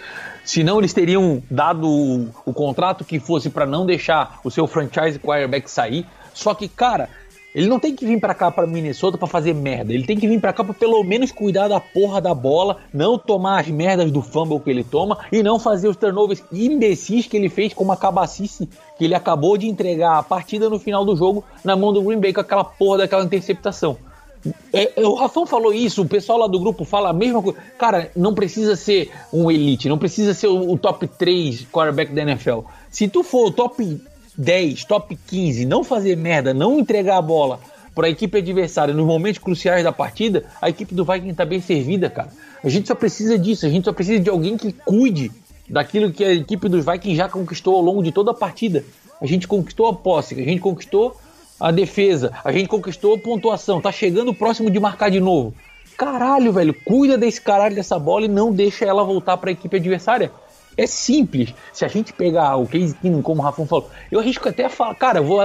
Senão 0.44 0.80
eles 0.80 0.92
teriam 0.94 1.42
dado 1.50 1.88
o, 1.88 2.30
o 2.46 2.54
contrato 2.54 3.06
que 3.06 3.20
fosse 3.20 3.50
para 3.50 3.68
não 3.68 3.86
deixar 3.86 4.40
o 4.44 4.50
seu 4.50 4.66
franchise 4.66 5.20
quarterback 5.20 5.70
sair. 5.70 6.08
Só 6.34 6.56
que, 6.56 6.68
cara, 6.68 7.08
ele 7.54 7.68
não 7.68 7.80
tem 7.80 7.96
que 7.96 8.06
vir 8.06 8.20
para 8.20 8.34
cá, 8.34 8.50
para 8.50 8.66
Minnesota, 8.66 9.18
para 9.18 9.28
fazer 9.28 9.54
merda. 9.54 9.94
Ele 9.94 10.06
tem 10.06 10.18
que 10.18 10.28
vir 10.28 10.40
para 10.40 10.54
cá 10.54 10.64
para 10.64 10.74
pelo 10.74 11.04
menos 11.04 11.32
cuidar 11.32 11.68
da 11.68 11.80
porra 11.80 12.22
da 12.22 12.34
bola, 12.34 12.78
não 12.94 13.18
tomar 13.18 13.60
as 13.60 13.68
merdas 13.68 14.12
do 14.12 14.22
fumble 14.22 14.60
que 14.60 14.70
ele 14.70 14.84
toma 14.84 15.18
e 15.32 15.44
não 15.44 15.60
fazer 15.60 15.88
os 15.88 15.98
turnovers 15.98 16.44
imbecis 16.52 17.28
que 17.28 17.36
ele 17.36 17.50
fez 17.50 17.74
com 17.74 17.84
uma 17.84 17.98
cabacice 17.98 18.70
que 18.98 19.06
ele 19.06 19.16
acabou 19.16 19.58
de 19.58 19.68
entregar 19.68 20.18
a 20.18 20.24
partida 20.24 20.70
no 20.70 20.80
final 20.80 21.04
do 21.04 21.16
jogo 21.16 21.44
na 21.64 21.76
mão 21.76 21.92
do 21.92 22.02
Green 22.02 22.20
Bay 22.20 22.34
com 22.34 22.42
aquela 22.42 22.64
porra 22.64 23.00
daquela 23.00 23.24
interceptação. 23.24 23.98
É, 24.74 25.02
é, 25.02 25.06
o 25.06 25.14
Rafão 25.14 25.46
falou 25.46 25.74
isso, 25.74 26.02
o 26.02 26.08
pessoal 26.08 26.40
lá 26.40 26.48
do 26.48 26.60
grupo 26.60 26.84
fala 26.84 27.10
a 27.10 27.14
mesma 27.14 27.42
coisa. 27.42 27.60
Cara, 27.78 28.12
não 28.16 28.34
precisa 28.34 28.76
ser 28.76 29.12
um 29.32 29.52
elite, 29.52 29.88
não 29.88 29.98
precisa 29.98 30.34
ser 30.34 30.48
o, 30.48 30.72
o 30.72 30.78
top 30.78 31.08
3 31.08 31.68
quarterback 31.72 32.12
da 32.14 32.22
NFL. 32.24 32.62
Se 32.90 33.08
tu 33.08 33.24
for 33.24 33.48
o 33.48 33.52
top 33.52 34.02
10, 34.42 34.86
top 34.86 35.16
15, 35.28 35.66
não 35.66 35.84
fazer 35.84 36.18
merda, 36.18 36.52
não 36.52 36.80
entregar 36.80 37.18
a 37.18 37.22
bola 37.22 37.60
para 37.94 38.08
a 38.08 38.10
equipe 38.10 38.40
adversária 38.40 38.92
nos 38.92 39.06
momentos 39.06 39.38
cruciais 39.38 39.84
da 39.84 39.92
partida, 39.92 40.46
a 40.60 40.68
equipe 40.68 40.96
do 40.96 41.06
Vikings 41.06 41.32
está 41.32 41.46
bem 41.46 41.62
servida, 41.62 42.10
cara. 42.10 42.30
A 42.64 42.68
gente 42.68 42.88
só 42.88 42.96
precisa 42.96 43.38
disso, 43.38 43.68
a 43.68 43.70
gente 43.70 43.86
só 43.86 43.94
precisa 43.94 44.20
de 44.20 44.30
alguém 44.32 44.58
que 44.58 44.72
cuide 44.72 45.32
daquilo 45.70 46.12
que 46.12 46.24
a 46.24 46.34
equipe 46.34 46.68
dos 46.68 46.84
Vikings 46.84 47.16
já 47.16 47.30
conquistou 47.30 47.76
ao 47.76 47.82
longo 47.82 48.02
de 48.02 48.12
toda 48.12 48.32
a 48.32 48.34
partida. 48.34 48.84
A 49.22 49.28
gente 49.28 49.48
conquistou 49.48 49.86
a 49.86 49.94
posse, 49.94 50.34
a 50.34 50.44
gente 50.44 50.60
conquistou 50.60 51.16
a 51.60 51.70
defesa, 51.70 52.32
a 52.44 52.52
gente 52.52 52.68
conquistou 52.68 53.14
a 53.14 53.20
pontuação, 53.20 53.80
tá 53.80 53.92
chegando 53.92 54.34
próximo 54.34 54.72
de 54.72 54.80
marcar 54.80 55.12
de 55.12 55.20
novo. 55.20 55.54
Caralho, 55.96 56.52
velho, 56.52 56.74
cuida 56.84 57.16
desse 57.16 57.40
caralho 57.40 57.76
dessa 57.76 58.00
bola 58.00 58.26
e 58.26 58.28
não 58.28 58.52
deixa 58.52 58.86
ela 58.86 59.04
voltar 59.04 59.38
para 59.38 59.52
a 59.52 59.54
equipe 59.54 59.78
adversária. 59.78 60.32
É 60.82 60.88
simples. 60.88 61.54
Se 61.72 61.86
a 61.86 61.88
gente 61.88 62.12
pegar 62.12 62.56
o 62.56 62.66
Case 62.66 62.96
Keenum, 62.96 63.22
como 63.22 63.40
o 63.40 63.44
Rafão 63.44 63.68
falou, 63.68 63.92
eu 64.12 64.20
arrisco 64.20 64.50
até 64.50 64.68
falar, 64.68 64.96
cara, 64.96 65.20
eu 65.20 65.24
vou, 65.24 65.40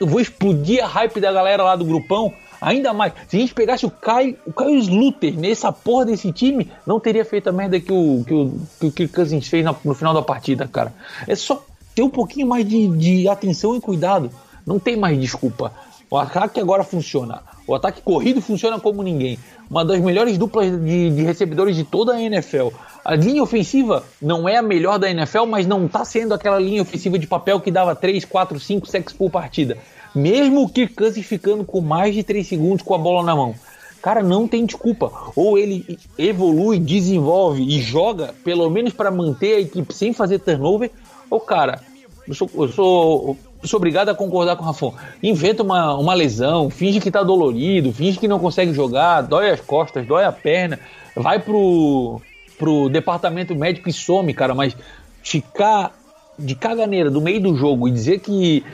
eu 0.00 0.06
vou 0.06 0.20
explodir 0.20 0.84
a 0.84 0.86
hype 0.86 1.20
da 1.20 1.32
galera 1.32 1.64
lá 1.64 1.74
do 1.74 1.84
grupão. 1.84 2.32
Ainda 2.60 2.92
mais, 2.92 3.12
se 3.26 3.36
a 3.36 3.40
gente 3.40 3.52
pegasse 3.52 3.84
o 3.84 3.90
Caio, 3.90 4.38
o 4.46 4.52
Caio 4.52 4.76
Sluter 4.78 5.36
nessa 5.36 5.72
porra 5.72 6.04
desse 6.04 6.30
time, 6.30 6.70
não 6.86 7.00
teria 7.00 7.24
feito 7.24 7.48
a 7.48 7.52
merda 7.52 7.80
que 7.80 7.92
o 7.92 8.22
que 8.24 8.32
o, 8.32 8.52
que 8.78 8.86
o 8.86 8.92
Kirk 8.92 9.12
Cousins 9.12 9.48
fez 9.48 9.64
no, 9.64 9.76
no 9.84 9.94
final 9.94 10.14
da 10.14 10.22
partida, 10.22 10.68
cara. 10.68 10.94
É 11.26 11.34
só 11.34 11.60
ter 11.92 12.04
um 12.04 12.10
pouquinho 12.10 12.46
mais 12.46 12.64
de, 12.64 12.86
de 12.86 13.28
atenção 13.28 13.74
e 13.74 13.80
cuidado. 13.80 14.30
Não 14.64 14.78
tem 14.78 14.96
mais 14.96 15.20
desculpa. 15.20 15.72
O 16.08 16.16
ataque 16.16 16.60
agora 16.60 16.84
funciona. 16.84 17.42
O 17.66 17.74
ataque 17.74 18.02
corrido 18.02 18.40
funciona 18.40 18.78
como 18.80 19.02
ninguém. 19.02 19.38
Uma 19.70 19.84
das 19.84 20.00
melhores 20.00 20.36
duplas 20.36 20.70
de, 20.70 21.10
de 21.10 21.22
recebedores 21.22 21.76
de 21.76 21.84
toda 21.84 22.14
a 22.14 22.20
NFL. 22.20 22.68
A 23.04 23.14
linha 23.14 23.42
ofensiva 23.42 24.04
não 24.20 24.48
é 24.48 24.56
a 24.56 24.62
melhor 24.62 24.98
da 24.98 25.10
NFL, 25.10 25.46
mas 25.46 25.66
não 25.66 25.86
está 25.86 26.04
sendo 26.04 26.34
aquela 26.34 26.58
linha 26.58 26.82
ofensiva 26.82 27.18
de 27.18 27.26
papel 27.26 27.60
que 27.60 27.70
dava 27.70 27.94
3, 27.94 28.24
4, 28.24 28.58
5 28.58 28.86
sacks 28.86 29.14
por 29.14 29.30
partida. 29.30 29.78
Mesmo 30.14 30.68
Kirk 30.68 30.94
Cousins 30.94 31.24
ficando 31.24 31.64
com 31.64 31.80
mais 31.80 32.14
de 32.14 32.22
3 32.22 32.46
segundos 32.46 32.82
com 32.82 32.94
a 32.94 32.98
bola 32.98 33.24
na 33.24 33.34
mão. 33.34 33.54
Cara, 34.02 34.22
não 34.22 34.48
tem 34.48 34.66
desculpa. 34.66 35.12
Ou 35.36 35.56
ele 35.56 35.98
evolui, 36.18 36.78
desenvolve 36.78 37.62
e 37.62 37.80
joga, 37.80 38.34
pelo 38.44 38.68
menos 38.68 38.92
para 38.92 39.10
manter 39.12 39.54
a 39.54 39.60
equipe 39.60 39.94
sem 39.94 40.12
fazer 40.12 40.40
turnover, 40.40 40.90
ou 41.30 41.40
cara, 41.40 41.80
eu 42.26 42.34
sou, 42.34 42.50
eu 42.54 42.68
sou, 42.68 43.36
sou 43.64 43.78
obrigado 43.78 44.08
a 44.08 44.14
concordar 44.14 44.56
com 44.56 44.62
o 44.62 44.66
Rafão. 44.66 44.94
Inventa 45.22 45.62
uma, 45.62 45.94
uma 45.94 46.14
lesão, 46.14 46.70
finge 46.70 47.00
que 47.00 47.10
tá 47.10 47.22
dolorido, 47.22 47.92
finge 47.92 48.18
que 48.18 48.28
não 48.28 48.38
consegue 48.38 48.72
jogar, 48.72 49.22
dói 49.22 49.50
as 49.50 49.60
costas, 49.60 50.06
dói 50.06 50.24
a 50.24 50.32
perna, 50.32 50.78
vai 51.14 51.38
pro 51.38 52.20
pro 52.58 52.88
departamento 52.88 53.56
médico 53.56 53.88
e 53.88 53.92
some, 53.92 54.32
cara, 54.32 54.54
mas 54.54 54.76
ficar 55.20 55.90
de 56.38 56.54
caganeira 56.54 57.10
do 57.10 57.20
meio 57.20 57.40
do 57.40 57.56
jogo 57.56 57.88
e 57.88 57.90
dizer 57.90 58.20
que 58.20 58.64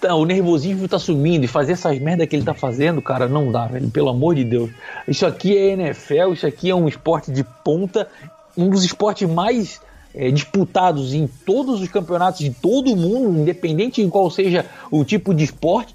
tá, 0.00 0.14
o 0.14 0.24
nervosismo 0.24 0.88
tá 0.88 0.98
sumindo 0.98 1.44
e 1.44 1.48
fazer 1.48 1.72
essas 1.72 1.98
merda 1.98 2.26
que 2.26 2.34
ele 2.34 2.44
tá 2.44 2.54
fazendo, 2.54 3.00
cara, 3.00 3.28
não 3.28 3.52
dá, 3.52 3.66
velho, 3.66 3.88
pelo 3.90 4.08
amor 4.08 4.34
de 4.34 4.44
Deus. 4.44 4.70
Isso 5.06 5.24
aqui 5.24 5.56
é 5.56 5.70
NFL, 5.70 6.32
isso 6.32 6.46
aqui 6.46 6.70
é 6.70 6.74
um 6.74 6.88
esporte 6.88 7.30
de 7.30 7.44
ponta, 7.64 8.08
um 8.56 8.68
dos 8.68 8.84
esportes 8.84 9.28
mais 9.28 9.80
é, 10.14 10.30
disputados 10.30 11.14
em 11.14 11.26
todos 11.26 11.80
os 11.80 11.88
campeonatos 11.88 12.40
de 12.40 12.50
todo 12.50 12.96
mundo, 12.96 13.40
independente 13.40 14.02
de 14.04 14.10
qual 14.10 14.30
seja 14.30 14.66
o 14.90 15.04
tipo 15.04 15.32
de 15.32 15.44
esporte. 15.44 15.94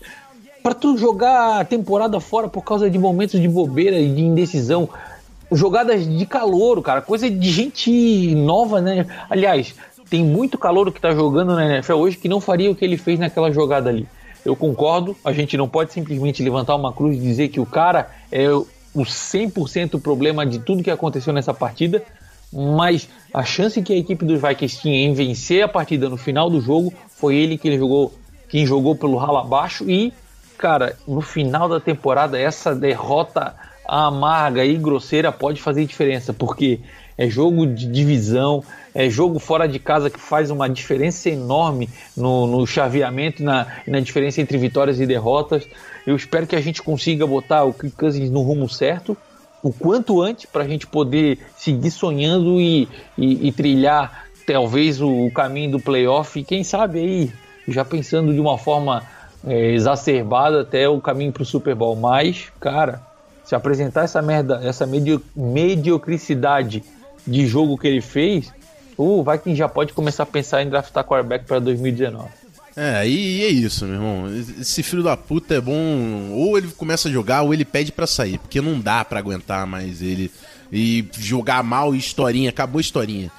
Para 0.64 0.74
tu 0.74 0.98
jogar 0.98 1.62
a 1.62 1.66
temporada 1.66 2.20
fora 2.20 2.48
por 2.48 2.64
causa 2.64 2.90
de 2.90 2.98
momentos 2.98 3.40
de 3.40 3.48
bobeira 3.48 4.00
e 4.00 4.12
de 4.12 4.22
indecisão, 4.22 4.90
jogadas 5.52 6.08
de 6.08 6.26
calor, 6.26 6.82
cara, 6.82 7.02
coisa 7.02 7.30
de 7.30 7.52
gente 7.52 8.34
nova, 8.36 8.82
né? 8.82 9.06
Aliás, 9.30 9.76
tem 10.10 10.24
muito 10.24 10.58
calor 10.58 10.92
que 10.92 11.00
tá 11.00 11.12
jogando 11.12 11.56
na 11.56 11.66
NFL 11.66 11.94
hoje 11.94 12.18
que 12.18 12.28
não 12.28 12.42
faria 12.42 12.72
o 12.72 12.76
que 12.76 12.84
ele 12.84 12.98
fez 12.98 13.20
naquela 13.20 13.52
jogada 13.52 13.90
ali. 13.90 14.08
Eu 14.44 14.56
concordo, 14.56 15.16
a 15.26 15.32
gente 15.32 15.58
não 15.58 15.68
pode 15.68 15.92
simplesmente 15.92 16.44
levantar 16.44 16.76
uma 16.76 16.94
cruz 16.94 17.18
e 17.18 17.20
dizer 17.20 17.48
que 17.50 17.60
o 17.60 17.66
cara 17.66 18.10
é 18.32 18.48
o 18.50 18.66
100% 18.96 20.00
problema 20.00 20.46
de 20.46 20.60
tudo 20.60 20.84
que 20.84 20.92
aconteceu 20.92 21.34
nessa 21.34 21.54
partida, 21.54 22.04
mas 22.56 23.10
a 23.34 23.44
chance 23.44 23.82
que 23.82 23.92
a 23.92 23.98
equipe 23.98 24.24
dos 24.24 24.42
Vikings 24.42 24.80
tinha 24.80 25.06
em 25.06 25.14
vencer 25.14 25.62
a 25.62 25.68
partida 25.68 26.08
no 26.08 26.16
final 26.16 26.50
do 26.50 26.62
jogo 26.62 26.94
foi 27.10 27.36
ele 27.36 27.58
que 27.58 27.68
ele 27.68 27.78
jogou, 27.78 28.14
quem 28.48 28.66
jogou 28.66 28.96
pelo 28.96 29.18
ralo 29.18 29.38
abaixo 29.38 29.90
e, 29.90 30.14
cara, 30.58 30.98
no 31.06 31.20
final 31.20 31.68
da 31.68 31.82
temporada 31.82 32.40
essa 32.40 32.74
derrota 32.74 33.54
amarga 33.86 34.64
e 34.64 34.78
grosseira 34.78 35.32
pode 35.32 35.62
fazer 35.62 35.86
diferença, 35.86 36.34
porque 36.34 36.80
é 37.18 37.30
jogo 37.30 37.68
de 37.68 37.88
divisão, 37.88 38.64
é 38.94 39.10
jogo 39.10 39.38
fora 39.38 39.68
de 39.68 39.78
casa 39.78 40.10
que 40.10 40.20
faz 40.20 40.50
uma 40.50 40.70
diferença 40.70 41.30
enorme 41.30 41.90
no, 42.16 42.48
no 42.48 42.66
chaveamento 42.66 43.42
e 43.42 43.46
na, 43.46 43.68
na 43.86 44.00
diferença 44.00 44.42
entre 44.42 44.58
vitórias 44.58 45.00
e 45.00 45.06
derrotas. 45.06 45.68
Eu 46.08 46.16
espero 46.16 46.48
que 46.48 46.56
a 46.56 46.62
gente 46.62 46.82
consiga 46.82 47.28
botar 47.28 47.64
o 47.64 47.74
Kirk 47.74 47.96
Cousins 47.96 48.30
no 48.30 48.42
rumo 48.42 48.70
certo 48.70 49.18
o 49.66 49.74
quanto 49.74 50.22
antes 50.22 50.46
para 50.46 50.64
a 50.64 50.68
gente 50.68 50.86
poder 50.86 51.40
seguir 51.58 51.90
sonhando 51.90 52.62
e, 52.62 52.88
e, 53.18 53.48
e 53.48 53.52
trilhar 53.52 54.28
talvez 54.46 55.02
o, 55.02 55.26
o, 55.26 55.32
caminho 55.32 55.72
do 55.72 55.80
playoff 55.80 56.40
e 56.40 56.44
quem 56.44 56.64
sabe 56.64 57.00
aí 57.00 57.34
já 57.68 57.84
pensando 57.84 58.32
de 58.32 58.40
uma 58.40 58.60
forma 58.60 59.02
é, 59.44 59.72
exacerbada 59.72 60.62
até 60.62 60.88
o 60.88 61.02
caminho 61.02 61.32
para 61.32 61.42
o 61.42 61.46
Super 61.48 61.74
Bowl. 61.74 61.96
Mas, 61.96 62.52
cara, 62.60 63.02
se 63.44 63.56
apresentar 63.56 64.04
essa 64.04 64.22
merda, 64.22 64.62
essa 64.64 64.86
medio, 64.86 65.20
mediocricidade 65.36 66.84
de 67.26 67.48
jogo 67.48 67.76
que 67.76 67.88
ele 67.88 68.02
fez, 68.02 68.54
o 68.96 69.24
Vikings 69.24 69.58
já 69.58 69.68
pode 69.68 69.94
começar 69.94 70.24
a 70.24 70.28
pensar 70.28 70.62
em 70.62 70.70
draftar 70.70 71.04
quarterback 71.04 71.44
para 71.46 71.58
2019. 71.58 72.30
É, 72.76 73.08
e, 73.08 73.40
e, 73.40 73.44
é 73.44 73.48
isso, 73.48 73.86
meu 73.86 73.96
irmão. 73.96 74.26
Esse 74.60 74.84
filho 74.84 75.04
da 75.04 75.16
puta 75.16 75.56
é 75.56 75.62
bom. 75.62 76.32
Ou 76.32 76.58
ele 76.58 76.68
começa 76.70 77.08
a 77.08 77.12
jogar, 77.12 77.42
ou 77.44 77.54
ele 77.54 77.66
pede 77.66 77.92
para 77.92 78.08
sair. 78.08 78.38
Porque 78.38 78.62
não 78.62 78.80
dá 78.80 79.04
para 79.06 79.20
aguentar 79.20 79.66
mais 79.66 80.02
ele. 80.02 80.32
E 80.72 81.06
jogar 81.18 81.64
mal 81.64 81.96
e 81.96 81.98
historinha, 81.98 82.50
acabou 82.50 82.80
a 82.80 82.82
historinha. 82.82 83.32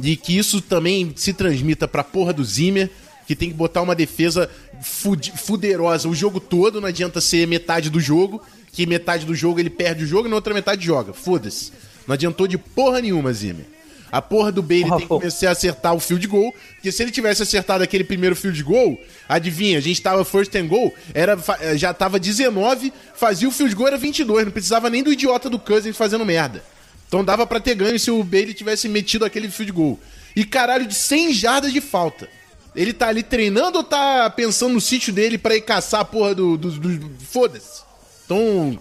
E 0.00 0.16
que 0.16 0.36
isso 0.36 0.60
também 0.60 1.12
se 1.16 1.32
transmita 1.32 1.88
pra 1.88 2.04
porra 2.04 2.32
do 2.32 2.44
Zimmer, 2.44 2.90
que 3.26 3.34
tem 3.34 3.48
que 3.48 3.54
botar 3.54 3.82
uma 3.82 3.94
defesa 3.94 4.50
fuderosa 4.82 6.08
o 6.08 6.14
jogo 6.14 6.40
todo, 6.40 6.80
não 6.80 6.88
adianta 6.88 7.20
ser 7.20 7.46
metade 7.46 7.88
do 7.88 8.00
jogo 8.00 8.42
que 8.74 8.86
metade 8.86 9.24
do 9.24 9.34
jogo 9.34 9.60
ele 9.60 9.70
perde 9.70 10.02
o 10.02 10.06
jogo 10.06 10.26
e 10.26 10.30
na 10.30 10.36
outra 10.36 10.52
metade 10.52 10.84
joga. 10.84 11.12
Foda-se. 11.12 11.72
Não 12.06 12.14
adiantou 12.14 12.46
de 12.46 12.58
porra 12.58 13.00
nenhuma, 13.00 13.32
Zimmer. 13.32 13.64
A 14.12 14.22
porra 14.22 14.52
do 14.52 14.62
Bailey 14.62 14.90
tem 14.90 15.00
que 15.00 15.06
começar 15.06 15.48
a 15.48 15.52
acertar 15.52 15.94
o 15.94 16.00
field 16.00 16.26
goal, 16.26 16.54
porque 16.74 16.92
se 16.92 17.02
ele 17.02 17.10
tivesse 17.10 17.42
acertado 17.42 17.82
aquele 17.82 18.04
primeiro 18.04 18.36
field 18.36 18.62
goal, 18.62 19.00
adivinha, 19.28 19.78
a 19.78 19.80
gente 19.80 20.00
tava 20.00 20.24
first 20.24 20.54
and 20.54 20.68
goal, 20.68 20.94
era, 21.12 21.36
eh, 21.60 21.76
já 21.76 21.92
tava 21.92 22.20
19, 22.20 22.92
fazia 23.14 23.48
o 23.48 23.50
field 23.50 23.74
goal 23.74 23.88
era 23.88 23.96
22, 23.96 24.44
não 24.44 24.52
precisava 24.52 24.88
nem 24.88 25.02
do 25.02 25.12
idiota 25.12 25.50
do 25.50 25.58
Cousins 25.58 25.96
fazendo 25.96 26.24
merda. 26.24 26.62
Então 27.08 27.24
dava 27.24 27.46
para 27.46 27.60
ter 27.60 27.74
ganho 27.74 27.98
se 27.98 28.10
o 28.10 28.22
Bailey 28.22 28.54
tivesse 28.54 28.88
metido 28.88 29.24
aquele 29.24 29.48
field 29.50 29.72
goal. 29.72 30.00
E 30.34 30.44
caralho, 30.44 30.86
de 30.86 30.94
100 30.94 31.32
jardas 31.32 31.72
de 31.72 31.80
falta. 31.80 32.28
Ele 32.74 32.92
tá 32.92 33.08
ali 33.08 33.22
treinando 33.22 33.78
ou 33.78 33.84
tá 33.84 34.28
pensando 34.30 34.74
no 34.74 34.80
sítio 34.80 35.12
dele 35.12 35.38
para 35.38 35.54
ir 35.54 35.60
caçar 35.60 36.00
a 36.00 36.04
porra 36.04 36.34
do. 36.34 36.56
do, 36.56 36.70
do... 36.72 37.24
Foda-se. 37.24 37.82
Então, 38.24 38.78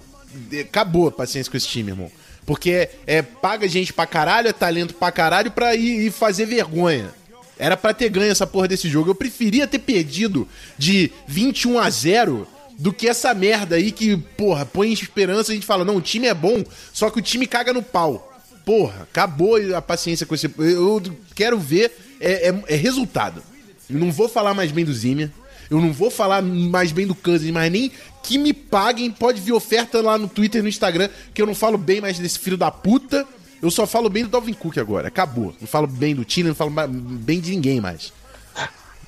acabou 0.62 1.08
a 1.08 1.12
paciência 1.12 1.52
com 1.52 1.58
esse 1.58 1.68
time, 1.68 1.92
irmão. 1.92 2.12
Porque 2.46 2.72
é, 2.72 2.92
é, 3.08 3.22
paga 3.22 3.68
gente 3.68 3.94
pra 3.94 4.06
caralho, 4.06 4.48
é 4.48 4.54
talento 4.54 4.94
pra 4.94 5.12
caralho 5.12 5.52
pra 5.52 5.76
ir, 5.76 6.08
ir 6.08 6.12
fazer 6.12 6.46
vergonha. 6.46 7.14
Era 7.58 7.78
pra 7.78 7.94
ter 7.94 8.10
ganho 8.10 8.32
essa 8.32 8.48
porra 8.48 8.68
desse 8.68 8.90
jogo. 8.90 9.12
Eu 9.12 9.16
preferia 9.16 9.68
ter 9.68 9.80
perdido 9.80 10.48
de 10.78 11.12
21 11.28 11.80
a 11.80 11.90
0 11.90 12.48
do 12.78 12.92
que 12.92 13.08
essa 13.08 13.34
merda 13.34 13.76
aí 13.76 13.92
que, 13.92 14.18
porra, 14.18 14.66
põe 14.66 14.92
esperança 14.92 15.52
e 15.52 15.54
a 15.54 15.56
gente 15.56 15.66
fala, 15.66 15.86
não, 15.86 15.98
o 15.98 16.02
time 16.02 16.28
é 16.28 16.34
bom, 16.34 16.64
só 16.92 17.10
que 17.10 17.20
o 17.20 17.22
time 17.22 17.46
caga 17.46 17.72
no 17.72 17.84
pau. 17.84 18.32
Porra, 18.66 19.04
acabou 19.04 19.58
a 19.76 19.82
paciência 19.82 20.26
com 20.26 20.34
esse. 20.34 20.50
Eu 20.58 21.02
quero 21.36 21.60
ver 21.60 21.92
é, 22.20 22.50
é, 22.50 22.64
é 22.68 22.76
resultado. 22.76 23.44
Eu 23.90 24.00
não 24.00 24.12
vou 24.12 24.30
falar 24.30 24.54
mais 24.54 24.72
bem 24.72 24.86
do 24.86 24.94
Zimmer. 24.94 25.30
Eu 25.70 25.82
não 25.82 25.92
vou 25.92 26.10
falar 26.10 26.42
mais 26.42 26.92
bem 26.92 27.06
do 27.06 27.16
Cousins, 27.16 27.52
mas 27.52 27.72
nem 27.72 27.92
que 28.24 28.38
me 28.38 28.54
paguem. 28.54 29.12
Pode 29.12 29.40
vir 29.42 29.52
oferta 29.52 30.02
lá 30.02 30.18
no 30.18 30.28
Twitter 30.28 30.60
e 30.60 30.64
no 30.64 30.70
Instagram, 30.70 31.10
que 31.34 31.42
eu 31.42 31.46
não 31.46 31.54
falo 31.54 31.78
bem 31.78 32.02
mais 32.02 32.18
desse 32.18 32.40
filho 32.40 32.58
da 32.58 32.72
puta. 32.72 33.28
Eu 33.62 33.70
só 33.70 33.86
falo 33.86 34.10
bem 34.10 34.24
do 34.24 34.30
Dalvin 34.30 34.54
Cook 34.54 34.78
agora. 34.78 35.10
Acabou. 35.10 35.54
Não 35.60 35.68
falo 35.68 35.88
bem 35.88 36.16
do 36.16 36.26
time, 36.26 36.50
não 36.50 36.56
falo 36.56 36.72
bem 36.88 37.40
de 37.40 37.52
ninguém 37.52 37.80
mais. 37.80 38.12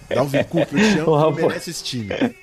Dalvin 0.09 0.43
Cook, 0.43 0.67
eu 0.71 0.79
te 0.79 0.99
amo, 1.09 1.31
merece 1.31 1.71
esse 1.71 1.83
time. 1.83 2.09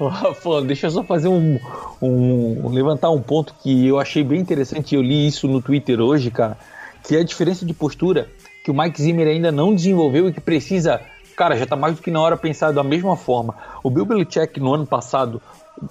Rafa, 0.00 0.62
deixa 0.62 0.86
eu 0.86 0.90
só 0.90 1.04
fazer 1.04 1.28
um, 1.28 1.58
um, 2.00 2.68
levantar 2.70 3.10
um 3.10 3.20
ponto 3.20 3.54
que 3.62 3.86
eu 3.86 3.98
achei 3.98 4.24
bem 4.24 4.40
interessante. 4.40 4.94
Eu 4.94 5.02
li 5.02 5.26
isso 5.26 5.46
no 5.46 5.60
Twitter 5.60 6.00
hoje, 6.00 6.30
cara, 6.30 6.56
que 7.04 7.16
é 7.16 7.20
a 7.20 7.24
diferença 7.24 7.64
de 7.64 7.72
postura 7.72 8.28
que 8.64 8.70
o 8.70 8.74
Mike 8.74 9.00
Zimmer 9.00 9.28
ainda 9.28 9.52
não 9.52 9.74
desenvolveu 9.74 10.28
e 10.28 10.32
que 10.32 10.40
precisa, 10.40 11.00
cara, 11.36 11.56
já 11.56 11.64
está 11.64 11.76
mais 11.76 11.96
do 11.96 12.02
que 12.02 12.10
na 12.10 12.20
hora 12.20 12.36
pensar 12.36 12.72
da 12.72 12.82
mesma 12.82 13.16
forma. 13.16 13.54
O 13.82 13.90
Bill 13.90 14.06
Belichick 14.06 14.58
no 14.58 14.74
ano 14.74 14.86
passado, 14.86 15.40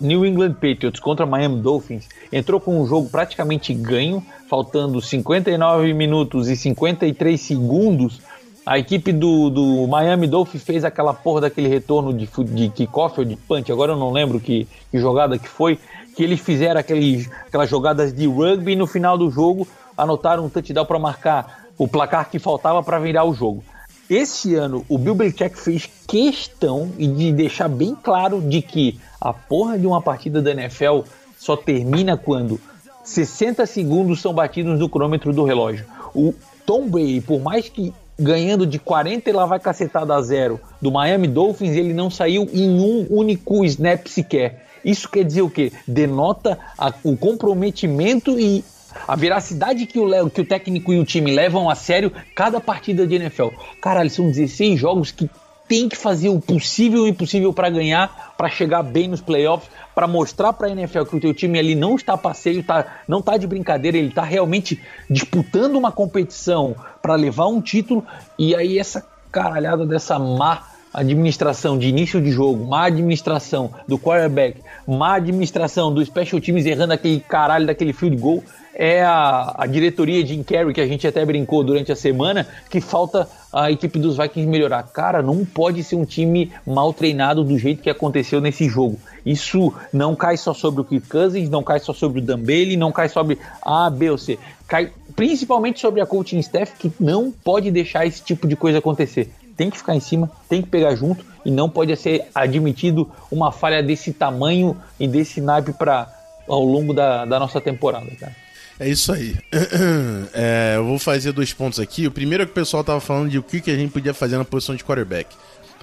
New 0.02 0.26
England 0.26 0.54
Patriots 0.54 1.00
contra 1.00 1.26
Miami 1.26 1.62
Dolphins, 1.62 2.10
entrou 2.32 2.60
com 2.60 2.82
um 2.82 2.88
jogo 2.88 3.10
praticamente 3.10 3.74
ganho, 3.74 4.26
faltando 4.50 5.02
59 5.02 5.94
minutos 5.94 6.50
e 6.50 6.56
53 6.56 7.40
segundos 7.40 8.20
a 8.66 8.80
equipe 8.80 9.12
do, 9.12 9.52
do 9.52 9.88
Miami 9.88 10.26
Dolphins 10.26 10.64
fez 10.64 10.84
aquela 10.84 11.14
porra 11.14 11.42
daquele 11.42 11.68
retorno 11.68 12.12
de, 12.12 12.28
de 12.46 12.70
kickoff 12.70 13.20
ou 13.20 13.26
de 13.26 13.36
punch, 13.36 13.72
agora 13.72 13.92
eu 13.92 13.98
não 13.98 14.12
lembro 14.12 14.40
que, 14.40 14.68
que 14.90 14.98
jogada 14.98 15.38
que 15.38 15.48
foi, 15.48 15.78
que 16.16 16.24
eles 16.24 16.40
fizeram 16.40 16.80
aqueles, 16.80 17.30
aquelas 17.46 17.70
jogadas 17.70 18.12
de 18.12 18.26
rugby 18.26 18.72
e 18.72 18.76
no 18.76 18.88
final 18.88 19.20
do 19.20 19.30
jogo 19.30 19.68
anotaram 19.96 20.46
um 20.46 20.50
touchdown 20.50 20.84
para 20.84 20.98
marcar 20.98 21.66
o 21.78 21.88
placar 21.88 22.28
que 22.28 22.40
faltava 22.40 22.82
para 22.82 22.98
virar 22.98 23.24
o 23.24 23.36
jogo. 23.36 23.64
Esse 24.10 24.54
ano 24.54 24.86
o 24.88 24.98
Bill 24.98 25.16
Belichick 25.16 25.58
fez 25.58 25.90
questão 26.08 26.92
de 26.98 27.32
deixar 27.32 27.68
bem 27.68 27.96
claro 27.96 28.40
de 28.40 28.62
que 28.62 29.00
a 29.20 29.34
porra 29.34 29.80
de 29.80 29.88
uma 29.88 30.02
partida 30.02 30.42
da 30.42 30.52
NFL 30.52 31.02
só 31.40 31.58
termina 31.58 32.16
quando 32.16 32.60
60 33.04 33.66
segundos 33.66 34.22
são 34.22 34.34
batidos 34.34 34.80
no 34.80 34.90
cronômetro 34.90 35.34
do 35.34 35.44
relógio. 35.44 35.86
O 36.14 36.34
Tom 36.66 36.88
Brady, 36.88 37.22
por 37.22 37.42
mais 37.42 37.68
que 37.68 37.94
ganhando 38.18 38.66
de 38.66 38.78
40 38.78 39.30
e 39.30 39.34
lá 39.34 39.46
vai 39.46 39.60
cacetada 39.60 40.16
a 40.16 40.22
zero 40.22 40.60
do 40.80 40.92
Miami 40.92 41.28
Dolphins, 41.28 41.76
ele 41.76 41.94
não 41.94 42.10
saiu 42.10 42.48
em 42.54 42.80
um 42.80 43.08
único 43.10 43.66
snap 43.66 44.08
sequer. 44.08 44.66
Isso 44.84 45.10
quer 45.10 45.24
dizer 45.24 45.42
o 45.42 45.50
quê? 45.50 45.72
Denota 45.88 46.60
a, 46.78 46.94
o 47.04 47.18
comprometimento 47.18 48.40
e 48.40 48.64
a 49.08 49.16
veracidade 49.16 49.86
que 49.86 50.00
o, 50.00 50.30
que 50.30 50.42
o 50.42 50.46
técnico 50.46 50.94
e 50.94 51.00
o 51.00 51.06
time 51.06 51.34
levam 51.34 51.70
a 51.70 51.76
sério 51.76 52.12
cada 52.36 52.60
partida 52.60 53.06
de 53.06 53.16
NFL. 53.16 53.50
Caralho, 53.82 54.10
são 54.10 54.28
16 54.28 54.80
jogos 54.80 55.12
que 55.12 55.30
tem 55.68 55.90
que 55.90 55.96
fazer 55.96 56.30
o 56.30 56.40
possível 56.40 57.00
e 57.00 57.02
o 57.04 57.08
impossível 57.08 57.52
para 57.52 57.70
ganhar, 57.70 58.34
para 58.38 58.50
chegar 58.50 58.84
bem 58.84 59.08
nos 59.08 59.22
playoffs, 59.22 59.70
para 59.94 60.08
mostrar 60.08 60.54
para 60.54 60.68
a 60.68 60.72
NFL 60.72 61.04
que 61.06 61.16
o 61.16 61.20
teu 61.20 61.34
time 61.34 61.58
ali 61.58 61.74
não 61.74 61.96
está 61.96 62.18
passeio, 62.18 62.64
tá, 62.64 63.02
não 63.08 63.20
está 63.20 63.38
de 63.38 63.48
brincadeira, 63.48 63.98
ele 63.98 64.10
está 64.10 64.24
realmente 64.24 64.80
disputando 65.10 65.76
uma 65.76 65.92
competição 65.92 66.76
para 67.02 67.16
levar 67.16 67.48
um 67.48 67.62
título. 67.62 68.06
E 68.38 68.56
aí 68.56 68.78
essa 68.78 69.06
caralhada 69.32 69.86
dessa 69.86 70.20
má 70.20 70.64
administração 70.94 71.78
de 71.78 71.88
início 71.88 72.22
de 72.22 72.32
jogo, 72.32 72.66
má 72.66 72.86
administração 72.86 73.72
do 73.88 74.00
quarterback, 74.00 74.62
má 74.88 75.16
administração 75.16 75.94
do 75.94 76.06
special 76.06 76.40
teams 76.40 76.66
errando 76.66 76.94
aquele 76.94 77.20
caralho 77.20 77.66
daquele 77.66 77.92
field 77.92 78.16
goal, 78.16 78.44
é 78.76 79.02
a, 79.02 79.56
a 79.58 79.66
diretoria 79.66 80.22
de 80.22 80.44
Carrey, 80.44 80.74
que 80.74 80.82
a 80.82 80.88
gente 80.88 81.08
até 81.08 81.26
brincou 81.26 81.64
durante 81.64 81.92
a 81.92 81.96
semana, 81.96 82.46
que 82.70 82.82
falta 82.82 83.28
a 83.52 83.72
equipe 83.72 83.98
dos 83.98 84.18
Vikings 84.18 84.50
melhorar. 84.50 84.84
Cara, 84.84 85.22
não 85.22 85.46
pode 85.46 85.82
ser 85.82 85.96
um 85.96 86.04
time 86.04 86.52
mal 86.68 86.94
treinado 86.94 87.42
do 87.42 87.58
jeito 87.58 87.82
que 87.82 87.90
aconteceu 87.90 88.42
nesse 88.42 88.68
jogo. 88.68 89.00
Isso 89.26 89.74
não 89.94 90.14
cai 90.14 90.36
só 90.36 90.54
sobre 90.54 90.82
o 90.82 90.84
Kirk 90.84 91.08
Cousins, 91.08 91.50
não 91.50 91.64
cai 91.64 91.80
só 91.80 91.94
sobre 91.94 92.20
o 92.20 92.22
Dan 92.22 92.40
Bailey, 92.40 92.76
não 92.76 92.92
cai 92.92 93.08
sobre 93.08 93.40
A, 93.62 93.90
B 93.90 94.10
ou 94.10 94.18
C. 94.18 94.38
Cai 94.68 94.92
principalmente 95.16 95.80
sobre 95.80 96.02
a 96.02 96.06
coaching 96.06 96.40
staff, 96.40 96.74
que 96.78 96.92
não 97.00 97.32
pode 97.32 97.72
deixar 97.72 98.06
esse 98.06 98.22
tipo 98.22 98.46
de 98.46 98.58
coisa 98.58 98.80
acontecer. 98.80 99.32
Tem 99.56 99.70
que 99.70 99.78
ficar 99.78 99.96
em 99.96 100.02
cima, 100.02 100.30
tem 100.50 100.62
que 100.62 100.68
pegar 100.68 100.94
junto 100.96 101.26
e 101.46 101.50
não 101.50 101.70
pode 101.70 101.96
ser 101.96 102.26
admitido 102.36 103.10
uma 103.32 103.54
falha 103.54 103.82
desse 103.82 104.12
tamanho 104.12 104.76
e 105.00 105.08
desse 105.08 105.40
naipe 105.40 105.72
para 105.72 106.14
ao 106.46 106.64
longo 106.64 106.94
da, 106.94 107.24
da 107.24 107.40
nossa 107.40 107.62
temporada, 107.62 108.12
cara. 108.20 108.45
É 108.80 108.90
isso 108.90 109.12
aí. 109.12 109.36
É, 110.34 110.74
eu 110.76 110.86
vou 110.86 111.00
fazer 111.00 111.32
dois 111.32 111.54
pontos 111.54 111.80
aqui. 111.80 112.08
O 112.08 112.12
primeiro 112.12 112.44
é 112.44 112.46
que 112.46 112.52
o 112.52 112.56
pessoal 112.56 112.84
tava 112.84 113.00
falando 113.00 113.30
de 113.30 113.40
o 113.40 113.44
que, 113.44 113.62
que 113.62 113.72
a 113.72 113.76
gente 113.76 113.92
podia 113.92 114.14
fazer 114.14 114.38
na 114.38 114.44
posição 114.44 114.76
de 114.76 114.84
quarterback. 114.84 115.34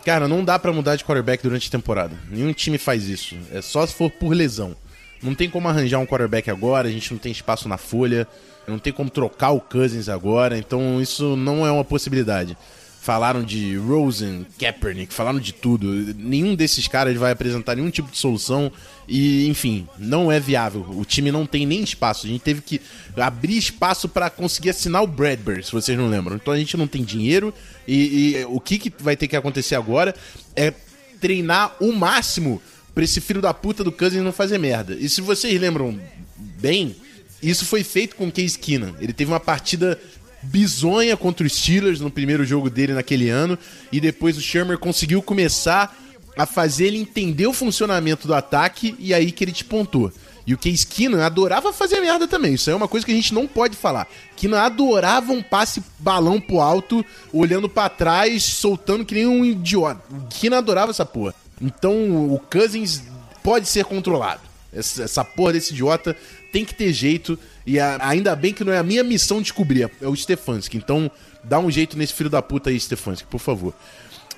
Cara, 0.05 0.29
não 0.29 0.45
dá 0.45 0.59
para 0.59 0.73
mudar 0.73 0.97
de 0.97 1.05
quarterback 1.05 1.43
durante 1.43 1.69
a 1.69 1.71
temporada. 1.71 2.15
Nenhum 2.31 2.53
time 2.53 2.77
faz 2.77 3.09
isso. 3.09 3.37
É 3.53 3.63
só 3.63 3.87
se 3.87 3.95
for 3.95 4.11
por 4.11 4.35
lesão. 4.35 4.77
Não 5.23 5.35
tem 5.35 5.49
como 5.49 5.69
arranjar 5.69 6.01
um 6.01 6.07
quarterback 6.07 6.51
agora, 6.51 6.89
a 6.89 6.91
gente 6.91 7.13
não 7.13 7.19
tem 7.19 7.33
espaço 7.33 7.69
na 7.69 7.79
folha, 7.79 8.27
não 8.67 8.79
tem 8.79 8.93
como 8.93 9.09
trocar 9.09 9.53
o 9.53 9.61
Cousins 9.61 10.09
agora, 10.09 10.59
então 10.59 11.01
isso 11.01 11.37
não 11.37 11.67
é 11.67 11.71
uma 11.71 11.85
possibilidade 11.85 12.57
falaram 13.03 13.43
de 13.43 13.77
Rosen, 13.79 14.47
Kaepernick, 14.61 15.13
falaram 15.13 15.41
de 15.41 15.53
tudo. 15.53 15.89
Nenhum 16.17 16.55
desses 16.55 16.87
caras 16.87 17.17
vai 17.17 17.33
apresentar 17.33 17.75
nenhum 17.75 17.91
tipo 17.91 18.09
de 18.09 18.17
solução 18.17 18.71
e, 19.09 19.49
enfim, 19.49 19.89
não 19.99 20.31
é 20.31 20.39
viável. 20.39 20.87
O 20.89 21.05
time 21.05 21.33
não 21.33 21.45
tem 21.45 21.67
nem 21.67 21.83
espaço. 21.83 22.27
A 22.27 22.29
gente 22.29 22.43
teve 22.43 22.61
que 22.61 22.81
abrir 23.17 23.59
espaço 23.59 24.09
para 24.09 24.31
conseguir 24.31 24.71
assinar 24.71 25.03
o 25.03 25.09
Bradbury, 25.09 25.65
se 25.65 25.73
vocês 25.73 25.99
não 25.99 26.09
lembram. 26.09 26.37
Então 26.37 26.55
a 26.55 26.57
gente 26.57 26.77
não 26.77 26.87
tem 26.87 27.03
dinheiro 27.03 27.53
e, 27.89 28.37
e 28.37 28.45
o 28.45 28.61
que, 28.61 28.79
que 28.79 28.93
vai 29.01 29.17
ter 29.17 29.27
que 29.27 29.35
acontecer 29.35 29.75
agora 29.75 30.15
é 30.55 30.73
treinar 31.21 31.75
o 31.81 31.91
máximo 31.91 32.63
pra 32.95 33.03
esse 33.03 33.21
filho 33.21 33.43
da 33.43 33.53
puta 33.53 33.83
do 33.83 33.91
Cousins 33.91 34.23
não 34.23 34.33
fazer 34.33 34.59
merda. 34.59 34.95
E 34.95 35.09
se 35.09 35.21
vocês 35.21 35.61
lembram 35.61 35.99
bem, 36.37 36.95
isso 37.43 37.65
foi 37.65 37.83
feito 37.83 38.15
com 38.15 38.29
o 38.29 38.33
Case 38.33 38.57
Keenan. 38.57 38.95
Ele 39.01 39.13
teve 39.13 39.29
uma 39.29 39.41
partida 39.41 39.99
bizonha 40.43 41.17
contra 41.17 41.47
os 41.47 41.53
Steelers 41.55 42.01
no 42.01 42.11
primeiro 42.11 42.45
jogo 42.45 42.69
dele 42.69 42.93
naquele 42.93 43.29
ano. 43.29 43.59
E 43.91 44.01
depois 44.01 44.37
o 44.37 44.41
Shermer 44.41 44.79
conseguiu 44.79 45.23
começar 45.23 45.97
a 46.37 46.47
fazer 46.47 46.87
ele 46.87 46.99
entender 46.99 47.47
o 47.47 47.53
funcionamento 47.53 48.27
do 48.27 48.35
ataque 48.35 48.97
e 48.99 49.13
aí 49.13 49.31
que 49.31 49.45
ele 49.45 49.53
despontou. 49.53 50.13
E 50.47 50.53
o 50.53 50.59
Case 50.59 50.87
Keenan 50.87 51.25
adorava 51.25 51.73
fazer 51.73 52.01
merda 52.01 52.27
também. 52.27 52.55
Isso 52.55 52.69
é 52.69 52.75
uma 52.75 52.89
coisa 52.89 53.07
que 53.07 53.13
a 53.13 53.15
gente 53.15 53.33
não 53.33 53.47
pode 53.47 53.77
falar. 53.77 54.09
Keenan 54.37 54.61
adorava 54.61 55.33
um 55.33 55.43
passe 55.43 55.83
balão 55.99 56.41
pro 56.41 56.61
alto, 56.61 57.05
olhando 57.33 57.69
para 57.69 57.89
trás, 57.89 58.43
soltando 58.43 59.05
que 59.05 59.15
nem 59.15 59.27
um 59.27 59.45
idiota. 59.45 60.03
Keenan 60.31 60.59
adorava 60.59 60.91
essa 60.91 61.07
porra. 61.07 61.35
Então 61.61 62.33
o 62.33 62.41
Cousins 62.41 63.03
pode 63.43 63.69
ser 63.69 63.85
controlado. 63.85 64.41
Essa 64.73 65.25
porra 65.25 65.53
desse 65.53 65.73
idiota 65.73 66.17
tem 66.51 66.65
que 66.65 66.75
ter 66.75 66.93
jeito. 66.93 67.39
E 67.67 67.79
a, 67.79 67.99
ainda 68.01 68.35
bem 68.35 68.53
que 68.53 68.65
não 68.65 68.73
é 68.73 68.79
a 68.79 68.83
minha 68.83 69.05
missão 69.05 69.41
descobrir, 69.41 69.91
é 70.01 70.07
o 70.07 70.17
Stefanski. 70.17 70.77
Então, 70.77 71.11
dá 71.45 71.59
um 71.59 71.71
jeito 71.71 71.97
nesse 71.97 72.13
filho 72.13 72.31
da 72.31 72.43
puta 72.43 72.71
aí, 72.71 72.79
Stefanski, 72.79 73.27
por 73.29 73.39
favor. 73.39 73.75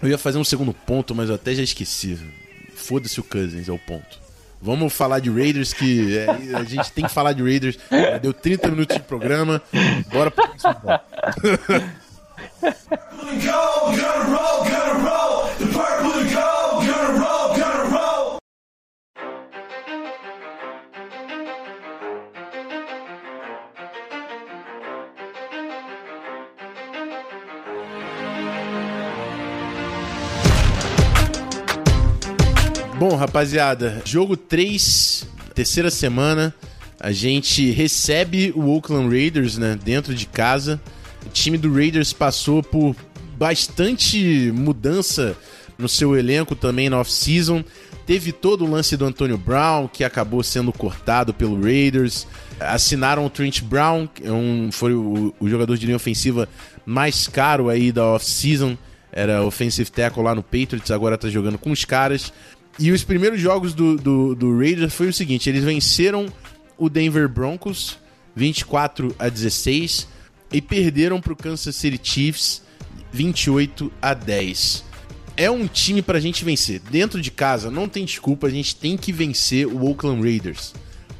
Eu 0.02 0.08
ia 0.08 0.18
fazer 0.18 0.38
um 0.38 0.44
segundo 0.44 0.72
ponto, 0.72 1.14
mas 1.14 1.28
eu 1.28 1.34
até 1.34 1.54
já 1.54 1.62
esqueci. 1.62 2.18
Foda-se 2.74 3.20
o 3.20 3.24
Cousins, 3.24 3.68
é 3.68 3.72
o 3.72 3.78
ponto. 3.78 4.24
Vamos 4.60 4.92
falar 4.92 5.20
de 5.20 5.30
Raiders, 5.30 5.72
que 5.72 6.16
é, 6.16 6.26
a 6.56 6.64
gente 6.64 6.90
tem 6.92 7.04
que 7.04 7.12
falar 7.12 7.32
de 7.32 7.42
Raiders. 7.42 7.78
deu 8.22 8.32
30 8.32 8.70
minutos 8.70 8.96
de 8.96 9.02
programa. 9.02 9.62
Bora 10.10 10.30
pro 10.30 10.48
próximo 10.48 10.74
Bom, 33.06 33.16
rapaziada, 33.16 34.00
jogo 34.02 34.34
3, 34.34 35.26
terceira 35.54 35.90
semana. 35.90 36.54
A 36.98 37.12
gente 37.12 37.70
recebe 37.70 38.50
o 38.56 38.66
Oakland 38.70 39.14
Raiders, 39.14 39.58
né, 39.58 39.78
dentro 39.84 40.14
de 40.14 40.24
casa. 40.24 40.80
O 41.26 41.28
time 41.28 41.58
do 41.58 41.70
Raiders 41.70 42.14
passou 42.14 42.62
por 42.62 42.96
bastante 43.36 44.50
mudança 44.54 45.36
no 45.76 45.86
seu 45.86 46.16
elenco 46.16 46.56
também 46.56 46.88
na 46.88 46.98
off-season. 46.98 47.62
Teve 48.06 48.32
todo 48.32 48.64
o 48.64 48.70
lance 48.70 48.96
do 48.96 49.04
Antonio 49.04 49.36
Brown, 49.36 49.86
que 49.86 50.02
acabou 50.02 50.42
sendo 50.42 50.72
cortado 50.72 51.34
pelo 51.34 51.60
Raiders. 51.60 52.26
Assinaram 52.58 53.26
o 53.26 53.28
Trent 53.28 53.60
Brown, 53.60 54.08
é 54.24 54.32
um, 54.32 54.70
foi 54.72 54.94
o, 54.94 55.34
o 55.38 55.46
jogador 55.46 55.76
de 55.76 55.84
linha 55.84 55.96
ofensiva 55.96 56.48
mais 56.86 57.28
caro 57.28 57.68
aí 57.68 57.92
da 57.92 58.06
off-season. 58.06 58.78
Era 59.16 59.44
offensive 59.44 59.88
tackle 59.92 60.24
lá 60.24 60.34
no 60.34 60.42
Patriots, 60.42 60.90
agora 60.90 61.16
tá 61.16 61.28
jogando 61.28 61.56
com 61.56 61.70
os 61.70 61.84
caras. 61.84 62.32
E 62.78 62.90
os 62.90 63.04
primeiros 63.04 63.40
jogos 63.40 63.72
do, 63.72 63.96
do, 63.96 64.34
do 64.34 64.58
Raiders 64.58 64.94
foi 64.94 65.08
o 65.08 65.12
seguinte: 65.12 65.48
eles 65.48 65.64
venceram 65.64 66.26
o 66.76 66.88
Denver 66.88 67.28
Broncos 67.28 67.98
24 68.34 69.14
a 69.18 69.28
16 69.28 70.08
e 70.52 70.60
perderam 70.60 71.20
para 71.20 71.32
o 71.32 71.36
Kansas 71.36 71.76
City 71.76 72.00
Chiefs 72.02 72.62
28 73.12 73.92
a 74.02 74.12
10. 74.12 74.84
É 75.36 75.50
um 75.50 75.66
time 75.66 76.02
pra 76.02 76.20
gente 76.20 76.44
vencer. 76.44 76.80
Dentro 76.90 77.20
de 77.20 77.30
casa, 77.30 77.70
não 77.70 77.88
tem 77.88 78.04
desculpa, 78.04 78.46
a 78.46 78.50
gente 78.50 78.76
tem 78.76 78.96
que 78.96 79.12
vencer 79.12 79.66
o 79.66 79.84
Oakland 79.84 80.22
Raiders. 80.22 80.74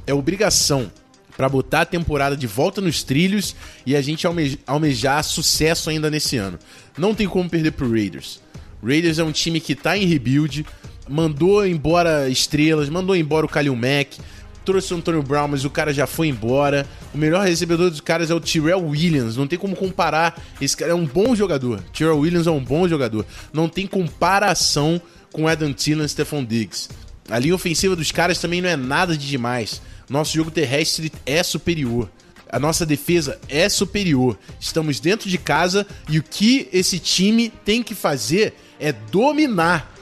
É 0.07 0.15
obrigação 0.15 0.91
para 1.37 1.49
botar 1.49 1.81
a 1.81 1.87
temporada 1.87 2.37
de 2.37 2.47
volta 2.47 2.81
nos 2.81 3.03
trilhos 3.03 3.57
e 3.85 3.97
a 3.97 4.01
gente 4.01 4.27
alme 4.27 4.59
almejar 4.67 5.23
sucesso 5.25 5.91
ainda 5.91 6.11
nesse 6.11 6.37
ano. 6.37 6.59
Não 6.97 7.15
tem 7.15 7.27
como 7.27 7.51
perder 7.51 7.73
pro 7.73 7.91
Raiders. 7.91 8.41
Raiders 8.83 9.19
é 9.19 9.25
um 9.25 9.33
time 9.33 9.61
que 9.61 9.75
tá 9.75 9.97
em 9.97 10.05
rebuild, 10.05 10.65
mandou 11.09 11.67
embora 11.67 12.29
estrelas, 12.29 12.89
mandou 12.89 13.15
embora 13.15 13.47
o 13.47 13.49
Kalil 13.49 13.77
Mack, 13.77 14.19
trouxe 14.65 14.95
o 14.95 14.97
Antonio 14.97 15.23
Brown, 15.23 15.49
mas 15.49 15.65
o 15.65 15.71
cara 15.71 15.93
já 15.93 16.07
foi 16.07 16.29
embora. 16.29 16.87
O 17.13 17.19
melhor 17.19 17.45
recebedor 17.45 17.91
dos 17.91 18.01
caras 18.01 18.31
é 18.31 18.35
o 18.35 18.41
Tyrell 18.41 18.85
Williams. 18.85 19.37
Não 19.37 19.47
tem 19.47 19.59
como 19.59 19.77
comparar. 19.77 20.41
Esse 20.61 20.77
cara 20.77 20.93
é 20.93 20.95
um 20.95 21.05
bom 21.05 21.35
jogador. 21.35 21.81
Tyrell 21.93 22.19
Williams 22.19 22.47
é 22.47 22.51
um 22.51 22.63
bom 22.63 22.89
jogador. 22.89 23.27
Não 23.53 23.69
tem 23.69 23.87
comparação 23.87 25.01
com 25.33 25.47
Adam 25.47 25.73
Thielen 25.73 26.07
e 26.07 26.09
Stephon 26.09 26.45
Diggs. 26.45 26.89
A 27.29 27.39
linha 27.39 27.55
ofensiva 27.55 27.97
dos 27.97 28.11
caras 28.11 28.39
também 28.39 28.61
não 28.61 28.69
é 28.69 28.77
nada 28.77 29.17
de 29.17 29.27
demais. 29.27 29.81
Nosso 30.09 30.35
jogo 30.35 30.51
terrestre 30.51 31.13
é 31.25 31.43
superior. 31.43 32.11
A 32.51 32.59
nossa 32.59 32.87
defesa 32.87 33.39
é 33.49 33.69
superior. 33.69 34.39
Estamos 34.61 35.01
dentro 35.01 35.29
de 35.29 35.39
casa 35.39 35.87
e 36.09 36.19
o 36.19 36.23
que 36.23 36.69
esse 36.73 36.99
time 36.99 37.53
tem 37.65 37.83
que 37.83 37.95
fazer 37.95 38.55
é 38.79 38.93
dominar. 38.93 39.94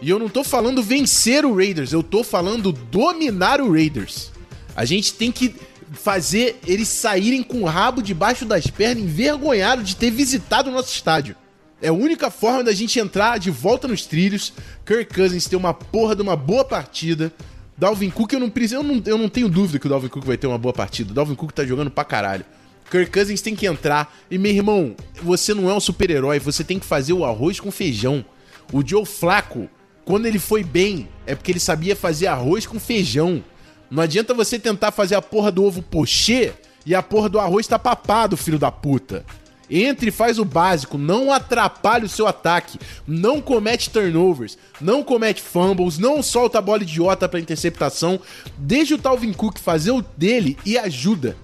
E 0.00 0.08
eu 0.08 0.18
não 0.18 0.28
tô 0.28 0.44
falando 0.44 0.82
vencer 0.82 1.44
o 1.44 1.54
Raiders, 1.54 1.92
eu 1.92 2.02
tô 2.02 2.22
falando 2.22 2.72
dominar 2.72 3.60
o 3.60 3.72
Raiders. 3.72 4.30
A 4.76 4.84
gente 4.84 5.12
tem 5.14 5.32
que 5.32 5.54
fazer 5.92 6.60
eles 6.66 6.88
saírem 6.88 7.42
com 7.42 7.62
o 7.62 7.64
rabo 7.64 8.02
debaixo 8.02 8.44
das 8.44 8.66
pernas, 8.66 9.02
envergonhado 9.02 9.82
de 9.82 9.96
ter 9.96 10.10
visitado 10.10 10.70
o 10.70 10.72
nosso 10.72 10.92
estádio. 10.94 11.34
É 11.80 11.88
a 11.88 11.92
única 11.92 12.30
forma 12.30 12.64
da 12.64 12.72
gente 12.72 12.98
entrar 12.98 13.38
de 13.38 13.50
volta 13.50 13.86
nos 13.86 14.04
trilhos. 14.04 14.52
Kirk 14.84 15.14
Cousins 15.14 15.46
ter 15.46 15.56
uma 15.56 15.72
porra 15.72 16.14
de 16.14 16.22
uma 16.22 16.36
boa 16.36 16.64
partida. 16.64 17.32
Dalvin 17.76 18.10
Cook, 18.10 18.32
eu 18.32 18.40
não, 18.40 18.52
eu 18.72 18.82
não, 18.82 19.02
eu 19.06 19.18
não 19.18 19.28
tenho 19.28 19.48
dúvida 19.48 19.78
que 19.78 19.86
o 19.86 19.90
Dalvin 19.90 20.08
Cook 20.08 20.24
vai 20.24 20.36
ter 20.36 20.48
uma 20.48 20.58
boa 20.58 20.72
partida. 20.72 21.12
O 21.12 21.14
Dalvin 21.14 21.36
Cook 21.36 21.52
tá 21.52 21.64
jogando 21.64 21.90
pra 21.90 22.04
caralho. 22.04 22.44
Kirk 22.90 23.12
Cousins 23.12 23.40
tem 23.40 23.54
que 23.54 23.66
entrar. 23.66 24.12
E, 24.28 24.36
meu 24.36 24.52
irmão, 24.52 24.96
você 25.22 25.54
não 25.54 25.70
é 25.70 25.74
um 25.74 25.78
super-herói, 25.78 26.40
você 26.40 26.64
tem 26.64 26.80
que 26.80 26.86
fazer 26.86 27.12
o 27.12 27.24
arroz 27.24 27.60
com 27.60 27.70
feijão. 27.70 28.24
O 28.72 28.84
Joe 28.84 29.06
Flaco, 29.06 29.68
quando 30.08 30.24
ele 30.24 30.38
foi 30.38 30.64
bem, 30.64 31.06
é 31.26 31.34
porque 31.34 31.52
ele 31.52 31.60
sabia 31.60 31.94
fazer 31.94 32.28
arroz 32.28 32.66
com 32.66 32.80
feijão. 32.80 33.44
Não 33.90 34.02
adianta 34.02 34.32
você 34.32 34.58
tentar 34.58 34.90
fazer 34.90 35.14
a 35.14 35.20
porra 35.20 35.52
do 35.52 35.62
ovo 35.62 35.82
pochê 35.82 36.54
e 36.86 36.94
a 36.94 37.02
porra 37.02 37.28
do 37.28 37.38
arroz 37.38 37.66
tá 37.66 37.78
papado, 37.78 38.34
filho 38.34 38.58
da 38.58 38.72
puta. 38.72 39.22
Entre 39.68 40.08
e 40.08 40.10
faz 40.10 40.38
o 40.38 40.46
básico, 40.46 40.96
não 40.96 41.30
atrapalhe 41.30 42.06
o 42.06 42.08
seu 42.08 42.26
ataque, 42.26 42.78
não 43.06 43.42
comete 43.42 43.90
turnovers, 43.90 44.56
não 44.80 45.04
comete 45.04 45.42
fumbles, 45.42 45.98
não 45.98 46.22
solta 46.22 46.56
a 46.56 46.62
bola 46.62 46.84
idiota 46.84 47.28
para 47.28 47.38
interceptação, 47.38 48.18
deixa 48.56 48.94
o 48.94 48.98
Talvin 48.98 49.34
Cook 49.34 49.58
fazer 49.58 49.90
o 49.90 50.00
dele 50.00 50.56
e 50.64 50.78
ajuda. 50.78 51.36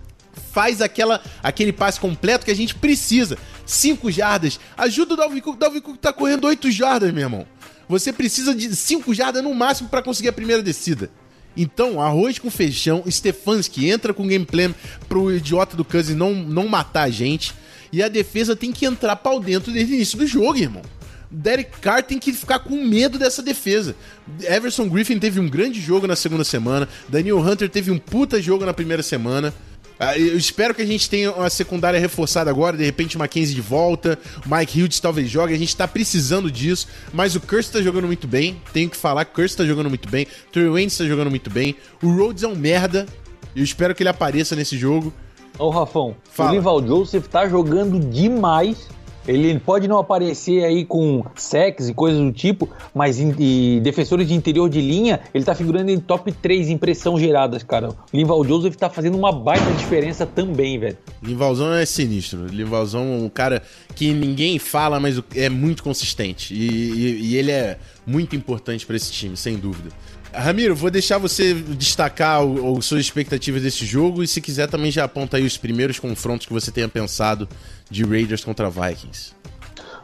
Faz 0.53 0.81
aquela, 0.81 1.21
aquele 1.43 1.71
passe 1.71 2.01
completo 2.01 2.47
que 2.47 2.51
a 2.51 2.57
gente 2.57 2.75
precisa. 2.75 3.37
5 3.67 4.11
jardas, 4.11 4.59
ajuda 4.75 5.13
o 5.13 5.17
Dalvin 5.19 5.41
Cook. 5.41 5.59
Dalvin 5.59 5.81
Cook 5.83 5.99
tá 5.99 6.15
correndo 6.15 6.47
8 6.47 6.71
jardas, 6.71 7.13
meu 7.13 7.25
irmão. 7.25 7.47
Você 7.89 8.13
precisa 8.13 8.55
de 8.55 8.75
5 8.75 9.13
jardas 9.15 9.43
no 9.43 9.55
máximo 9.55 9.89
para 9.89 10.03
conseguir 10.03 10.29
a 10.29 10.33
primeira 10.33 10.63
descida. 10.63 11.11
Então, 11.57 12.01
arroz 12.01 12.39
com 12.39 12.51
feijão, 12.51 13.05
Stefanski 13.09 13.89
entra 13.89 14.13
com 14.13 14.27
gameplay 14.27 14.75
pro 15.09 15.33
idiota 15.33 15.77
do 15.77 15.85
Cousins 15.85 16.17
não, 16.17 16.35
não 16.35 16.67
matar 16.67 17.03
a 17.03 17.11
gente. 17.11 17.55
E 17.93 18.03
a 18.03 18.09
defesa 18.09 18.57
tem 18.57 18.73
que 18.73 18.85
entrar 18.85 19.15
pau 19.17 19.39
dentro 19.39 19.73
desde 19.73 19.93
o 19.93 19.95
início 19.95 20.19
do 20.19 20.27
jogo, 20.27 20.59
irmão. 20.59 20.83
Derek 21.31 21.79
Carr 21.81 22.03
tem 22.03 22.19
que 22.19 22.33
ficar 22.33 22.61
com 22.61 22.85
medo 22.85 23.19
dessa 23.19 23.43
defesa. 23.43 23.97
Everson 24.43 24.89
Griffin 24.89 25.19
teve 25.19 25.41
um 25.41 25.49
grande 25.49 25.81
jogo 25.81 26.07
na 26.07 26.17
segunda 26.17 26.45
semana. 26.45 26.89
Daniel 27.09 27.39
Hunter 27.39 27.69
teve 27.69 27.91
um 27.91 27.99
puta 27.99 28.41
jogo 28.41 28.65
na 28.65 28.73
primeira 28.73 29.03
semana. 29.03 29.53
Ah, 29.99 30.19
eu 30.19 30.37
espero 30.37 30.75
que 30.75 30.83
a 30.83 30.87
gente 30.87 31.09
tenha 31.09 31.31
uma 31.33 31.49
secundária 31.49 32.01
reforçada 32.01 32.51
agora, 32.51 32.77
de 32.77 32.85
repente 32.85 33.17
uma 33.17 33.29
15 33.29 33.55
de 33.55 33.61
volta, 33.61 34.19
Mike 34.45 34.83
Hughes 34.83 34.99
talvez 34.99 35.31
jogue, 35.31 35.55
a 35.55 35.59
gente 35.59 35.77
tá 35.77 35.87
precisando 35.87 36.51
disso, 36.51 36.89
mas 37.13 37.37
o 37.37 37.41
Curse 37.41 37.71
tá 37.71 37.81
jogando 37.81 38.07
muito 38.07 38.27
bem, 38.27 38.61
tenho 38.73 38.91
que 38.91 38.97
falar, 38.97 39.25
Curse 39.25 39.57
tá 39.57 39.65
jogando 39.65 39.89
muito 39.89 40.09
bem, 40.09 40.27
Trey 40.53 40.69
Wayne 40.69 40.91
tá 40.91 41.05
jogando 41.05 41.31
muito 41.31 41.49
bem, 41.49 41.77
o 42.03 42.13
Rhodes 42.13 42.43
é 42.43 42.49
um 42.49 42.57
merda, 42.57 43.07
eu 43.55 43.63
espero 43.63 43.95
que 43.95 44.03
ele 44.03 44.11
apareça 44.11 44.57
nesse 44.57 44.77
jogo, 44.77 45.13
Ô, 45.57 45.71
Rafão, 45.71 46.17
Fala. 46.31 46.51
o 46.51 46.55
Rival 46.55 46.85
Joseph 46.85 47.29
tá 47.29 47.49
jogando 47.49 48.01
demais. 48.01 48.89
Ele 49.27 49.59
pode 49.59 49.89
não 49.89 49.99
aparecer 49.99 50.65
aí 50.65 50.85
com 50.85 51.25
sex 51.35 51.89
e 51.89 51.95
coisas 51.95 52.21
do 52.21 52.33
tipo, 52.33 52.69
mas 52.95 53.19
em, 53.19 53.81
defensores 53.81 54.29
de 54.29 54.35
interior 54.35 54.69
de 54.69 54.81
linha, 54.81 55.21
ele 55.33 55.45
tá 55.45 55.55
figurando 55.55 55.91
em 55.91 55.99
top 55.99 56.31
3 56.31 56.69
impressão 56.69 57.19
geradas, 57.19 57.63
cara. 57.63 57.89
O 57.89 58.17
Lival 58.17 58.45
Joseph 58.45 58.77
tá 58.77 58.91
fazendo 58.91 59.17
uma 59.17 59.33
baita 59.33 59.71
diferença 59.73 60.27
também, 60.27 60.79
velho. 60.79 60.99
Livalzão 61.23 61.73
é 61.75 61.87
sinistro. 61.87 62.47
Livalzão 62.47 63.03
é 63.03 63.23
um 63.23 63.29
cara 63.29 63.63
que 63.95 64.13
ninguém 64.13 64.59
fala, 64.59 65.01
mas 65.01 65.21
é 65.35 65.49
muito 65.49 65.83
consistente. 65.83 66.55
E, 66.55 66.69
e, 66.69 67.21
e 67.27 67.37
ele 67.37 67.51
é 67.51 67.79
muito 68.07 68.37
importante 68.37 68.85
para 68.85 68.97
esse 68.97 69.11
time, 69.11 69.37
sem 69.37 69.57
dúvida. 69.57 69.91
Ramiro, 70.35 70.75
vou 70.75 70.91
deixar 70.91 71.19
você 71.19 71.55
destacar 71.55 72.41
as 72.43 72.85
suas 72.85 73.01
expectativas 73.01 73.63
desse 73.63 73.85
jogo 73.87 74.23
e 74.23 74.27
se 74.27 74.41
quiser 74.41 74.69
também 74.69 74.91
já 74.91 75.05
aponta 75.05 75.37
aí 75.37 75.45
os 75.45 75.57
primeiros 75.57 75.99
confrontos 75.99 76.47
que 76.47 76.53
você 76.53 76.71
tenha 76.71 76.89
pensado 76.89 77.49
de 77.91 78.05
Raiders 78.05 78.45
contra 78.45 78.69
Vikings. 78.69 79.33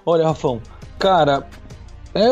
Olha, 0.06 0.26
Rafão, 0.26 0.60
cara, 0.98 1.46
é 2.12 2.28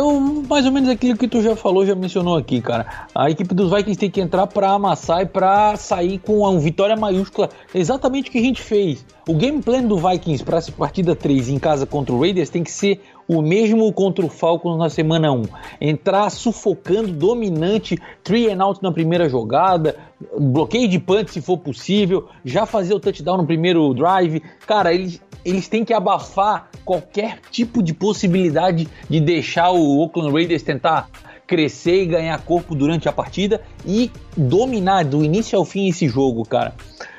mais 0.49 0.67
ou 0.67 0.73
menos 0.73 0.89
aquilo 0.89 1.17
que 1.17 1.29
tu 1.29 1.41
já 1.41 1.55
falou, 1.55 1.87
já 1.87 1.95
mencionou 1.95 2.37
aqui, 2.37 2.61
cara. 2.61 3.07
A 3.15 3.31
equipe 3.31 3.55
dos 3.55 3.71
Vikings 3.71 3.99
tem 3.99 4.11
que 4.11 4.21
entrar 4.21 4.47
para 4.49 4.71
amassar 4.71 5.23
e 5.23 5.27
para 5.27 5.77
sair 5.77 6.19
com 6.19 6.39
uma 6.39 6.59
vitória 6.59 6.97
maiúscula. 6.97 7.49
Exatamente 7.73 8.29
o 8.29 8.33
que 8.33 8.39
a 8.39 8.43
gente 8.43 8.61
fez. 8.61 9.07
O 9.29 9.35
game 9.35 9.63
plan 9.63 9.83
do 9.83 9.97
Vikings 9.97 10.43
para 10.43 10.59
essa 10.59 10.73
partida 10.73 11.15
3 11.15 11.49
em 11.49 11.59
casa 11.59 11.87
contra 11.87 12.13
o 12.13 12.21
Raiders 12.21 12.51
tem 12.51 12.65
que 12.65 12.73
ser 12.73 13.01
o 13.29 13.43
mesmo 13.43 13.93
contra 13.93 14.25
o 14.25 14.29
Falcons 14.29 14.79
na 14.79 14.89
semana 14.89 15.31
1. 15.31 15.43
Entrar 15.81 16.31
sufocando, 16.31 17.13
dominante, 17.13 17.99
three 18.25 18.51
and 18.51 18.65
out 18.65 18.83
na 18.83 18.91
primeira 18.91 19.29
jogada, 19.29 19.95
bloqueio 20.39 20.89
de 20.89 20.99
punch 20.99 21.31
se 21.31 21.43
for 21.43 21.59
possível, 21.59 22.27
já 22.43 22.65
fazer 22.65 22.95
o 22.95 23.01
touchdown 23.01 23.37
no 23.37 23.47
primeiro 23.47 23.93
drive. 23.93 24.43
Cara, 24.67 24.95
eles 24.95 25.21
eles 25.45 25.69
têm 25.69 25.85
que 25.85 25.95
abafar 25.95 26.69
qualquer 26.85 27.39
tipo 27.51 27.83
de 27.83 27.95
possibilidade 27.95 28.89
de 29.09 29.21
deixar 29.21 29.71
o 29.71 29.99
Oakland 30.01 30.33
Raiders 30.33 30.63
tentar 30.63 31.09
crescer 31.47 32.03
e 32.03 32.07
ganhar 32.07 32.39
corpo 32.43 32.75
durante 32.75 33.09
a 33.09 33.13
partida 33.13 33.63
e 33.87 34.11
dominar 34.37 35.05
do 35.05 35.25
início 35.25 35.59
ao 35.59 35.65
fim 35.65 35.89
esse 35.89 36.07
jogo, 36.07 36.45
cara. 36.45 36.75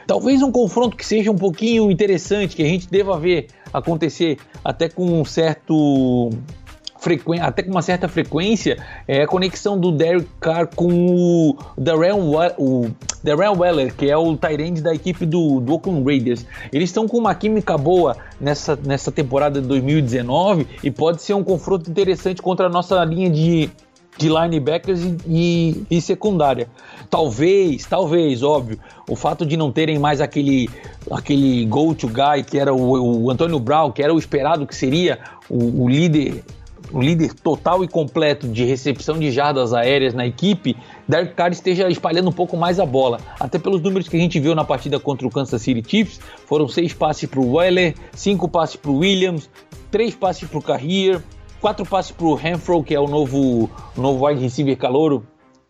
Talvez 0.05 0.41
um 0.41 0.51
confronto 0.51 0.95
que 0.95 1.05
seja 1.05 1.31
um 1.31 1.35
pouquinho 1.35 1.89
interessante, 1.89 2.55
que 2.55 2.63
a 2.63 2.67
gente 2.67 2.87
deva 2.89 3.17
ver 3.17 3.47
acontecer 3.73 4.37
até 4.63 4.89
com 4.89 5.21
um 5.21 5.25
certo 5.25 6.29
até 7.41 7.63
com 7.63 7.71
uma 7.71 7.81
certa 7.81 8.09
frequência 8.09 8.77
é 9.07 9.21
a 9.21 9.27
conexão 9.27 9.79
do 9.79 9.91
Derek 9.91 10.27
Carr 10.39 10.67
com 10.75 10.89
o 10.89 11.57
Darren, 11.77 12.19
o 12.57 12.89
Darren 13.23 13.57
Weller, 13.57 13.95
que 13.95 14.09
é 14.09 14.17
o 14.17 14.35
Tyrande 14.35 14.81
da 14.81 14.93
equipe 14.93 15.25
do, 15.25 15.61
do 15.61 15.73
Oakland 15.73 16.03
Raiders. 16.03 16.45
Eles 16.73 16.89
estão 16.89 17.07
com 17.07 17.17
uma 17.17 17.33
química 17.33 17.77
boa 17.77 18.17
nessa, 18.39 18.75
nessa 18.75 19.11
temporada 19.11 19.61
de 19.61 19.67
2019 19.67 20.67
e 20.83 20.91
pode 20.91 21.21
ser 21.21 21.33
um 21.35 21.43
confronto 21.43 21.89
interessante 21.89 22.41
contra 22.41 22.65
a 22.65 22.69
nossa 22.69 23.03
linha 23.05 23.29
de, 23.29 23.69
de 24.19 24.27
linebackers 24.27 24.99
e, 25.01 25.17
e, 25.27 25.85
e 25.89 26.01
secundária. 26.01 26.67
Talvez, 27.09 27.85
talvez, 27.85 28.43
óbvio, 28.43 28.77
o 29.09 29.15
fato 29.15 29.45
de 29.45 29.55
não 29.55 29.71
terem 29.71 29.97
mais 29.97 30.19
aquele, 30.19 30.69
aquele 31.09 31.65
go-to 31.65 32.07
guy 32.07 32.43
que 32.45 32.59
era 32.59 32.73
o, 32.73 33.23
o 33.23 33.31
Antônio 33.31 33.57
Brown, 33.59 33.91
que 33.91 34.03
era 34.03 34.13
o 34.13 34.19
esperado 34.19 34.67
que 34.67 34.75
seria 34.75 35.19
o, 35.49 35.83
o 35.85 35.89
líder 35.89 36.43
o 36.91 36.99
líder 36.99 37.35
total 37.35 37.83
e 37.83 37.87
completo 37.87 38.47
de 38.47 38.63
recepção 38.63 39.19
de 39.19 39.29
jardas 39.31 39.73
aéreas 39.73 40.15
na 40.15 40.25
equipe, 40.25 40.75
Derek 41.07 41.35
Carr 41.35 41.51
esteja 41.51 41.87
espalhando 41.87 42.29
um 42.29 42.33
pouco 42.33 42.57
mais 42.57 42.79
a 42.79 42.85
bola. 42.85 43.19
Até 43.39 43.59
pelos 43.59 43.79
números 43.79 44.07
que 44.07 44.17
a 44.17 44.19
gente 44.19 44.39
viu 44.39 44.55
na 44.55 44.63
partida 44.63 44.99
contra 44.99 45.27
o 45.27 45.29
Kansas 45.29 45.61
City 45.61 45.87
Chiefs, 45.87 46.19
foram 46.47 46.67
seis 46.67 46.91
passes 46.91 47.29
para 47.29 47.39
o 47.39 47.53
Weller, 47.53 47.93
cinco 48.13 48.49
passes 48.49 48.75
para 48.75 48.89
o 48.89 48.97
Williams, 48.97 49.47
três 49.91 50.15
passes 50.15 50.49
para 50.49 50.57
o 50.57 50.63
Carrier, 50.63 51.21
quatro 51.59 51.85
passes 51.85 52.11
para 52.11 52.25
o 52.25 52.35
Renfro, 52.35 52.83
que 52.83 52.95
é 52.95 52.99
o 52.99 53.07
novo, 53.07 53.69
novo 53.95 54.25
wide 54.25 54.41
receiver 54.41 54.77
calouro, 54.77 55.25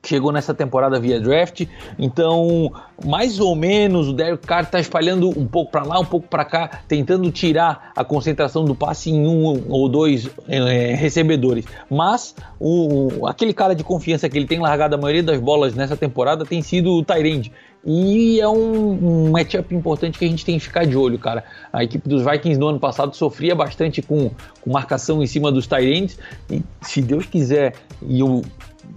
chegou 0.06 0.32
nessa 0.32 0.54
temporada 0.54 1.00
via 1.00 1.20
draft. 1.20 1.66
Então, 1.98 2.72
mais 3.04 3.40
ou 3.40 3.56
menos, 3.56 4.08
o 4.08 4.14
Derek 4.14 4.46
Carr 4.46 4.64
está 4.64 4.80
espalhando 4.80 5.30
um 5.30 5.46
pouco 5.46 5.72
para 5.72 5.84
lá, 5.84 6.00
um 6.00 6.06
pouco 6.06 6.28
para 6.28 6.46
cá, 6.46 6.82
tentando 6.88 7.30
tirar 7.32 7.92
a 7.96 8.04
concentração 8.04 8.64
do 8.64 8.74
passe 8.74 9.10
em 9.10 9.28
um 9.28 9.66
ou 9.70 9.90
dois 9.90 10.30
é, 10.48 10.94
recebedores. 10.96 11.66
Mas 11.90 12.36
o, 12.60 13.28
aquele 13.28 13.54
cara 13.54 13.76
de 13.76 13.84
confiança 13.84 14.30
que 14.30 14.38
ele 14.38 14.48
tem 14.48 14.60
largado 14.60 14.96
a 14.96 14.98
maioria 14.98 15.24
das 15.24 15.40
bolas 15.40 15.76
nessa 15.76 15.98
temporada 15.98 16.46
tem 16.46 16.62
sido 16.62 16.92
o 16.94 17.04
Tyrande. 17.04 17.52
E 17.86 18.42
é 18.42 18.48
um, 18.48 19.28
um 19.28 19.32
matchup 19.32 19.74
importante 19.74 20.20
que 20.20 20.26
a 20.26 20.28
gente 20.28 20.44
tem 20.44 20.58
que 20.58 20.66
ficar 20.66 20.86
de 20.86 20.98
olho, 20.98 21.18
cara. 21.18 21.44
A 21.72 21.84
equipe 21.84 22.08
dos 22.10 22.24
Vikings 22.24 22.60
no 22.60 22.68
ano 22.68 22.80
passado 22.80 23.16
sofria 23.16 23.56
bastante 23.56 24.02
com, 24.02 24.32
com 24.62 24.72
marcação 24.72 25.24
em 25.24 25.28
cima 25.28 25.52
dos 25.52 25.66
Tyrants. 25.66 26.18
E 26.52 26.62
se 26.82 27.02
Deus 27.02 27.26
quiser 27.26 27.74
e 28.02 28.22
o 28.22 28.42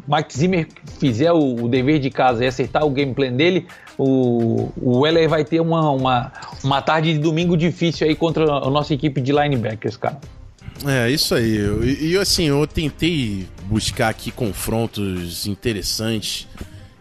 Mike 0.09 0.37
Zimmer 0.37 0.67
fizer 0.99 1.33
o, 1.33 1.65
o 1.65 1.69
dever 1.69 2.01
de 2.01 2.11
casa 2.11 2.45
e 2.45 2.49
acertar 2.49 2.85
o 2.85 2.91
game 2.91 3.15
plan 3.15 3.33
dele, 3.33 3.67
o, 3.97 4.73
o 4.77 5.07
LA 5.07 5.29
vai 5.29 5.45
ter 5.45 5.61
uma, 5.61 5.91
uma, 5.91 6.33
uma 6.65 6.83
tarde 6.83 7.13
de 7.13 7.19
domingo 7.21 7.57
difícil 7.57 8.07
aí 8.07 8.17
contra 8.17 8.45
a 8.45 8.71
nossa 8.71 8.93
equipe 8.93 9.21
de 9.21 9.33
linebackers, 9.33 9.97
cara. 9.97 10.19
É, 10.85 11.09
isso 11.09 11.35
aí. 11.35 11.59
E 12.01 12.17
assim, 12.17 12.45
eu 12.45 12.67
tentei 12.67 13.47
buscar 13.67 14.09
aqui 14.09 14.33
confrontos 14.33 15.47
interessantes. 15.47 16.49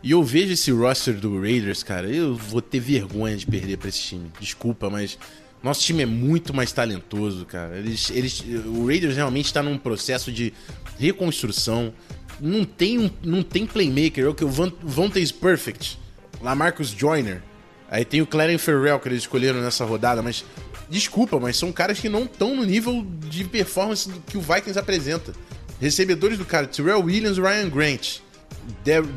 E 0.04 0.12
eu 0.12 0.24
vejo 0.24 0.54
esse 0.54 0.72
roster 0.72 1.16
do 1.16 1.39
Raiders, 1.39 1.84
cara, 1.84 2.10
eu 2.10 2.36
vou 2.36 2.62
ter 2.62 2.80
vergonha 2.80 3.38
de 3.38 3.45
perder 3.45 3.78
para 3.78 3.89
esse 3.89 4.02
time. 4.02 4.32
Desculpa, 4.39 4.89
mas 4.89 5.18
nosso 5.64 5.82
time 5.82 6.02
é 6.02 6.06
muito 6.08 6.54
mais 6.54 6.72
talentoso, 6.72 7.45
cara. 7.45 7.78
Eles, 7.78 8.10
eles, 8.10 8.43
o 8.66 8.88
Raiders 8.88 9.16
realmente 9.16 9.45
está 9.45 9.62
num 9.62 9.78
processo 9.78 10.32
de 10.32 10.52
reconstrução. 10.97 11.93
Não 12.39 12.66
tem, 12.66 12.97
um, 12.97 13.12
não 13.24 13.43
tem 13.43 13.68
playmaker. 13.68 14.26
É 14.26 14.28
o 14.28 14.34
que 14.34 14.43
o 14.43 14.49
Vontaze 14.49 15.32
Perfect, 15.32 15.99
Lamarcus 16.41 16.89
Joyner. 16.89 17.43
Aí 17.89 18.04
tem 18.04 18.22
o 18.22 18.26
Clarence 18.26 18.64
Ferrell 18.64 18.99
que 18.99 19.08
eles 19.08 19.20
escolheram 19.20 19.62
nessa 19.62 19.86
rodada, 19.86 20.24
mas 20.24 20.43
desculpa, 20.89 21.39
mas 21.39 21.58
são 21.58 21.72
caras 21.72 21.99
que 21.99 22.10
não 22.10 22.24
estão 22.24 22.56
no 22.56 22.64
nível 22.64 23.06
de 23.28 23.43
performance 23.43 24.10
que 24.28 24.38
o 24.38 24.41
Vikings 24.41 24.80
apresenta. 24.80 25.34
Recebedores 25.80 26.38
do 26.38 26.45
cara, 26.45 26.66
Terrell 26.66 27.04
Williams, 27.04 27.38
Ryan 27.38 27.70
Grant. 27.70 28.20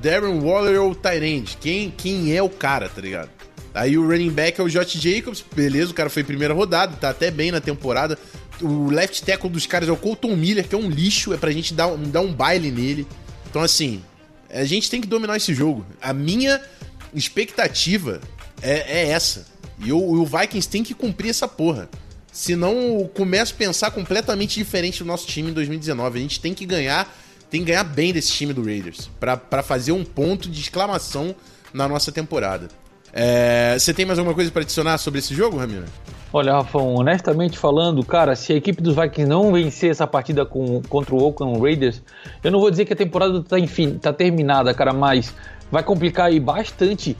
Darren 0.02 0.40
Waller 0.40 0.80
ou 0.80 0.94
Tyrande. 0.94 1.56
Quem, 1.60 1.90
quem 1.90 2.36
é 2.36 2.42
o 2.42 2.48
cara, 2.48 2.88
tá 2.88 3.00
ligado? 3.00 3.30
Aí 3.74 3.98
o 3.98 4.06
running 4.06 4.30
back 4.30 4.60
é 4.60 4.64
o 4.64 4.68
Josh 4.68 4.92
Jacobs, 4.92 5.44
beleza, 5.54 5.90
o 5.90 5.94
cara 5.94 6.08
foi 6.08 6.22
primeira 6.22 6.54
rodada, 6.54 6.96
tá 6.96 7.10
até 7.10 7.30
bem 7.30 7.50
na 7.50 7.60
temporada. 7.60 8.16
O 8.62 8.88
left 8.88 9.24
tackle 9.24 9.50
dos 9.50 9.66
caras 9.66 9.88
é 9.88 9.92
o 9.92 9.96
Colton 9.96 10.36
Miller, 10.36 10.66
que 10.66 10.76
é 10.76 10.78
um 10.78 10.88
lixo, 10.88 11.32
é 11.34 11.36
pra 11.36 11.50
gente 11.50 11.74
dar, 11.74 11.88
dar 11.96 12.20
um 12.20 12.32
baile 12.32 12.70
nele. 12.70 13.04
Então, 13.50 13.62
assim, 13.62 14.00
a 14.48 14.64
gente 14.64 14.88
tem 14.88 15.00
que 15.00 15.08
dominar 15.08 15.36
esse 15.36 15.52
jogo. 15.52 15.84
A 16.00 16.12
minha 16.12 16.60
expectativa 17.12 18.20
é, 18.62 19.00
é 19.00 19.08
essa. 19.08 19.46
E 19.80 19.92
o, 19.92 19.98
o 19.98 20.24
Vikings 20.24 20.68
tem 20.68 20.84
que 20.84 20.94
cumprir 20.94 21.30
essa 21.30 21.48
porra. 21.48 21.88
Senão 22.32 23.00
eu 23.00 23.10
começo 23.14 23.54
a 23.54 23.56
pensar 23.56 23.90
completamente 23.90 24.54
diferente 24.54 25.00
do 25.00 25.04
nosso 25.04 25.26
time 25.26 25.50
em 25.50 25.52
2019. 25.52 26.18
A 26.18 26.22
gente 26.22 26.40
tem 26.40 26.54
que 26.54 26.64
ganhar 26.64 27.12
tem 27.54 27.60
que 27.60 27.70
ganhar 27.70 27.84
bem 27.84 28.12
desse 28.12 28.32
time 28.32 28.52
do 28.52 28.64
Raiders 28.64 29.08
para 29.20 29.62
fazer 29.62 29.92
um 29.92 30.04
ponto 30.04 30.50
de 30.50 30.60
exclamação 30.60 31.32
na 31.72 31.86
nossa 31.86 32.10
temporada. 32.10 32.66
É, 33.12 33.76
você 33.78 33.94
tem 33.94 34.04
mais 34.04 34.18
alguma 34.18 34.34
coisa 34.34 34.50
para 34.50 34.62
adicionar 34.62 34.98
sobre 34.98 35.20
esse 35.20 35.32
jogo, 35.32 35.56
Ramiro? 35.56 35.84
Olha, 36.32 36.54
Rafa, 36.54 36.78
honestamente 36.78 37.56
falando, 37.56 38.04
cara, 38.04 38.34
se 38.34 38.52
a 38.52 38.56
equipe 38.56 38.82
dos 38.82 38.96
Vikings 38.96 39.28
não 39.28 39.52
vencer 39.52 39.88
essa 39.88 40.04
partida 40.04 40.44
com, 40.44 40.82
contra 40.88 41.14
o 41.14 41.22
Oakland 41.22 41.60
Raiders, 41.60 42.02
eu 42.42 42.50
não 42.50 42.58
vou 42.58 42.72
dizer 42.72 42.86
que 42.86 42.92
a 42.92 42.96
temporada 42.96 43.40
tá, 43.40 43.56
enfim, 43.56 43.98
tá 43.98 44.12
terminada, 44.12 44.74
cara, 44.74 44.92
mas 44.92 45.32
vai 45.70 45.84
complicar 45.84 46.26
aí 46.26 46.40
bastante 46.40 47.16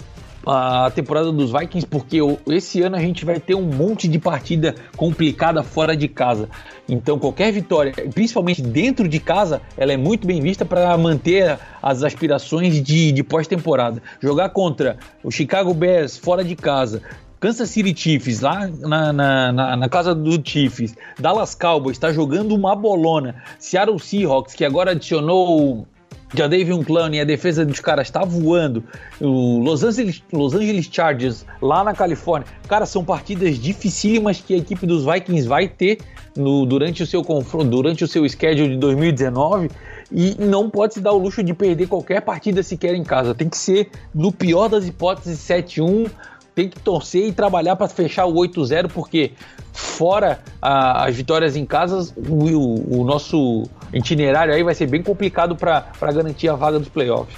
a 0.47 0.91
temporada 0.91 1.33
dos 1.33 1.53
Vikings, 1.53 1.87
porque 1.87 2.19
esse 2.49 2.83
ano 2.83 2.97
a 2.97 3.01
gente 3.01 3.25
vai 3.25 3.41
ter 3.41 3.55
um 3.55 3.63
monte 3.63 4.07
de 4.09 4.19
partida 4.19 4.75
complicada 4.97 5.63
fora 5.63 5.97
de 5.97 6.09
casa. 6.09 6.49
Então, 6.89 7.19
qualquer 7.19 7.53
vitória, 7.53 7.93
principalmente 8.15 8.61
dentro 8.61 9.09
de 9.09 9.19
casa, 9.19 9.63
ela 9.77 9.93
é 9.93 9.97
muito 9.97 10.27
bem 10.27 10.41
vista 10.41 10.65
para 10.65 10.97
manter 10.99 11.59
as 11.83 12.03
aspirações 12.03 12.83
de, 12.83 13.13
de 13.13 13.23
pós-temporada. 13.23 14.03
Jogar 14.21 14.51
contra 14.51 14.99
o 15.23 15.31
Chicago 15.31 15.73
Bears 15.73 16.17
fora 16.17 16.45
de 16.45 16.55
casa, 16.55 17.03
Kansas 17.41 17.69
City 17.69 17.95
Chiefs, 17.95 18.41
lá 18.41 18.67
na, 18.67 19.13
na, 19.13 19.53
na, 19.53 19.77
na, 19.77 19.89
casa 19.89 20.15
do 20.15 20.41
Chiefs, 20.43 20.97
Dallas 21.19 21.55
Cowboys 21.55 21.97
está 21.97 22.11
jogando 22.11 22.55
uma 22.55 22.75
bolona, 22.75 23.37
Seattle 23.59 23.99
Seahawks, 23.99 24.55
que 24.55 24.65
agora 24.65 24.93
adicionou 24.93 25.87
já 26.33 26.47
David 26.47 26.85
Clown 26.85 27.13
e 27.13 27.21
a 27.21 27.25
defesa 27.25 27.65
dos 27.65 27.81
caras 27.81 28.07
está 28.07 28.25
voando. 28.25 28.83
O 29.21 29.59
Los 29.59 29.85
Angeles, 29.85 30.23
Los 30.33 30.55
Angeles 30.55 30.89
Chargers 30.91 31.45
lá 31.61 31.85
na 31.85 31.95
Califórnia. 31.95 32.47
Cara, 32.69 32.87
são 32.87 33.05
partidas 33.05 33.59
dificílimas 33.59 34.41
que 34.41 34.55
a 34.55 34.57
equipe 34.57 34.87
dos 34.87 35.05
Vikings 35.05 35.47
vai 35.47 35.69
ter 35.69 35.99
no, 36.37 36.65
durante 36.65 37.03
o 37.03 37.07
seu 37.07 37.23
confronto, 37.23 37.67
durante 37.67 38.03
o 38.05 38.09
seu 38.09 38.29
schedule 38.29 38.71
de 38.71 38.77
2019 38.79 39.71
e 40.11 40.37
não 40.39 40.69
pode 40.71 40.95
se 40.95 41.01
dar 41.01 41.13
o 41.13 41.19
luxo 41.19 41.43
de 41.43 41.55
perder 41.55 41.89
qualquer 41.89 42.21
partida 42.21 42.63
sequer 42.63 42.95
em 42.95 43.05
casa. 43.05 43.35
Tem 43.35 43.49
que 43.49 43.57
ser, 43.57 43.91
no 44.15 44.33
pior 44.33 44.69
das 44.69 44.87
hipóteses, 44.87 45.39
7-1 45.41 46.11
tem 46.55 46.69
que 46.69 46.79
torcer 46.79 47.27
e 47.27 47.33
trabalhar 47.33 47.75
para 47.75 47.89
fechar 47.89 48.27
o 48.27 48.35
8-0, 48.35 48.89
porque 48.93 49.33
fora 49.73 50.39
a, 50.63 51.05
as 51.07 51.17
vitórias 51.17 51.57
em 51.57 51.67
casa, 51.67 52.15
o, 52.17 53.01
o, 53.01 53.05
nosso 53.05 53.65
itinerário 53.95 54.53
aí 54.53 54.63
vai 54.63 54.75
ser 54.75 54.87
bem 54.87 55.03
complicado 55.03 55.57
para 55.57 56.13
garantir 56.13 56.49
a 56.49 56.55
vaga 56.55 56.79
dos 56.79 56.89
playoffs. 56.89 57.37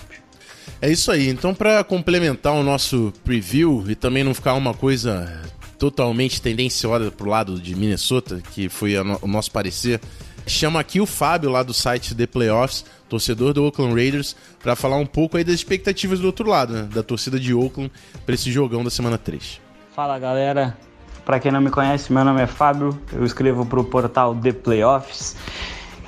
É 0.80 0.90
isso 0.90 1.10
aí. 1.10 1.28
Então, 1.28 1.54
para 1.54 1.82
complementar 1.84 2.52
o 2.52 2.62
nosso 2.62 3.12
preview 3.24 3.84
e 3.88 3.94
também 3.94 4.24
não 4.24 4.34
ficar 4.34 4.54
uma 4.54 4.74
coisa 4.74 5.42
totalmente 5.78 6.40
tendenciosa 6.40 7.10
pro 7.10 7.28
lado 7.28 7.60
de 7.60 7.74
Minnesota, 7.74 8.42
que 8.52 8.68
foi 8.68 8.94
no, 9.02 9.18
o 9.22 9.26
nosso 9.26 9.50
parecer, 9.50 10.00
chama 10.46 10.80
aqui 10.80 11.00
o 11.00 11.06
Fábio 11.06 11.50
lá 11.50 11.62
do 11.62 11.72
site 11.72 12.14
The 12.14 12.26
Playoffs 12.26 12.84
torcedor 13.08 13.52
do 13.52 13.64
Oakland 13.64 13.94
Raiders, 13.94 14.36
para 14.62 14.76
falar 14.76 14.96
um 14.96 15.06
pouco 15.06 15.36
aí 15.36 15.44
das 15.44 15.54
expectativas 15.54 16.20
do 16.20 16.26
outro 16.26 16.48
lado, 16.48 16.72
né? 16.72 16.88
da 16.92 17.02
torcida 17.02 17.38
de 17.38 17.54
Oakland 17.54 17.90
para 18.24 18.34
esse 18.34 18.50
jogão 18.50 18.82
da 18.84 18.90
semana 18.90 19.18
3. 19.18 19.60
Fala 19.94 20.18
galera, 20.18 20.76
para 21.24 21.40
quem 21.40 21.50
não 21.50 21.60
me 21.60 21.70
conhece, 21.70 22.12
meu 22.12 22.24
nome 22.24 22.42
é 22.42 22.46
Fábio, 22.46 22.98
eu 23.12 23.24
escrevo 23.24 23.64
para 23.64 23.80
o 23.80 23.84
portal 23.84 24.34
The 24.34 24.52
Playoffs 24.52 25.36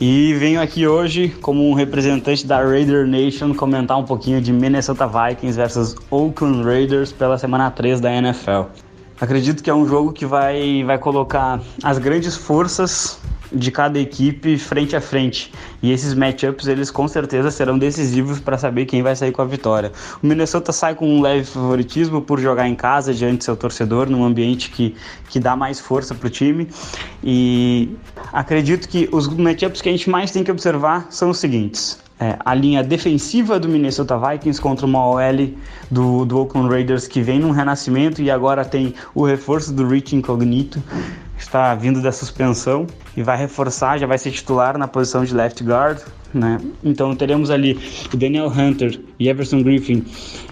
e 0.00 0.32
venho 0.34 0.60
aqui 0.60 0.86
hoje 0.86 1.28
como 1.42 1.68
um 1.68 1.74
representante 1.74 2.46
da 2.46 2.62
Raider 2.62 3.06
Nation 3.06 3.52
comentar 3.52 3.98
um 3.98 4.04
pouquinho 4.04 4.40
de 4.40 4.52
Minnesota 4.52 5.06
Vikings 5.06 5.56
versus 5.56 5.96
Oakland 6.10 6.62
Raiders 6.62 7.10
pela 7.10 7.36
semana 7.36 7.68
3 7.70 8.00
da 8.00 8.12
NFL. 8.12 8.66
Acredito 9.20 9.60
que 9.60 9.68
é 9.68 9.74
um 9.74 9.88
jogo 9.88 10.12
que 10.12 10.24
vai, 10.24 10.84
vai 10.84 10.98
colocar 10.98 11.60
as 11.82 11.98
grandes 11.98 12.36
forças 12.36 13.18
de 13.52 13.72
cada 13.72 13.98
equipe 13.98 14.56
frente 14.56 14.94
a 14.94 15.00
frente. 15.00 15.52
E 15.82 15.92
esses 15.92 16.14
matchups 16.14 16.66
eles 16.66 16.90
com 16.90 17.06
certeza 17.06 17.50
serão 17.50 17.78
decisivos 17.78 18.40
para 18.40 18.58
saber 18.58 18.86
quem 18.86 19.02
vai 19.02 19.14
sair 19.14 19.32
com 19.32 19.42
a 19.42 19.44
vitória. 19.44 19.92
O 20.22 20.26
Minnesota 20.26 20.72
sai 20.72 20.94
com 20.94 21.08
um 21.08 21.20
leve 21.20 21.44
favoritismo 21.44 22.20
por 22.20 22.40
jogar 22.40 22.68
em 22.68 22.74
casa 22.74 23.14
diante 23.14 23.38
do 23.38 23.44
seu 23.44 23.56
torcedor, 23.56 24.10
num 24.10 24.24
ambiente 24.24 24.70
que, 24.70 24.96
que 25.28 25.38
dá 25.38 25.54
mais 25.54 25.78
força 25.78 26.14
para 26.14 26.26
o 26.26 26.30
time. 26.30 26.68
E 27.22 27.90
acredito 28.32 28.88
que 28.88 29.08
os 29.12 29.28
matchups 29.28 29.80
que 29.80 29.88
a 29.88 29.92
gente 29.92 30.10
mais 30.10 30.30
tem 30.30 30.42
que 30.42 30.50
observar 30.50 31.06
são 31.10 31.30
os 31.30 31.38
seguintes. 31.38 31.98
É, 32.20 32.36
a 32.44 32.52
linha 32.52 32.82
defensiva 32.82 33.60
do 33.60 33.68
Minnesota 33.68 34.18
Vikings 34.18 34.60
contra 34.60 34.84
uma 34.84 35.06
OL 35.06 35.50
do, 35.88 36.24
do 36.24 36.40
Oakland 36.40 36.68
Raiders 36.68 37.06
que 37.06 37.22
vem 37.22 37.38
num 37.38 37.52
renascimento 37.52 38.20
e 38.20 38.28
agora 38.28 38.64
tem 38.64 38.92
o 39.14 39.24
reforço 39.24 39.72
do 39.72 39.86
Rich 39.86 40.16
Incognito 40.16 40.82
está 41.38 41.74
vindo 41.74 42.02
da 42.02 42.10
suspensão 42.10 42.86
e 43.18 43.22
vai 43.22 43.36
reforçar, 43.36 43.98
já 43.98 44.06
vai 44.06 44.16
ser 44.16 44.30
titular 44.30 44.78
na 44.78 44.86
posição 44.86 45.24
de 45.24 45.34
left 45.34 45.64
guard, 45.64 45.98
né? 46.32 46.60
Então 46.84 47.16
teremos 47.16 47.50
ali 47.50 47.76
o 48.14 48.16
Daniel 48.16 48.46
Hunter 48.46 49.00
e 49.18 49.28
Everson 49.28 49.60
Griffin 49.60 50.04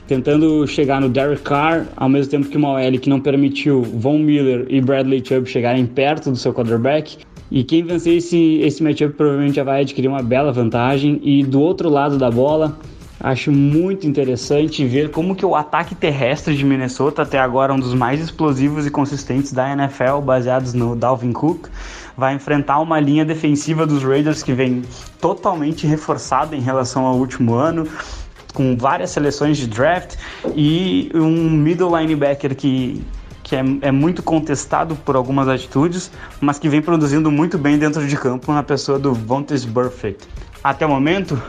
tentando 0.08 0.66
chegar 0.66 1.00
no 1.00 1.08
Derek 1.08 1.42
Carr, 1.42 1.86
ao 1.96 2.08
mesmo 2.08 2.28
tempo 2.28 2.48
que 2.48 2.56
uma 2.56 2.72
OL 2.72 2.98
que 2.98 3.08
não 3.08 3.20
permitiu 3.20 3.82
Von 3.82 4.18
Miller 4.18 4.66
e 4.68 4.80
Bradley 4.80 5.22
Chubb 5.24 5.48
chegarem 5.48 5.86
perto 5.86 6.28
do 6.32 6.36
seu 6.36 6.52
quarterback. 6.52 7.18
E 7.52 7.62
quem 7.62 7.84
vencer 7.84 8.16
esse, 8.16 8.58
esse 8.62 8.82
matchup 8.82 9.14
provavelmente 9.14 9.54
já 9.54 9.62
vai 9.62 9.82
adquirir 9.82 10.08
uma 10.08 10.22
bela 10.22 10.50
vantagem. 10.50 11.20
E 11.22 11.44
do 11.44 11.60
outro 11.60 11.88
lado 11.88 12.18
da 12.18 12.32
bola, 12.32 12.76
Acho 13.18 13.50
muito 13.50 14.06
interessante 14.06 14.84
ver 14.84 15.10
como 15.10 15.34
que 15.34 15.44
o 15.44 15.56
ataque 15.56 15.94
terrestre 15.94 16.54
de 16.54 16.64
Minnesota, 16.64 17.22
até 17.22 17.38
agora 17.38 17.72
um 17.72 17.78
dos 17.78 17.94
mais 17.94 18.20
explosivos 18.20 18.86
e 18.86 18.90
consistentes 18.90 19.52
da 19.52 19.72
NFL, 19.72 20.20
baseados 20.22 20.74
no 20.74 20.94
Dalvin 20.94 21.32
Cook, 21.32 21.66
vai 22.16 22.34
enfrentar 22.34 22.78
uma 22.78 23.00
linha 23.00 23.24
defensiva 23.24 23.86
dos 23.86 24.02
Raiders 24.02 24.42
que 24.42 24.52
vem 24.52 24.82
totalmente 25.20 25.86
reforçada 25.86 26.54
em 26.54 26.60
relação 26.60 27.06
ao 27.06 27.16
último 27.16 27.54
ano, 27.54 27.88
com 28.52 28.76
várias 28.76 29.10
seleções 29.10 29.56
de 29.56 29.66
draft 29.66 30.16
e 30.54 31.10
um 31.14 31.50
middle 31.50 31.98
linebacker 31.98 32.54
que 32.54 33.02
que 33.42 33.54
é, 33.54 33.62
é, 33.82 33.92
muito 33.92 34.24
contestado 34.24 34.96
por 34.96 35.14
algumas 35.14 35.46
atitudes, 35.46 36.10
mas 36.40 36.58
que 36.58 36.68
vem 36.68 36.82
produzindo 36.82 37.30
muito 37.30 37.56
bem 37.56 37.78
dentro 37.78 38.04
de 38.04 38.16
campo 38.16 38.52
na 38.52 38.60
pessoa 38.60 38.98
do 38.98 39.14
Vontaze 39.14 39.64
Burfict. 39.64 40.26
Até 40.64 40.84
o 40.84 40.88
momento, 40.88 41.40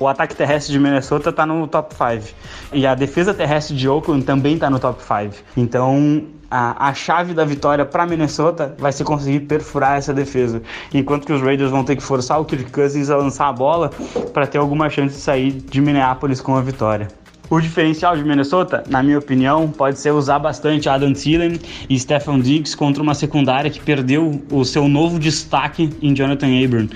o 0.00 0.08
ataque 0.08 0.34
terrestre 0.34 0.72
de 0.72 0.80
Minnesota 0.80 1.28
está 1.28 1.44
no 1.44 1.68
top 1.68 1.94
5. 1.94 2.34
E 2.72 2.86
a 2.86 2.94
defesa 2.94 3.34
terrestre 3.34 3.76
de 3.76 3.86
Oakland 3.86 4.24
também 4.24 4.54
está 4.54 4.70
no 4.70 4.78
top 4.78 5.02
5. 5.02 5.44
Então, 5.54 6.24
a, 6.50 6.88
a, 6.88 6.94
chave 6.94 7.34
da 7.34 7.44
vitória 7.44 7.84
para 7.84 8.06
Minnesota 8.06 8.74
vai 8.78 8.92
ser 8.92 9.04
conseguir 9.04 9.40
perfurar 9.40 9.98
essa 9.98 10.14
defesa. 10.14 10.62
Enquanto 10.92 11.26
que 11.26 11.32
os 11.34 11.42
Raiders 11.42 11.70
vão 11.70 11.84
ter 11.84 11.96
que 11.96 12.02
forçar 12.02 12.40
o 12.40 12.46
Kirk 12.46 12.72
Cousins 12.72 13.10
a 13.10 13.16
lançar 13.16 13.48
a 13.48 13.52
bola 13.52 13.90
para 14.32 14.46
ter 14.46 14.56
alguma 14.56 14.88
chance 14.88 15.14
de 15.14 15.20
sair 15.20 15.52
de 15.52 15.80
Minneapolis 15.82 16.40
com 16.40 16.56
a 16.56 16.62
vitória. 16.62 17.06
O 17.50 17.60
diferencial 17.60 18.16
de 18.16 18.22
Minnesota, 18.22 18.84
na 18.88 19.02
minha 19.02 19.18
opinião, 19.18 19.68
pode 19.68 19.98
ser 19.98 20.12
usar 20.12 20.38
bastante 20.38 20.88
Adam 20.88 21.12
Thielen 21.12 21.58
e 21.88 21.98
Stephen 21.98 22.40
Diggs 22.40 22.76
contra 22.76 23.02
uma 23.02 23.12
secundária 23.12 23.68
que 23.68 23.80
perdeu 23.80 24.40
o 24.52 24.64
seu 24.64 24.88
novo 24.88 25.18
destaque 25.18 25.90
em 26.00 26.14
Jonathan 26.14 26.46
Abram. 26.64 26.88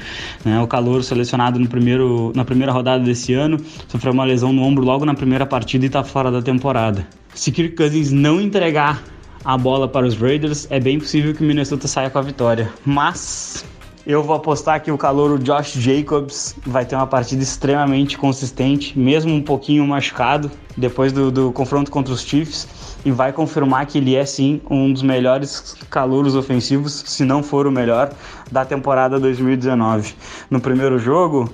Né? 0.45 0.61
O 0.61 0.69
calor 0.69 1.03
selecionado 1.03 1.59
no 1.59 1.67
primeiro, 1.67 2.33
na 2.37 2.45
primeira 2.45 2.71
rodada 2.71 3.03
desse 3.03 3.35
ano 3.35 3.59
sofreu 3.89 4.13
uma 4.13 4.23
lesão 4.23 4.53
no 4.53 4.63
ombro 4.63 4.85
logo 4.85 5.05
na 5.05 5.15
primeira 5.15 5.45
partida 5.45 5.87
e 5.87 5.89
está 5.89 6.05
fora 6.05 6.31
da 6.31 6.41
temporada. 6.41 7.05
Se 7.35 7.51
Kirk 7.51 7.75
Cousins 7.75 8.13
não 8.13 8.41
entregar 8.41 9.03
a 9.45 9.59
bola 9.59 9.89
para 9.89 10.07
os 10.07 10.17
Raiders, 10.17 10.69
é 10.71 10.79
bem 10.79 11.01
possível 11.01 11.35
que 11.35 11.43
Minnesota 11.43 11.89
saia 11.89 12.09
com 12.09 12.19
a 12.21 12.23
vitória. 12.23 12.73
Mas 12.87 13.65
eu 14.07 14.23
vou 14.23 14.37
apostar 14.37 14.83
que 14.83 14.93
o 14.93 14.99
calor 14.99 15.39
Josh 15.39 15.73
Jacobs 15.73 16.55
vai 16.67 16.85
ter 16.85 16.95
uma 16.95 17.07
partida 17.07 17.43
extremamente 17.43 18.19
consistente, 18.19 18.99
mesmo 18.99 19.33
um 19.33 19.41
pouquinho 19.41 19.87
machucado 19.87 20.51
depois 20.77 21.11
do, 21.11 21.31
do 21.31 21.53
confronto 21.53 21.91
contra 21.91 22.13
os 22.13 22.23
Chiefs, 22.23 22.69
e 23.05 23.11
vai 23.11 23.33
confirmar 23.33 23.87
que 23.87 23.99
ele 23.99 24.15
é 24.15 24.25
sim 24.27 24.61
um 24.69 24.93
dos 24.93 25.03
melhores 25.03 25.77
calouros 25.89 26.35
ofensivos, 26.37 27.05
se 27.07 27.25
não 27.25 27.43
for 27.43 27.67
o 27.67 27.73
melhor, 27.73 28.13
da 28.51 28.65
temporada 28.65 29.19
2019. 29.19 30.15
No 30.51 30.61
primeiro 30.61 30.99
jogo, 30.99 31.51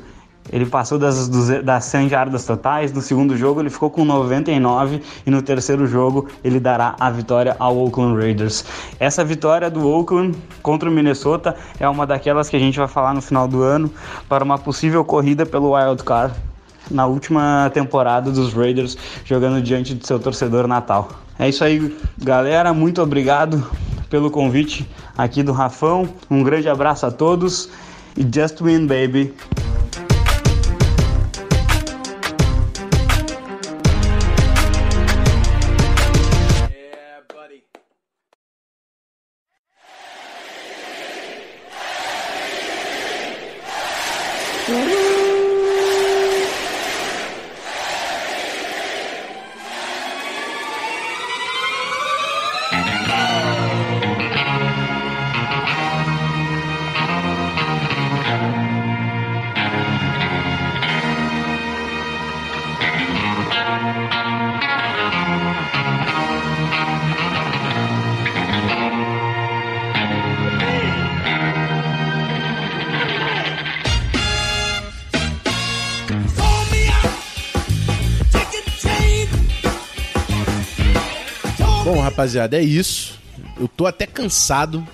ele 0.52 0.66
passou 0.66 0.98
das, 0.98 1.28
das 1.62 1.84
100 1.84 2.08
jardas 2.08 2.44
totais. 2.44 2.92
No 2.92 3.00
segundo 3.00 3.36
jogo, 3.36 3.60
ele 3.60 3.70
ficou 3.70 3.90
com 3.90 4.04
99. 4.04 5.02
E 5.26 5.30
no 5.30 5.42
terceiro 5.42 5.86
jogo, 5.86 6.28
ele 6.42 6.58
dará 6.58 6.96
a 6.98 7.10
vitória 7.10 7.54
ao 7.58 7.76
Oakland 7.76 8.18
Raiders. 8.20 8.64
Essa 8.98 9.24
vitória 9.24 9.70
do 9.70 9.86
Oakland 9.86 10.36
contra 10.62 10.88
o 10.88 10.92
Minnesota 10.92 11.54
é 11.78 11.88
uma 11.88 12.06
daquelas 12.06 12.48
que 12.48 12.56
a 12.56 12.60
gente 12.60 12.78
vai 12.78 12.88
falar 12.88 13.14
no 13.14 13.22
final 13.22 13.46
do 13.46 13.62
ano 13.62 13.92
para 14.28 14.42
uma 14.42 14.58
possível 14.58 15.04
corrida 15.04 15.46
pelo 15.46 15.74
Wild 15.74 16.02
Card 16.02 16.34
na 16.90 17.06
última 17.06 17.70
temporada 17.72 18.32
dos 18.32 18.52
Raiders, 18.52 18.96
jogando 19.24 19.62
diante 19.62 19.94
do 19.94 20.04
seu 20.04 20.18
torcedor 20.18 20.66
natal. 20.66 21.10
É 21.38 21.48
isso 21.48 21.62
aí, 21.62 21.96
galera. 22.18 22.74
Muito 22.74 23.00
obrigado 23.00 23.64
pelo 24.08 24.30
convite 24.30 24.88
aqui 25.16 25.42
do 25.42 25.52
Rafão. 25.52 26.08
Um 26.28 26.42
grande 26.42 26.68
abraço 26.68 27.06
a 27.06 27.10
todos 27.10 27.70
e 28.16 28.22
just 28.22 28.60
win, 28.60 28.86
baby! 28.86 29.32
Rapaziada, 82.10 82.56
é 82.56 82.62
isso. 82.62 83.18
Eu 83.58 83.68
tô 83.68 83.86
até 83.86 84.06
cansado. 84.06 84.86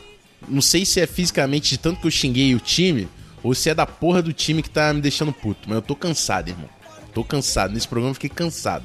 Não 0.48 0.62
sei 0.62 0.84
se 0.84 1.00
é 1.00 1.06
fisicamente 1.06 1.70
de 1.70 1.78
tanto 1.78 2.00
que 2.00 2.06
eu 2.06 2.10
xinguei 2.10 2.54
o 2.54 2.60
time 2.60 3.08
ou 3.42 3.54
se 3.54 3.68
é 3.68 3.74
da 3.74 3.86
porra 3.86 4.22
do 4.22 4.32
time 4.32 4.62
que 4.62 4.70
tá 4.70 4.92
me 4.92 5.00
deixando 5.00 5.32
puto. 5.32 5.68
Mas 5.68 5.76
eu 5.76 5.82
tô 5.82 5.96
cansado, 5.96 6.48
irmão. 6.48 6.68
Tô 7.12 7.24
cansado. 7.24 7.72
Nesse 7.72 7.88
programa 7.88 8.10
eu 8.10 8.14
fiquei 8.14 8.30
cansado. 8.30 8.84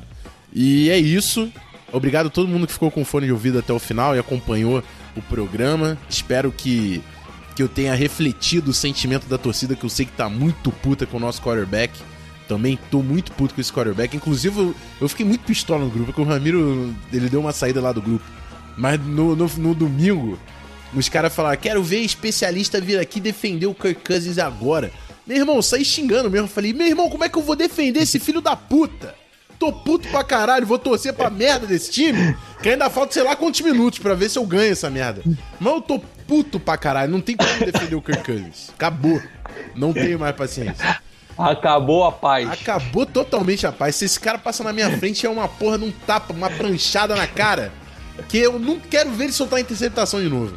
E 0.54 0.90
é 0.90 0.98
isso. 0.98 1.52
Obrigado 1.92 2.28
a 2.28 2.30
todo 2.30 2.48
mundo 2.48 2.66
que 2.66 2.74
ficou 2.74 2.90
com 2.90 3.04
fone 3.04 3.28
de 3.28 3.32
ouvido 3.32 3.60
até 3.60 3.74
o 3.74 3.80
final 3.80 4.16
e 4.16 4.20
acompanhou 4.20 4.84
o 5.16 5.22
programa. 5.22 5.98
Espero 6.10 6.52
que, 6.52 7.04
que 7.56 7.62
eu 7.62 7.68
tenha 7.68 7.94
refletido 7.94 8.72
o 8.72 8.74
sentimento 8.74 9.28
da 9.28 9.38
torcida, 9.38 9.76
que 9.76 9.84
eu 9.84 9.90
sei 9.90 10.06
que 10.06 10.14
tá 10.14 10.30
muito 10.30 10.72
puta 10.72 11.06
com 11.06 11.18
o 11.18 11.20
nosso 11.20 11.42
quarterback. 11.42 11.92
Também 12.52 12.78
tô 12.92 13.02
muito 13.02 13.32
puto 13.32 13.56
com 13.56 13.62
esse 13.62 13.72
quarterback. 13.72 14.14
Inclusive, 14.14 14.76
eu, 15.00 15.08
fiquei 15.08 15.26
muito 15.26 15.46
pistola 15.46 15.86
no 15.86 15.90
grupo, 15.90 16.08
porque 16.08 16.20
o 16.20 16.26
Ramiro 16.26 16.94
ele 17.14 17.30
deu 17.30 17.40
uma 17.40 17.54
saída 17.54 17.80
lá 17.80 17.94
do 17.94 18.02
grupo. 18.02 18.26
Mas 18.76 19.00
no, 19.00 19.38
no, 19.38 19.48
no 19.48 19.74
domingo, 19.74 20.38
os 20.94 21.08
caras 21.08 21.34
falaram: 21.34 21.58
quero 21.58 21.82
ver 21.82 22.00
especialista 22.00 22.82
vir 22.82 23.00
aqui 23.00 23.22
defender 23.22 23.68
o 23.68 23.74
Kirk 23.74 24.04
Cousins 24.04 24.38
agora. 24.38 24.92
Meu 25.26 25.38
irmão, 25.38 25.62
saí 25.62 25.86
xingando 25.86 26.30
mesmo. 26.30 26.50
Falei, 26.50 26.74
meu 26.74 26.88
irmão, 26.88 27.10
como 27.10 27.24
é 27.24 27.30
que 27.30 27.38
eu 27.38 27.42
vou 27.42 27.56
defender 27.56 28.02
esse 28.02 28.20
filho 28.20 28.42
da 28.42 28.54
puta? 28.54 29.16
Tô 29.58 29.72
puto 29.72 30.10
pra 30.10 30.22
caralho, 30.22 30.68
vou 30.68 30.78
torcer 30.78 31.14
pra 31.14 31.30
merda 31.30 31.66
desse 31.66 31.90
time. 31.90 32.36
Que 32.62 32.68
ainda 32.68 32.90
falta 32.90 33.14
sei 33.14 33.24
lá 33.24 33.34
quantos 33.34 33.62
minutos 33.62 34.00
pra 34.00 34.14
ver 34.14 34.30
se 34.30 34.38
eu 34.38 34.46
ganho 34.46 34.74
essa 34.74 34.90
merda. 34.90 35.24
Mas 35.58 35.74
eu 35.74 35.80
tô 35.80 36.00
puto 36.28 36.60
pra 36.60 36.76
caralho, 36.76 37.14
não 37.14 37.22
tem 37.22 37.38
como 37.38 37.50
defender 37.64 37.96
o 37.96 38.02
Kirk 38.02 38.26
Cousins. 38.26 38.72
Acabou. 38.76 39.22
Não 39.74 39.94
tenho 39.94 40.20
mais 40.20 40.36
paciência. 40.36 41.00
Acabou 41.38 42.06
a 42.06 42.12
paz. 42.12 42.50
Acabou 42.50 43.06
totalmente 43.06 43.66
a 43.66 43.72
paz. 43.72 43.96
Se 43.96 44.06
esse 44.06 44.20
cara 44.20 44.38
passa 44.38 44.64
na 44.64 44.74
minha 44.74 44.90
frente, 44.98 45.26
é 45.26 45.30
uma 45.30 45.48
porra 45.48 45.78
de 45.78 45.86
um 45.86 45.92
tapa, 45.92 46.34
uma 46.34 46.50
pranchada 46.50 47.16
na 47.16 47.28
cara. 47.28 47.72
Que 48.28 48.38
eu 48.38 48.60
não 48.60 48.80
quero 48.80 49.12
ver 49.12 49.26
ele 49.26 49.34
soltar 49.34 49.58
a 49.58 49.62
interceptação 49.62 50.22
de 50.22 50.30
novo. 50.30 50.54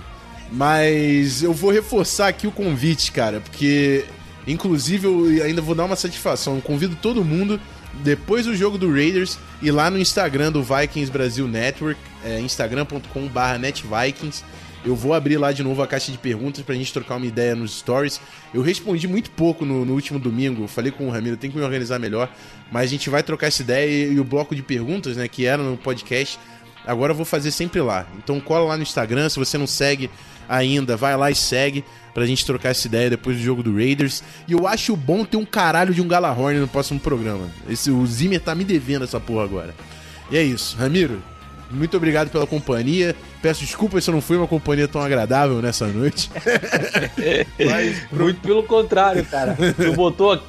Mas 0.53 1.43
eu 1.43 1.53
vou 1.53 1.70
reforçar 1.70 2.29
aqui 2.29 2.47
o 2.47 2.53
convite, 2.53 3.12
cara, 3.12 3.41
porque 3.41 4.05
inclusive 4.47 5.07
eu 5.07 5.45
ainda 5.45 5.62
vou 5.62 5.75
dar 5.75 5.85
uma 5.85 5.97
satisfação. 5.97 6.57
Eu 6.57 6.62
convido 6.62 6.97
todo 6.97 7.25
mundo, 7.25 7.61
depois 7.95 8.47
do 8.47 8.55
jogo 8.55 8.79
do 8.79 8.93
Raiders, 8.93 9.39
ir 9.62 9.70
lá 9.70 9.91
no 9.91 9.99
Instagram 9.99 10.53
do 10.53 10.62
Vikings 10.62 11.11
Brasil 11.11 11.49
Network, 11.49 11.99
é, 12.25 12.41
instagram.com/netvikings 12.41 14.45
eu 14.85 14.95
vou 14.95 15.14
abrir 15.14 15.37
lá 15.39 15.51
de 15.51 15.62
novo 15.62 15.82
a 15.82 15.87
caixa 15.87 16.12
de 16.12 16.18
perguntas 16.18 16.62
pra 16.62 16.74
gente 16.74 16.93
trocar 16.93 17.16
uma 17.16 17.26
ideia 17.26 17.55
nos 17.55 17.78
stories. 17.78 18.20
Eu 18.53 18.62
respondi 18.62 19.09
muito 19.09 19.30
pouco 19.30 19.64
no, 19.64 19.85
no 19.85 19.95
último 19.95 20.18
domingo, 20.18 20.68
falei 20.68 20.93
com 20.93 21.07
o 21.07 21.11
Ramiro, 21.11 21.37
tem 21.37 21.51
que 21.51 21.57
me 21.57 21.62
organizar 21.62 21.99
melhor. 21.99 22.30
Mas 22.70 22.85
a 22.85 22.87
gente 22.87 23.09
vai 23.09 23.22
trocar 23.22 23.47
essa 23.47 23.62
ideia 23.62 23.87
e, 23.87 24.14
e 24.14 24.20
o 24.20 24.24
bloco 24.24 24.55
de 24.55 24.62
perguntas, 24.62 25.16
né, 25.16 25.26
que 25.26 25.47
era 25.47 25.62
no 25.62 25.76
podcast, 25.76 26.39
agora 26.87 27.12
eu 27.12 27.16
vou 27.16 27.24
fazer 27.24 27.51
sempre 27.51 27.80
lá. 27.80 28.07
Então 28.18 28.39
cola 28.41 28.66
lá 28.66 28.76
no 28.76 28.82
Instagram, 28.82 29.28
se 29.28 29.39
você 29.39 29.57
não 29.57 29.66
segue 29.66 30.11
ainda, 30.49 30.97
vai 30.97 31.16
lá 31.16 31.30
e 31.30 31.35
segue 31.35 31.85
pra 32.12 32.26
gente 32.26 32.45
trocar 32.45 32.70
essa 32.70 32.87
ideia 32.87 33.11
depois 33.11 33.37
do 33.37 33.43
jogo 33.43 33.62
do 33.62 33.74
Raiders. 33.74 34.22
E 34.47 34.53
eu 34.53 34.66
acho 34.66 34.95
bom 34.95 35.24
ter 35.24 35.37
um 35.37 35.45
caralho 35.45 35.95
de 35.95 36.03
um 36.03 36.09
Galahorn 36.09 36.61
no 36.61 36.68
próximo 36.68 37.01
programa. 37.01 37.51
Esse, 37.68 37.91
o 37.91 38.07
Zimmer 38.07 38.41
tá 38.41 38.55
me 38.55 38.64
devendo 38.64 39.05
essa 39.05 39.18
porra 39.18 39.45
agora. 39.45 39.74
E 40.30 40.37
é 40.37 40.43
isso. 40.43 40.76
Ramiro, 40.76 41.22
muito 41.71 41.97
obrigado 41.97 42.31
pela 42.31 42.47
companhia. 42.47 43.15
Peço 43.43 43.61
desculpas 43.61 44.05
se 44.05 44.11
eu 44.11 44.15
não 44.15 44.21
fui 44.21 44.37
uma 44.37 44.47
companhia 44.49 44.89
tão 44.89 45.01
agradável 45.01 45.61
nessa 45.61 45.87
noite. 45.87 46.31
Mas, 47.59 48.11
Muito 48.12 48.41
pelo 48.41 48.62
contrário, 48.62 49.25
cara. 49.25 49.57
Tu 49.77 49.93
botou 49.93 50.41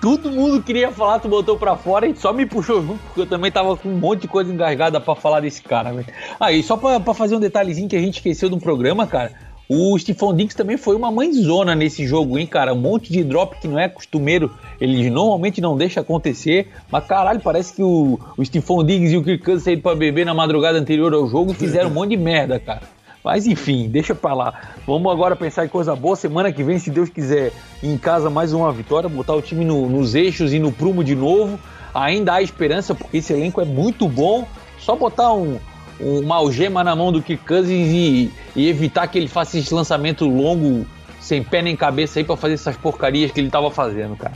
todo 0.00 0.30
mundo 0.30 0.62
queria 0.62 0.92
falar, 0.92 1.18
tu 1.18 1.28
botou 1.28 1.56
pra 1.56 1.74
fora 1.74 2.06
e 2.06 2.14
só 2.14 2.32
me 2.32 2.46
puxou 2.46 2.80
junto, 2.80 3.00
porque 3.06 3.22
eu 3.22 3.26
também 3.26 3.50
tava 3.50 3.76
com 3.76 3.88
um 3.88 3.98
monte 3.98 4.22
de 4.22 4.28
coisa 4.28 4.52
engasgada 4.52 5.00
para 5.00 5.14
falar 5.16 5.40
desse 5.40 5.62
cara, 5.62 5.92
velho. 5.92 6.06
Ah, 6.38 6.52
e 6.52 6.62
só 6.62 6.76
pra, 6.76 7.00
pra, 7.00 7.14
fazer 7.14 7.34
um 7.34 7.40
detalhezinho 7.40 7.88
que 7.88 7.96
a 7.96 8.00
gente 8.00 8.18
esqueceu 8.18 8.48
do 8.48 8.58
programa, 8.58 9.06
cara. 9.06 9.32
O 9.68 9.98
Stephon 9.98 10.32
Diggs 10.32 10.56
também 10.56 10.76
foi 10.76 10.94
uma 10.94 11.10
mãezona 11.10 11.74
nesse 11.74 12.06
jogo, 12.06 12.38
hein, 12.38 12.46
cara? 12.46 12.72
Um 12.72 12.80
monte 12.80 13.12
de 13.12 13.24
drop 13.24 13.58
que 13.58 13.66
não 13.66 13.78
é 13.78 13.88
costumeiro. 13.88 14.54
Ele 14.80 15.08
normalmente 15.10 15.60
não 15.60 15.76
deixa 15.76 16.00
acontecer. 16.00 16.68
Mas 16.90 17.04
caralho, 17.06 17.40
parece 17.40 17.74
que 17.74 17.82
o, 17.82 18.18
o 18.36 18.44
Stephon 18.44 18.84
Diggs 18.84 19.14
e 19.14 19.16
o 19.16 19.22
Kirk 19.22 19.44
Cousins 19.44 19.64
saíram 19.64 19.82
pra 19.82 19.94
beber 19.94 20.26
na 20.26 20.34
madrugada 20.34 20.78
anterior 20.78 21.12
ao 21.14 21.26
jogo 21.26 21.52
e 21.52 21.54
fizeram 21.54 21.90
um 21.90 21.94
monte 21.94 22.10
de 22.10 22.16
merda, 22.16 22.58
cara. 22.58 22.82
Mas 23.26 23.44
enfim, 23.44 23.88
deixa 23.88 24.14
pra 24.14 24.32
lá. 24.34 24.54
Vamos 24.86 25.10
agora 25.10 25.34
pensar 25.34 25.64
em 25.64 25.68
coisa 25.68 25.96
boa. 25.96 26.14
Semana 26.14 26.52
que 26.52 26.62
vem, 26.62 26.78
se 26.78 26.90
Deus 26.90 27.08
quiser, 27.08 27.52
em 27.82 27.98
casa 27.98 28.30
mais 28.30 28.52
uma 28.52 28.70
vitória, 28.72 29.08
botar 29.08 29.34
o 29.34 29.42
time 29.42 29.64
no, 29.64 29.88
nos 29.88 30.14
eixos 30.14 30.52
e 30.52 30.60
no 30.60 30.70
prumo 30.70 31.02
de 31.02 31.16
novo. 31.16 31.58
Ainda 31.92 32.34
há 32.34 32.42
esperança, 32.42 32.94
porque 32.94 33.16
esse 33.16 33.32
elenco 33.32 33.60
é 33.60 33.64
muito 33.64 34.08
bom. 34.08 34.46
Só 34.78 34.94
botar 34.94 35.32
um, 35.32 35.58
uma 35.98 36.36
algema 36.36 36.84
na 36.84 36.94
mão 36.94 37.10
do 37.10 37.22
Kirk 37.22 37.44
Cousins 37.44 37.88
e, 37.90 38.30
e, 38.54 38.68
evitar 38.68 39.08
que 39.08 39.18
ele 39.18 39.28
faça 39.28 39.58
esse 39.58 39.74
lançamento 39.74 40.24
longo, 40.26 40.86
sem 41.20 41.42
pé 41.42 41.62
nem 41.62 41.74
cabeça 41.74 42.20
aí 42.20 42.24
para 42.24 42.36
fazer 42.36 42.54
essas 42.54 42.76
porcarias 42.76 43.32
que 43.32 43.40
ele 43.40 43.48
estava 43.48 43.70
fazendo, 43.70 44.16
cara. 44.16 44.34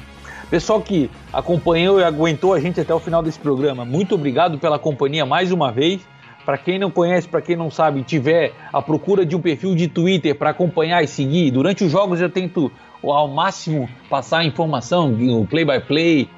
Pessoal 0.50 0.82
que 0.82 1.08
acompanhou 1.32 2.00
e 2.00 2.04
aguentou 2.04 2.52
a 2.52 2.58
gente 2.58 2.80
até 2.80 2.92
o 2.92 2.98
final 2.98 3.22
desse 3.22 3.38
programa, 3.38 3.84
muito 3.84 4.16
obrigado 4.16 4.58
pela 4.58 4.80
companhia 4.80 5.24
mais 5.24 5.52
uma 5.52 5.70
vez. 5.70 6.00
Para 6.44 6.58
quem 6.58 6.76
não 6.76 6.90
conhece, 6.90 7.28
para 7.28 7.40
quem 7.40 7.54
não 7.54 7.70
sabe, 7.70 8.02
tiver 8.02 8.52
a 8.72 8.82
procura 8.82 9.24
de 9.24 9.36
um 9.36 9.40
perfil 9.40 9.76
de 9.76 9.86
Twitter 9.86 10.34
para 10.34 10.50
acompanhar 10.50 11.04
e 11.04 11.06
seguir, 11.06 11.52
durante 11.52 11.84
os 11.84 11.92
jogos 11.92 12.20
eu 12.20 12.28
tento 12.28 12.72
ao 13.00 13.28
máximo 13.28 13.88
passar 14.08 14.38
a 14.38 14.44
informação, 14.44 15.12
o 15.12 15.46
play 15.46 15.64
by 15.64 15.78
play, 15.86 16.28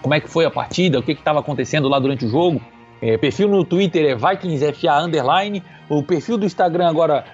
como 0.00 0.14
é 0.14 0.20
que 0.20 0.28
foi 0.28 0.44
a 0.44 0.50
partida, 0.50 1.00
o 1.00 1.02
que 1.02 1.10
estava 1.10 1.40
acontecendo 1.40 1.88
lá 1.88 1.98
durante 1.98 2.24
o 2.24 2.28
jogo. 2.28 2.60
É, 3.00 3.18
perfil 3.18 3.48
no 3.48 3.64
Twitter 3.64 4.04
é 4.08 4.14
VikingsFA 4.14 5.00
Underline. 5.00 5.64
O 5.88 6.04
perfil 6.04 6.38
do 6.38 6.46
Instagram 6.46 6.88
agora, 6.88 7.24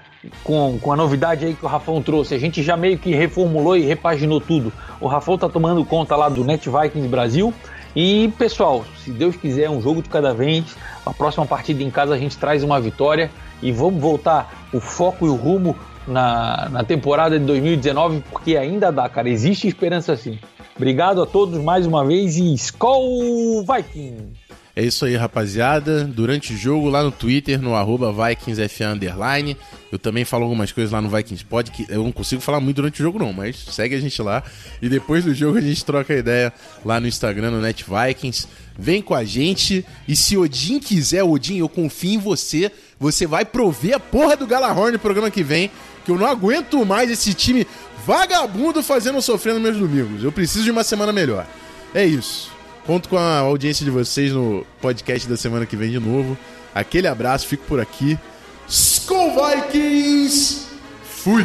com, 0.42 0.78
com 0.80 0.92
a 0.92 0.96
novidade 0.96 1.44
aí 1.44 1.54
que 1.54 1.64
o 1.64 1.68
Rafão 1.68 2.02
trouxe, 2.02 2.34
a 2.34 2.38
gente 2.38 2.62
já 2.62 2.76
meio 2.76 2.98
que 2.98 3.14
reformulou 3.14 3.76
e 3.76 3.82
repaginou 3.82 4.40
tudo. 4.40 4.72
O 5.00 5.06
Rafão 5.06 5.38
tá 5.38 5.48
tomando 5.48 5.84
conta 5.84 6.16
lá 6.16 6.28
do 6.28 6.44
Net 6.44 6.68
Vikings 6.68 7.08
Brasil. 7.08 7.52
E 7.94 8.32
pessoal, 8.38 8.84
se 9.02 9.10
Deus 9.10 9.36
quiser, 9.36 9.70
um 9.70 9.80
jogo 9.80 10.02
de 10.02 10.08
cada 10.08 10.34
vez. 10.34 10.76
A 11.04 11.12
próxima 11.12 11.46
partida 11.46 11.82
em 11.82 11.90
casa 11.90 12.14
a 12.14 12.18
gente 12.18 12.36
traz 12.36 12.62
uma 12.62 12.80
vitória 12.80 13.30
e 13.62 13.72
vamos 13.72 14.00
voltar 14.00 14.68
o 14.72 14.80
foco 14.80 15.26
e 15.26 15.28
o 15.28 15.34
rumo 15.34 15.76
na, 16.06 16.68
na 16.70 16.84
temporada 16.84 17.38
de 17.38 17.44
2019, 17.44 18.22
porque 18.30 18.56
ainda 18.56 18.92
dá, 18.92 19.08
cara. 19.08 19.28
Existe 19.28 19.66
esperança 19.66 20.16
sim. 20.16 20.38
Obrigado 20.76 21.22
a 21.22 21.26
todos 21.26 21.58
mais 21.62 21.86
uma 21.86 22.04
vez 22.04 22.36
e 22.36 22.54
Skol 22.54 23.64
Viking! 23.64 24.32
É 24.78 24.84
isso 24.84 25.04
aí, 25.04 25.16
rapaziada. 25.16 26.04
Durante 26.04 26.54
o 26.54 26.56
jogo, 26.56 26.88
lá 26.88 27.02
no 27.02 27.10
Twitter, 27.10 27.60
no 27.60 27.74
arroba 27.74 28.12
VikingsFA 28.12 28.90
Underline. 28.92 29.56
Eu 29.90 29.98
também 29.98 30.24
falo 30.24 30.44
algumas 30.44 30.70
coisas 30.70 30.92
lá 30.92 31.02
no 31.02 31.10
Vikings 31.10 31.44
Pod, 31.44 31.68
que 31.72 31.84
eu 31.88 32.04
não 32.04 32.12
consigo 32.12 32.40
falar 32.40 32.60
muito 32.60 32.76
durante 32.76 33.00
o 33.00 33.02
jogo, 33.02 33.18
não, 33.18 33.32
mas 33.32 33.56
segue 33.56 33.96
a 33.96 34.00
gente 34.00 34.22
lá. 34.22 34.40
E 34.80 34.88
depois 34.88 35.24
do 35.24 35.34
jogo 35.34 35.58
a 35.58 35.60
gente 35.60 35.84
troca 35.84 36.14
ideia 36.14 36.52
lá 36.84 37.00
no 37.00 37.08
Instagram, 37.08 37.50
no 37.50 37.60
Net 37.60 37.84
Vikings. 37.84 38.46
Vem 38.78 39.02
com 39.02 39.16
a 39.16 39.24
gente. 39.24 39.84
E 40.06 40.14
se 40.14 40.36
Odin 40.36 40.78
quiser, 40.78 41.24
Odin, 41.24 41.56
eu 41.56 41.68
confio 41.68 42.12
em 42.12 42.18
você. 42.18 42.70
Você 43.00 43.26
vai 43.26 43.44
prover 43.44 43.96
a 43.96 44.00
porra 44.00 44.36
do 44.36 44.46
Galahorn 44.46 44.92
no 44.92 44.98
programa 45.00 45.28
que 45.28 45.42
vem. 45.42 45.72
Que 46.04 46.12
eu 46.12 46.16
não 46.16 46.26
aguento 46.26 46.86
mais 46.86 47.10
esse 47.10 47.34
time 47.34 47.66
vagabundo 48.06 48.80
fazendo 48.80 49.20
sofrer 49.20 49.54
nos 49.54 49.62
meus 49.62 49.76
domingos. 49.76 50.22
Eu 50.22 50.30
preciso 50.30 50.62
de 50.62 50.70
uma 50.70 50.84
semana 50.84 51.12
melhor. 51.12 51.44
É 51.92 52.06
isso. 52.06 52.56
Conto 52.88 53.10
com 53.10 53.18
a 53.18 53.40
audiência 53.40 53.84
de 53.84 53.90
vocês 53.90 54.32
no 54.32 54.66
podcast 54.80 55.28
da 55.28 55.36
semana 55.36 55.66
que 55.66 55.76
vem 55.76 55.90
de 55.90 55.98
novo. 55.98 56.38
Aquele 56.74 57.06
abraço, 57.06 57.46
fico 57.46 57.62
por 57.66 57.78
aqui. 57.78 58.18
Skull 58.66 59.34
Vikings! 59.34 60.68
Fui! 61.04 61.44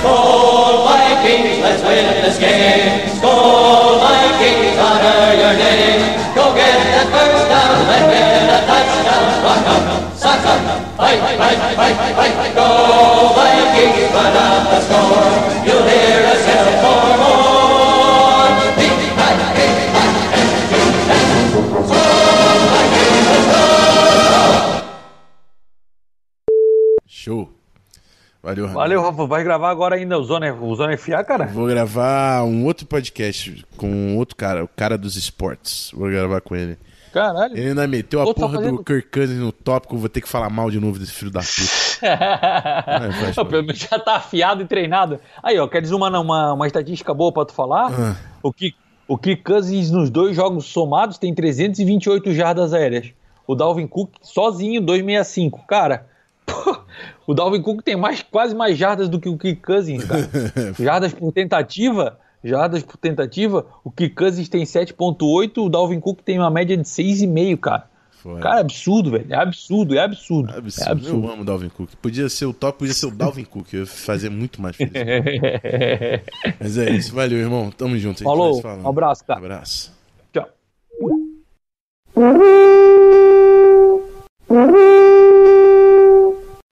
Skol 0.00 0.88
Vikings, 0.88 1.62
let's 1.62 1.82
win 1.84 2.24
this 2.24 2.38
game. 2.40 3.06
Skol 3.20 4.00
Vikings, 4.00 4.78
honor 4.80 5.34
your 5.38 5.54
name. 5.54 6.18
Go 6.34 6.52
get 6.56 6.74
that 6.90 7.06
first 7.06 7.48
down, 7.48 7.86
let 7.86 8.10
get 8.10 8.50
a 8.50 8.66
touchdown. 8.66 9.11
Valeu, 28.82 29.00
Rafa. 29.00 29.26
Vai 29.26 29.44
gravar 29.44 29.70
agora 29.70 29.94
ainda 29.94 30.18
o 30.18 30.24
Zona, 30.24 30.52
o 30.52 30.74
Zona 30.74 30.96
FA, 30.98 31.22
cara? 31.22 31.46
Vou 31.46 31.68
gravar 31.68 32.42
um 32.42 32.64
outro 32.64 32.84
podcast 32.84 33.64
com 33.76 34.16
outro 34.16 34.34
cara, 34.34 34.64
o 34.64 34.68
cara 34.68 34.98
dos 34.98 35.14
esportes. 35.14 35.92
Vou 35.94 36.08
gravar 36.10 36.40
com 36.40 36.56
ele. 36.56 36.76
Caralho. 37.12 37.56
Ele 37.56 37.68
ainda 37.68 37.86
meteu 37.86 38.20
a 38.20 38.26
tá 38.26 38.34
porra 38.34 38.56
do 38.58 38.64
fazendo- 38.64 38.82
Kirk 38.84 39.08
Cousins 39.08 39.38
no 39.38 39.52
tópico, 39.52 39.96
vou 39.96 40.08
ter 40.08 40.20
que 40.20 40.28
falar 40.28 40.50
mal 40.50 40.68
de 40.68 40.80
novo 40.80 40.98
desse 40.98 41.12
filho 41.12 41.30
da 41.30 41.38
puta. 41.38 42.02
Não, 43.36 43.44
Pelo 43.46 43.62
menos 43.62 43.78
já 43.78 44.00
tá 44.00 44.16
afiado 44.16 44.62
e 44.62 44.66
treinado. 44.66 45.20
Aí, 45.40 45.56
ó, 45.60 45.68
queres 45.68 45.92
uma, 45.92 46.08
uma, 46.18 46.52
uma 46.54 46.66
estatística 46.66 47.14
boa 47.14 47.30
pra 47.30 47.44
tu 47.44 47.52
falar? 47.52 47.92
Ah. 47.92 48.16
O 48.42 48.52
que 48.52 48.74
o 49.06 49.16
Kirk 49.16 49.44
Cousins 49.44 49.92
nos 49.92 50.10
dois 50.10 50.34
jogos 50.34 50.64
somados 50.64 51.18
tem 51.18 51.32
328 51.32 52.34
jardas 52.34 52.74
aéreas. 52.74 53.12
O 53.46 53.54
Dalvin 53.54 53.86
Cook 53.86 54.10
sozinho 54.22 54.80
265. 54.80 55.66
Cara, 55.68 56.06
pô, 56.46 56.80
o 57.26 57.34
Dalvin 57.34 57.62
Cook 57.62 57.82
tem 57.82 57.96
mais, 57.96 58.22
quase 58.22 58.54
mais 58.54 58.76
jardas 58.76 59.08
do 59.08 59.20
que 59.20 59.28
o 59.28 59.38
Kirk 59.38 59.60
Cousins, 59.62 60.04
cara. 60.04 60.28
jardas 60.78 61.12
por 61.12 61.32
tentativa, 61.32 62.18
jardas 62.42 62.82
por 62.82 62.96
tentativa, 62.96 63.66
o 63.84 63.90
Kirk 63.90 64.14
Cousins 64.14 64.48
tem 64.48 64.64
7.8, 64.64 65.58
o 65.58 65.68
Dalvin 65.68 66.00
Cook 66.00 66.20
tem 66.22 66.38
uma 66.38 66.50
média 66.50 66.76
de 66.76 66.84
6,5, 66.84 67.58
cara. 67.58 67.92
Foda. 68.22 68.40
Cara, 68.40 68.58
é 68.58 68.60
absurdo, 68.60 69.10
velho. 69.10 69.26
É 69.28 69.34
absurdo, 69.34 69.96
é 69.96 69.98
absurdo. 69.98 70.52
Absurdo. 70.52 70.88
É 70.88 70.92
absurdo. 70.92 71.26
Eu 71.26 71.32
amo 71.32 71.42
o 71.42 71.44
Dalvin 71.44 71.68
Cook. 71.68 71.90
Podia 72.00 72.28
ser 72.28 72.46
o 72.46 72.52
top, 72.54 72.78
podia 72.78 72.94
ser 72.94 73.06
o 73.06 73.10
Dalvin 73.10 73.42
Cook. 73.42 73.72
Eu 73.72 73.80
ia 73.80 73.86
fazer 73.86 74.30
muito 74.30 74.62
mais 74.62 74.76
feliz. 74.76 74.92
Mas 76.60 76.78
é 76.78 76.90
isso. 76.90 77.12
Valeu, 77.12 77.38
irmão. 77.38 77.72
Tamo 77.72 77.98
junto. 77.98 78.22
Falou, 78.22 78.62
falando. 78.62 78.84
um 78.84 78.88
abraço, 78.88 79.24
cara. 79.24 79.40
Abraço. 79.40 79.92
Tchau. 80.32 80.48